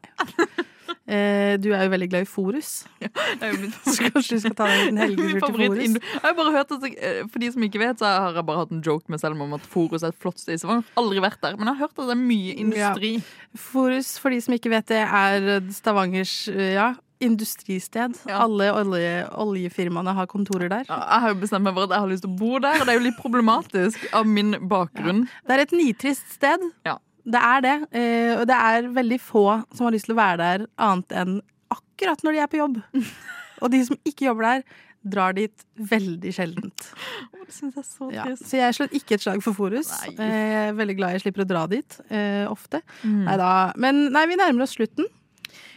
Eh, 1.04 1.58
du 1.60 1.68
er 1.76 1.82
jo 1.84 1.92
veldig 1.92 2.08
glad 2.12 2.24
i 2.24 2.28
Forus. 2.30 2.70
Ja, 3.04 3.10
jo 3.44 3.68
Så 3.92 4.06
kanskje 4.08 4.38
du 4.38 4.42
skal 4.44 4.54
ta 4.56 4.68
deg 4.70 4.84
en 4.88 4.96
Min 4.96 5.02
helgetur 5.04 5.42
til 5.50 5.58
Forus? 5.58 5.82
indu- 5.84 6.02
Jeg 6.06 6.22
har 6.24 6.36
bare 6.38 6.54
hørt 6.56 6.72
at 6.76 6.86
eh, 6.94 7.20
For 7.32 7.44
de 7.44 7.50
som 7.52 7.66
ikke 7.68 7.82
vet, 7.82 8.00
så 8.00 8.08
har 8.08 8.38
jeg 8.40 8.46
bare 8.48 8.62
hatt 8.64 8.72
en 8.72 8.84
joke 8.86 9.12
med 9.12 9.20
Selma 9.20 9.44
om 9.48 9.56
at 9.58 9.66
Forus 9.68 10.04
er 10.08 10.14
et 10.14 10.20
flott 10.24 10.40
sted 10.40 10.56
i 10.56 10.62
Stavanger. 10.62 10.88
Aldri 11.00 11.24
vært 11.26 11.42
der, 11.44 11.58
men 11.60 11.68
jeg 11.68 11.76
har 11.76 11.88
hørt 11.90 11.98
at 12.00 12.08
det 12.08 12.16
er 12.16 12.22
mye 12.24 12.56
industri. 12.64 13.12
Forus, 13.60 14.14
for 14.24 14.32
de 14.32 14.40
som 14.46 14.56
ikke 14.56 14.72
vet 14.72 14.88
det, 14.94 15.02
er 15.04 15.50
Stavangers 15.76 16.36
eh, 16.54 16.74
ja, 16.78 16.88
industristed. 17.24 18.16
Ja. 18.30 18.40
Alle 18.48 18.72
olje, 18.76 19.14
oljefirmaene 19.44 20.16
har 20.18 20.28
kontorer 20.32 20.72
der. 20.72 20.88
Ja, 20.88 21.00
Jeg 21.04 21.26
har 21.26 21.34
jo 21.36 21.42
bestemt 21.44 21.68
meg 21.68 21.76
for 21.78 21.88
at 21.90 21.96
jeg 21.98 22.06
har 22.06 22.12
lyst 22.16 22.24
til 22.26 22.32
å 22.32 22.40
bo 22.40 22.58
der, 22.64 22.80
og 22.80 22.88
det 22.88 22.96
er 22.96 23.00
jo 23.02 23.06
litt 23.10 23.20
problematisk 23.20 24.08
av 24.16 24.28
min 24.28 24.56
bakgrunn. 24.72 25.26
Det 25.48 25.58
er 25.58 25.66
et 25.68 25.76
nitrist 25.76 26.32
sted. 26.40 26.64
Ja. 26.88 26.98
Det 27.26 27.40
er 27.40 27.62
det. 27.64 27.76
eh, 27.96 28.34
Og 28.40 28.46
det 28.50 28.56
er 28.58 28.88
veldig 28.94 29.20
få 29.24 29.44
som 29.74 29.86
har 29.88 29.94
lyst 29.96 30.06
til 30.10 30.16
å 30.16 30.20
være 30.20 30.38
der 30.42 30.66
annet 30.78 31.14
enn 31.24 31.38
akkurat 31.72 32.24
når 32.24 32.32
de 32.36 32.42
er 32.44 32.48
på 32.52 32.60
jobb. 32.60 32.82
Og 33.64 33.72
de 33.72 33.80
som 33.88 33.96
ikke 34.04 34.26
jobber 34.28 34.44
der, 34.50 34.64
drar 35.04 35.34
dit 35.36 35.64
veldig 35.78 36.32
sjeldent. 36.36 36.86
Å, 37.32 37.46
Det 37.46 37.54
synes 37.56 37.76
jeg 37.76 37.84
er 37.84 37.88
så 37.88 38.10
Ja. 38.12 38.26
Så 38.40 38.58
jeg 38.60 38.76
slår 38.78 38.94
ikke 39.00 39.16
et 39.18 39.24
slag 39.24 39.42
for 39.44 39.54
Forus. 39.56 39.90
Nei. 40.04 40.14
Eh, 40.16 40.32
Jeg 40.54 40.70
er 40.70 40.78
veldig 40.80 40.96
glad 41.00 41.12
jeg 41.18 41.24
slipper 41.26 41.44
å 41.44 41.48
dra 41.50 41.66
dit 41.72 41.98
eh, 42.10 42.46
ofte. 42.52 42.82
Mm. 43.04 43.24
Neida. 43.28 43.50
Men 43.78 44.06
nei, 44.16 44.26
vi 44.32 44.36
nærmer 44.40 44.64
oss 44.68 44.76
slutten. 44.78 45.08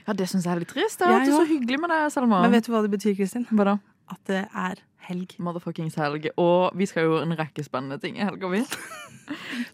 Ja, 0.07 0.15
det 0.15 0.29
syns 0.31 0.47
jeg 0.47 0.53
er 0.55 0.61
litt 0.63 0.71
trist. 0.71 0.99
Det 1.01 1.07
har 1.09 1.19
Jeg 1.21 1.27
vært 1.27 1.41
så 1.43 1.47
hyggelig 1.51 1.81
med 1.83 1.91
deg, 1.91 2.05
Selma. 2.15 2.43
Men 2.47 2.55
vet 2.55 2.67
du 2.69 2.73
hva 2.75 2.83
det 2.87 2.93
betyr, 2.95 3.17
Kristin? 3.19 3.47
Hva 3.51 3.65
da? 3.73 3.77
At 4.11 4.21
det 4.31 4.45
er 4.55 4.81
helg. 5.09 5.35
Motherfuckings 5.43 5.95
helg. 5.99 6.29
Og 6.39 6.71
vi 6.79 6.87
skal 6.87 7.07
jo 7.09 7.17
en 7.23 7.35
rekke 7.39 7.65
spennende 7.67 7.99
ting 8.03 8.19
i 8.21 8.25
helga, 8.27 8.49
vi. 8.53 8.65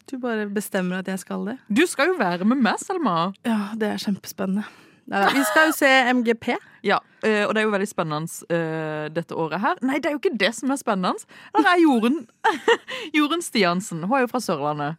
Du 0.09 0.15
bare 0.17 0.47
bestemmer 0.49 1.03
at 1.03 1.09
jeg 1.11 1.19
skal 1.21 1.43
det. 1.45 1.59
Du 1.69 1.83
skal 1.87 2.09
jo 2.09 2.15
være 2.17 2.45
med 2.49 2.63
meg, 2.65 2.79
Selma. 2.81 3.33
Ja, 3.45 3.75
det 3.77 3.91
er 3.91 4.01
kjempespennende. 4.01 4.65
Neida. 5.13 5.29
Vi 5.35 5.43
skal 5.45 5.67
jo 5.69 5.75
se 5.77 5.91
MGP. 6.15 6.47
Ja, 6.87 6.97
eh, 7.27 7.43
og 7.45 7.53
det 7.53 7.61
er 7.61 7.67
jo 7.67 7.73
veldig 7.75 7.89
spennende 7.91 8.55
eh, 8.55 9.11
dette 9.13 9.37
året 9.37 9.61
her. 9.61 9.81
Nei, 9.85 9.99
det 10.01 10.09
er 10.09 10.15
jo 10.17 10.21
ikke 10.23 10.33
det 10.41 10.53
som 10.57 10.73
er 10.73 10.79
spennende. 10.81 11.27
Det 11.59 11.67
er 11.69 11.83
Jorunn 11.83 12.23
Jorunn 13.19 13.45
Stiansen. 13.45 14.05
Hun 14.07 14.17
er 14.17 14.25
jo 14.25 14.31
fra 14.33 14.41
Sørlandet. 14.41 14.97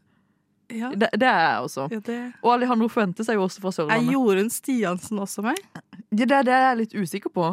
Ja, 0.74 0.89
Det, 0.93 1.10
det 1.17 1.28
er 1.28 1.41
jeg 1.48 1.65
også. 1.65 1.88
ja, 1.91 2.00
det 2.06 2.19
Og 2.41 2.54
Alejandro 2.54 2.88
Fuentes 2.93 3.30
er 3.30 3.39
jo 3.39 3.48
også 3.48 3.62
fra 3.63 3.72
Sørlandet. 3.74 4.06
Er 4.10 4.13
Jorunn 4.13 4.54
Stiansen 4.54 5.19
også 5.24 5.41
meg? 5.50 5.58
Ja, 6.13 6.26
det 6.30 6.36
er 6.38 6.45
det 6.47 6.54
jeg 6.54 6.69
er 6.69 6.78
litt 6.80 6.93
usikker 6.93 7.32
på. 7.34 7.47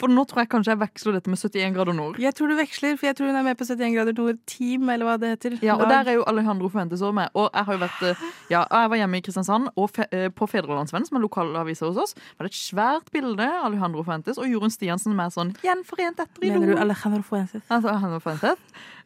For 0.00 0.10
nå 0.10 0.24
tror 0.28 0.42
jeg 0.42 0.50
kanskje 0.52 0.74
jeg 0.74 0.80
veksler 0.80 1.16
dette 1.16 1.30
med 1.30 1.38
71 1.38 1.74
grader 1.76 1.96
nord. 1.96 2.18
Jeg 2.22 2.34
tror 2.34 2.50
du 2.50 2.56
veksler, 2.58 2.96
for 2.98 3.06
jeg 3.06 3.16
tror 3.18 3.30
hun 3.30 3.38
er 3.38 3.46
med 3.46 3.58
på 3.58 3.66
71 3.68 3.94
grader 3.94 4.16
nord 4.18 4.40
team, 4.50 4.88
eller 4.90 5.06
hva 5.08 5.16
det 5.20 5.32
heter. 5.34 5.56
Ja, 5.64 5.76
og 5.78 5.86
der 5.90 6.10
er 6.10 6.18
jo 6.18 6.24
Alejandro 6.30 6.70
Fuentes 6.72 7.04
òg 7.06 7.14
med. 7.16 7.30
Og 7.38 7.48
jeg 7.54 7.68
har 7.68 7.78
jo 7.78 7.82
vært 7.84 8.04
eh, 8.08 8.24
Ja, 8.50 8.64
jeg 8.66 8.92
var 8.92 9.00
hjemme 9.02 9.20
i 9.20 9.24
Kristiansand 9.24 9.70
og 9.74 9.90
fe 9.94 10.06
eh, 10.16 10.28
på 10.34 10.48
Fedrelandsvennen, 10.50 11.06
som 11.08 11.20
er 11.20 11.24
lokalaviser 11.24 11.90
hos 11.90 12.00
oss. 12.04 12.16
Var 12.38 12.48
det 12.48 12.52
et 12.52 12.60
svært 12.60 13.12
bilde 13.14 13.46
av 13.46 13.68
Alejandro 13.70 14.04
Fuentes 14.06 14.40
og 14.40 14.50
Jorunn 14.50 14.74
Stiansen 14.74 15.14
med 15.16 15.34
sånn 15.34 15.54
'Gjenforent 15.60 16.22
etter 16.24 16.46
i 16.46 16.50
Mener 16.50 16.74
du. 16.74 16.80
Alejandro 16.80 17.22
Fuentes? 17.26 17.62
Altså, 17.68 17.92
Alejandro 17.92 18.20
Fuentes. 18.24 18.58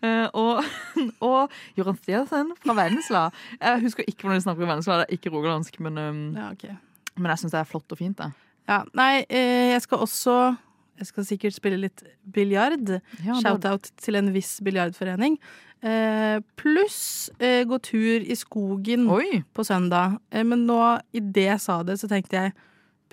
Eh, 0.04 0.28
og, 0.32 0.64
og 1.32 1.52
Jorunn 1.78 2.00
Stiansen 2.00 2.54
fra 2.62 2.78
Vennesla. 2.80 3.26
Jeg 3.60 3.84
husker 3.84 4.08
ikke 4.08 4.26
hvordan 4.26 4.40
de 4.40 4.46
snakker 4.46 4.64
i 4.64 4.70
Vennesla, 4.72 5.02
det 5.02 5.06
er 5.08 5.18
ikke 5.18 5.34
rogalandsk, 5.34 5.80
men, 5.84 5.98
um, 5.98 6.24
Ja, 6.36 6.50
okay. 6.52 6.76
men 7.16 7.30
jeg 7.32 7.44
syns 7.44 7.54
det 7.54 7.60
er 7.60 7.68
flott 7.68 7.92
og 7.92 8.00
fint, 8.00 8.18
det. 8.18 8.32
Ja, 8.68 8.82
nei, 8.96 9.24
eh, 9.28 9.74
jeg 9.74 9.82
skal 9.84 10.04
også 10.06 10.56
Jeg 10.94 11.08
skal 11.08 11.24
sikkert 11.26 11.54
spille 11.56 11.78
litt 11.82 12.04
biljard. 12.22 13.00
Ja, 13.24 13.34
Shout-out 13.42 13.88
til 13.98 14.14
en 14.14 14.28
viss 14.30 14.60
biljardforening. 14.62 15.40
Eh, 15.82 16.36
Pluss 16.54 17.32
eh, 17.42 17.64
gå 17.66 17.80
tur 17.82 18.22
i 18.22 18.36
skogen 18.38 19.08
Oi! 19.10 19.42
på 19.52 19.64
søndag. 19.66 20.20
Men 20.30 20.62
nå, 20.68 20.78
idet 21.12 21.48
jeg 21.48 21.64
sa 21.64 21.80
det, 21.82 21.98
så 21.98 22.08
tenkte 22.08 22.38
jeg 22.38 22.54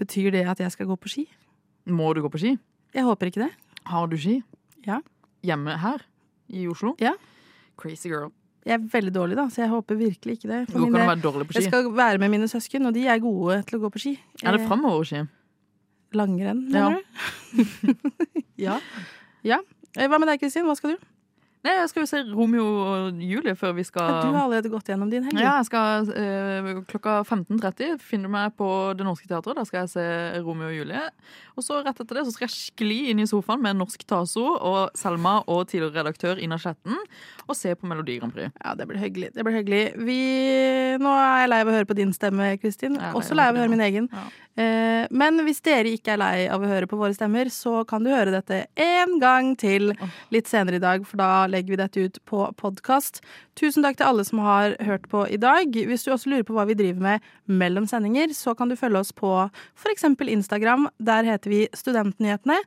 Betyr 0.02 0.32
det 0.34 0.46
at 0.50 0.62
jeg 0.62 0.72
skal 0.74 0.88
gå 0.90 0.96
på 0.98 1.10
ski? 1.12 1.24
Må 1.86 2.14
du 2.16 2.22
gå 2.24 2.30
på 2.32 2.40
ski? 2.42 2.56
Jeg 2.96 3.06
håper 3.06 3.30
ikke 3.30 3.44
det. 3.44 3.52
Har 3.86 4.08
du 4.10 4.16
ski? 4.18 4.40
Ja. 4.88 5.02
Hjemme 5.46 5.76
her? 5.78 6.06
I 6.50 6.64
Oslo? 6.72 6.96
Ja. 7.02 7.12
Crazy 7.78 8.10
girl. 8.10 8.32
Jeg 8.66 8.78
er 8.78 8.88
veldig 8.94 9.14
dårlig, 9.14 9.38
da, 9.38 9.48
så 9.50 9.64
jeg 9.64 9.72
håper 9.72 9.98
virkelig 9.98 10.38
ikke 10.38 10.50
det. 10.50 10.60
Det 10.70 10.74
går 10.74 10.88
ikke 10.88 10.98
an 11.00 11.06
å 11.06 11.12
være 11.12 11.22
dårlig 11.22 11.46
på 11.50 11.56
ski. 11.56 11.64
Jeg 11.66 11.74
skal 11.74 11.92
være 11.98 12.22
med 12.22 12.34
mine 12.34 12.50
søsken, 12.50 12.86
og 12.90 12.94
de 12.98 13.06
er 13.10 13.22
gode 13.22 13.60
til 13.68 13.78
å 13.78 13.82
gå 13.84 13.94
på 13.94 14.02
ski. 14.02 14.16
Er 14.42 14.58
det 14.58 14.66
framoverski? 14.70 15.24
Langrenn, 16.14 16.68
Ja. 16.74 16.90
du? 16.92 17.66
ja. 18.66 18.80
ja. 19.44 19.60
Eh, 19.98 20.08
Hva 20.08 20.20
med 20.20 20.28
deg, 20.32 20.40
Kristin? 20.44 20.66
Hva 20.68 20.76
skal 20.80 20.96
du? 20.96 21.06
Nei, 21.62 21.76
jeg 21.78 21.90
skal 21.92 22.02
jo 22.02 22.10
se 22.10 22.20
Romeo 22.26 22.64
og 22.66 23.20
Julie 23.22 23.54
før 23.58 23.76
vi 23.78 23.84
skal 23.86 24.08
Ja, 24.10 24.22
du 24.26 24.34
har 24.34 24.48
allerede 24.48 24.72
gått 24.74 24.88
gjennom 24.90 25.12
din 25.12 25.28
helg. 25.28 25.38
Ja, 25.38 25.60
jeg 25.60 25.68
skal 25.68 26.10
eh, 26.18 26.70
klokka 26.90 27.20
15.30 27.22 28.00
finner 28.02 28.32
du 28.32 28.34
meg 28.34 28.56
på 28.58 28.70
Det 28.98 29.06
Norske 29.06 29.30
Teatret. 29.30 29.60
Da 29.60 29.66
skal 29.70 29.84
jeg 29.84 29.92
se 29.94 30.06
Romeo 30.42 30.72
og 30.72 30.74
Julie. 30.80 31.04
Og 31.54 31.66
så 31.66 31.78
rett 31.86 32.02
etter 32.02 32.18
det 32.18 32.26
så 32.26 32.34
skal 32.34 32.48
jeg 32.48 32.56
skli 32.56 33.00
inn 33.12 33.22
i 33.22 33.28
sofaen 33.30 33.62
med 33.62 33.78
Norsk 33.78 34.08
Taso 34.10 34.48
og 34.56 34.98
Selma 34.98 35.38
og 35.46 35.68
tidligere 35.70 36.02
redaktør 36.02 36.42
Ina 36.42 36.58
Skjetten 36.62 36.98
og 37.46 37.58
se 37.58 37.76
på 37.78 37.90
Melodi 37.90 38.18
Grand 38.18 38.34
Prix. 38.34 38.50
Ja, 38.58 38.74
det 38.80 38.88
blir 38.90 39.02
hyggelig. 39.02 39.32
Det 39.36 39.46
blir 39.46 39.60
hyggelig. 39.60 39.84
Vi... 40.08 40.22
Nå 41.02 41.14
er 41.14 41.44
jeg 41.44 41.52
lei 41.52 41.62
av 41.62 41.70
å 41.70 41.76
høre 41.76 41.90
på 41.90 41.98
din 41.98 42.14
stemme, 42.16 42.56
Kristin. 42.62 42.98
Også 43.18 43.38
lei 43.38 43.52
av 43.52 43.58
å 43.58 43.62
høre 43.62 43.74
min 43.74 43.84
egen. 43.86 44.10
Ja. 44.10 44.26
Eh, 44.62 45.06
men 45.16 45.40
hvis 45.46 45.62
dere 45.64 45.94
ikke 45.96 46.16
er 46.16 46.22
lei 46.22 46.38
av 46.52 46.64
å 46.64 46.70
høre 46.70 46.90
på 46.90 47.00
våre 47.00 47.16
stemmer, 47.16 47.52
så 47.54 47.86
kan 47.88 48.04
du 48.04 48.12
høre 48.12 48.34
dette 48.34 48.66
en 48.82 49.18
gang 49.22 49.54
til 49.60 49.92
litt 50.34 50.50
senere 50.52 50.80
i 50.80 50.84
dag, 50.84 51.06
for 51.08 51.22
da 51.22 51.48
legger 51.52 51.76
vi 51.76 51.80
dette 51.82 52.06
ut 52.06 52.20
på 52.30 52.46
podkast. 52.60 53.22
Tusen 53.60 53.86
takk 53.86 54.00
til 54.00 54.08
alle 54.10 54.26
som 54.28 54.42
har 54.44 54.78
hørt 54.88 55.08
på 55.12 55.26
i 55.30 55.40
dag. 55.42 55.76
Hvis 55.76 56.08
du 56.08 56.14
også 56.14 56.32
lurer 56.32 56.48
på 56.48 56.56
hva 56.56 56.66
vi 56.70 56.78
driver 56.80 57.04
med 57.04 57.28
mellom 57.62 57.88
sendinger, 57.90 58.34
så 58.38 58.56
kan 58.58 58.72
du 58.72 58.80
følge 58.80 59.04
oss 59.04 59.14
på 59.16 59.34
f.eks. 59.76 60.08
Instagram. 60.08 60.90
Der 61.00 61.28
heter 61.28 61.54
vi 61.54 61.62
Studentnyhetene. 61.76 62.60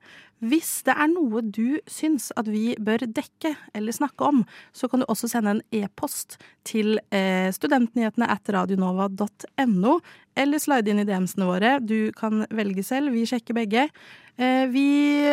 Hvis 0.45 0.83
det 0.85 0.93
er 0.99 1.09
noe 1.09 1.41
du 1.47 1.79
syns 1.89 2.29
at 2.37 2.49
vi 2.51 2.75
bør 2.77 3.07
dekke 3.07 3.55
eller 3.77 3.95
snakke 3.97 4.27
om, 4.27 4.43
så 4.77 4.91
kan 4.91 5.01
du 5.01 5.07
også 5.09 5.31
sende 5.31 5.55
en 5.55 5.63
e-post 5.73 6.37
til 6.69 6.99
eh, 7.15 7.49
studentnyhetene 7.55 8.29
at 8.29 8.51
radionova.no, 8.53 9.95
eller 10.37 10.59
slide 10.63 10.91
inn 10.91 11.01
i 11.03 11.07
DM-ene 11.09 11.47
våre. 11.49 11.77
Du 11.85 12.11
kan 12.19 12.45
velge 12.51 12.83
selv, 12.87 13.13
vi 13.15 13.25
sjekker 13.29 13.55
begge. 13.57 13.89
Eh, 14.35 14.65
vi 14.67 14.83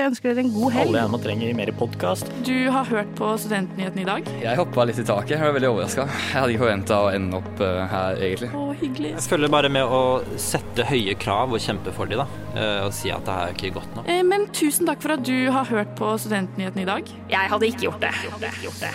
ønsker 0.05 0.29
dere 0.29 0.43
en 0.43 0.51
god 0.53 0.73
helg. 0.75 0.91
Alle 0.91 0.99
gjerne 1.01 1.19
trenger 1.23 1.55
mer 1.57 1.71
podkast. 1.73 2.27
Du 2.45 2.53
har 2.69 2.85
hørt 2.85 3.09
på 3.17 3.31
Studentnyhetene 3.41 4.03
i 4.03 4.05
dag? 4.05 4.27
Jeg 4.43 4.59
hoppa 4.59 4.85
litt 4.85 4.99
i 5.01 5.05
taket. 5.07 5.33
Jeg 5.39 5.41
var 5.41 5.55
veldig 5.57 5.71
overraska. 5.71 6.05
Jeg 6.05 6.35
hadde 6.37 6.53
ikke 6.53 6.61
forventa 6.67 6.99
å 7.01 7.07
ende 7.15 7.39
opp 7.39 7.63
eh, 7.65 7.79
her, 7.95 8.21
egentlig. 8.27 8.51
Å, 8.53 8.67
hyggelig. 8.83 9.13
Jeg 9.17 9.25
følger 9.33 9.53
bare 9.57 9.71
med 9.73 9.95
å 9.97 10.01
sette 10.37 10.85
høye 10.91 11.15
krav 11.17 11.57
og 11.57 11.63
kjempe 11.65 11.95
for 11.97 12.05
dem, 12.13 12.21
da. 12.21 12.43
eh, 12.53 12.83
Og 12.85 12.93
si 12.93 13.09
at 13.09 13.25
det 13.25 13.39
her 13.39 13.49
er 13.49 13.57
ikke 13.57 13.73
godt 13.79 13.97
nok. 13.97 14.05
Eh, 14.13 14.21
Men 14.21 14.45
tusen 14.53 14.85
takk 14.91 15.01
for 15.01 15.17
at 15.17 15.25
du 15.25 15.49
har 15.49 15.65
hørt 15.73 15.97
på 15.97 16.13
Studentnyhetene 16.21 16.85
i 16.85 16.91
dag. 16.93 17.09
Jeg 17.33 17.51
hadde 17.55 17.71
ikke 17.73 17.87
gjort 17.89 18.05
det. 18.05 18.13
Gjort 18.29 18.45
det. 18.45 18.53
Gjort 18.67 18.85
det. 18.85 18.93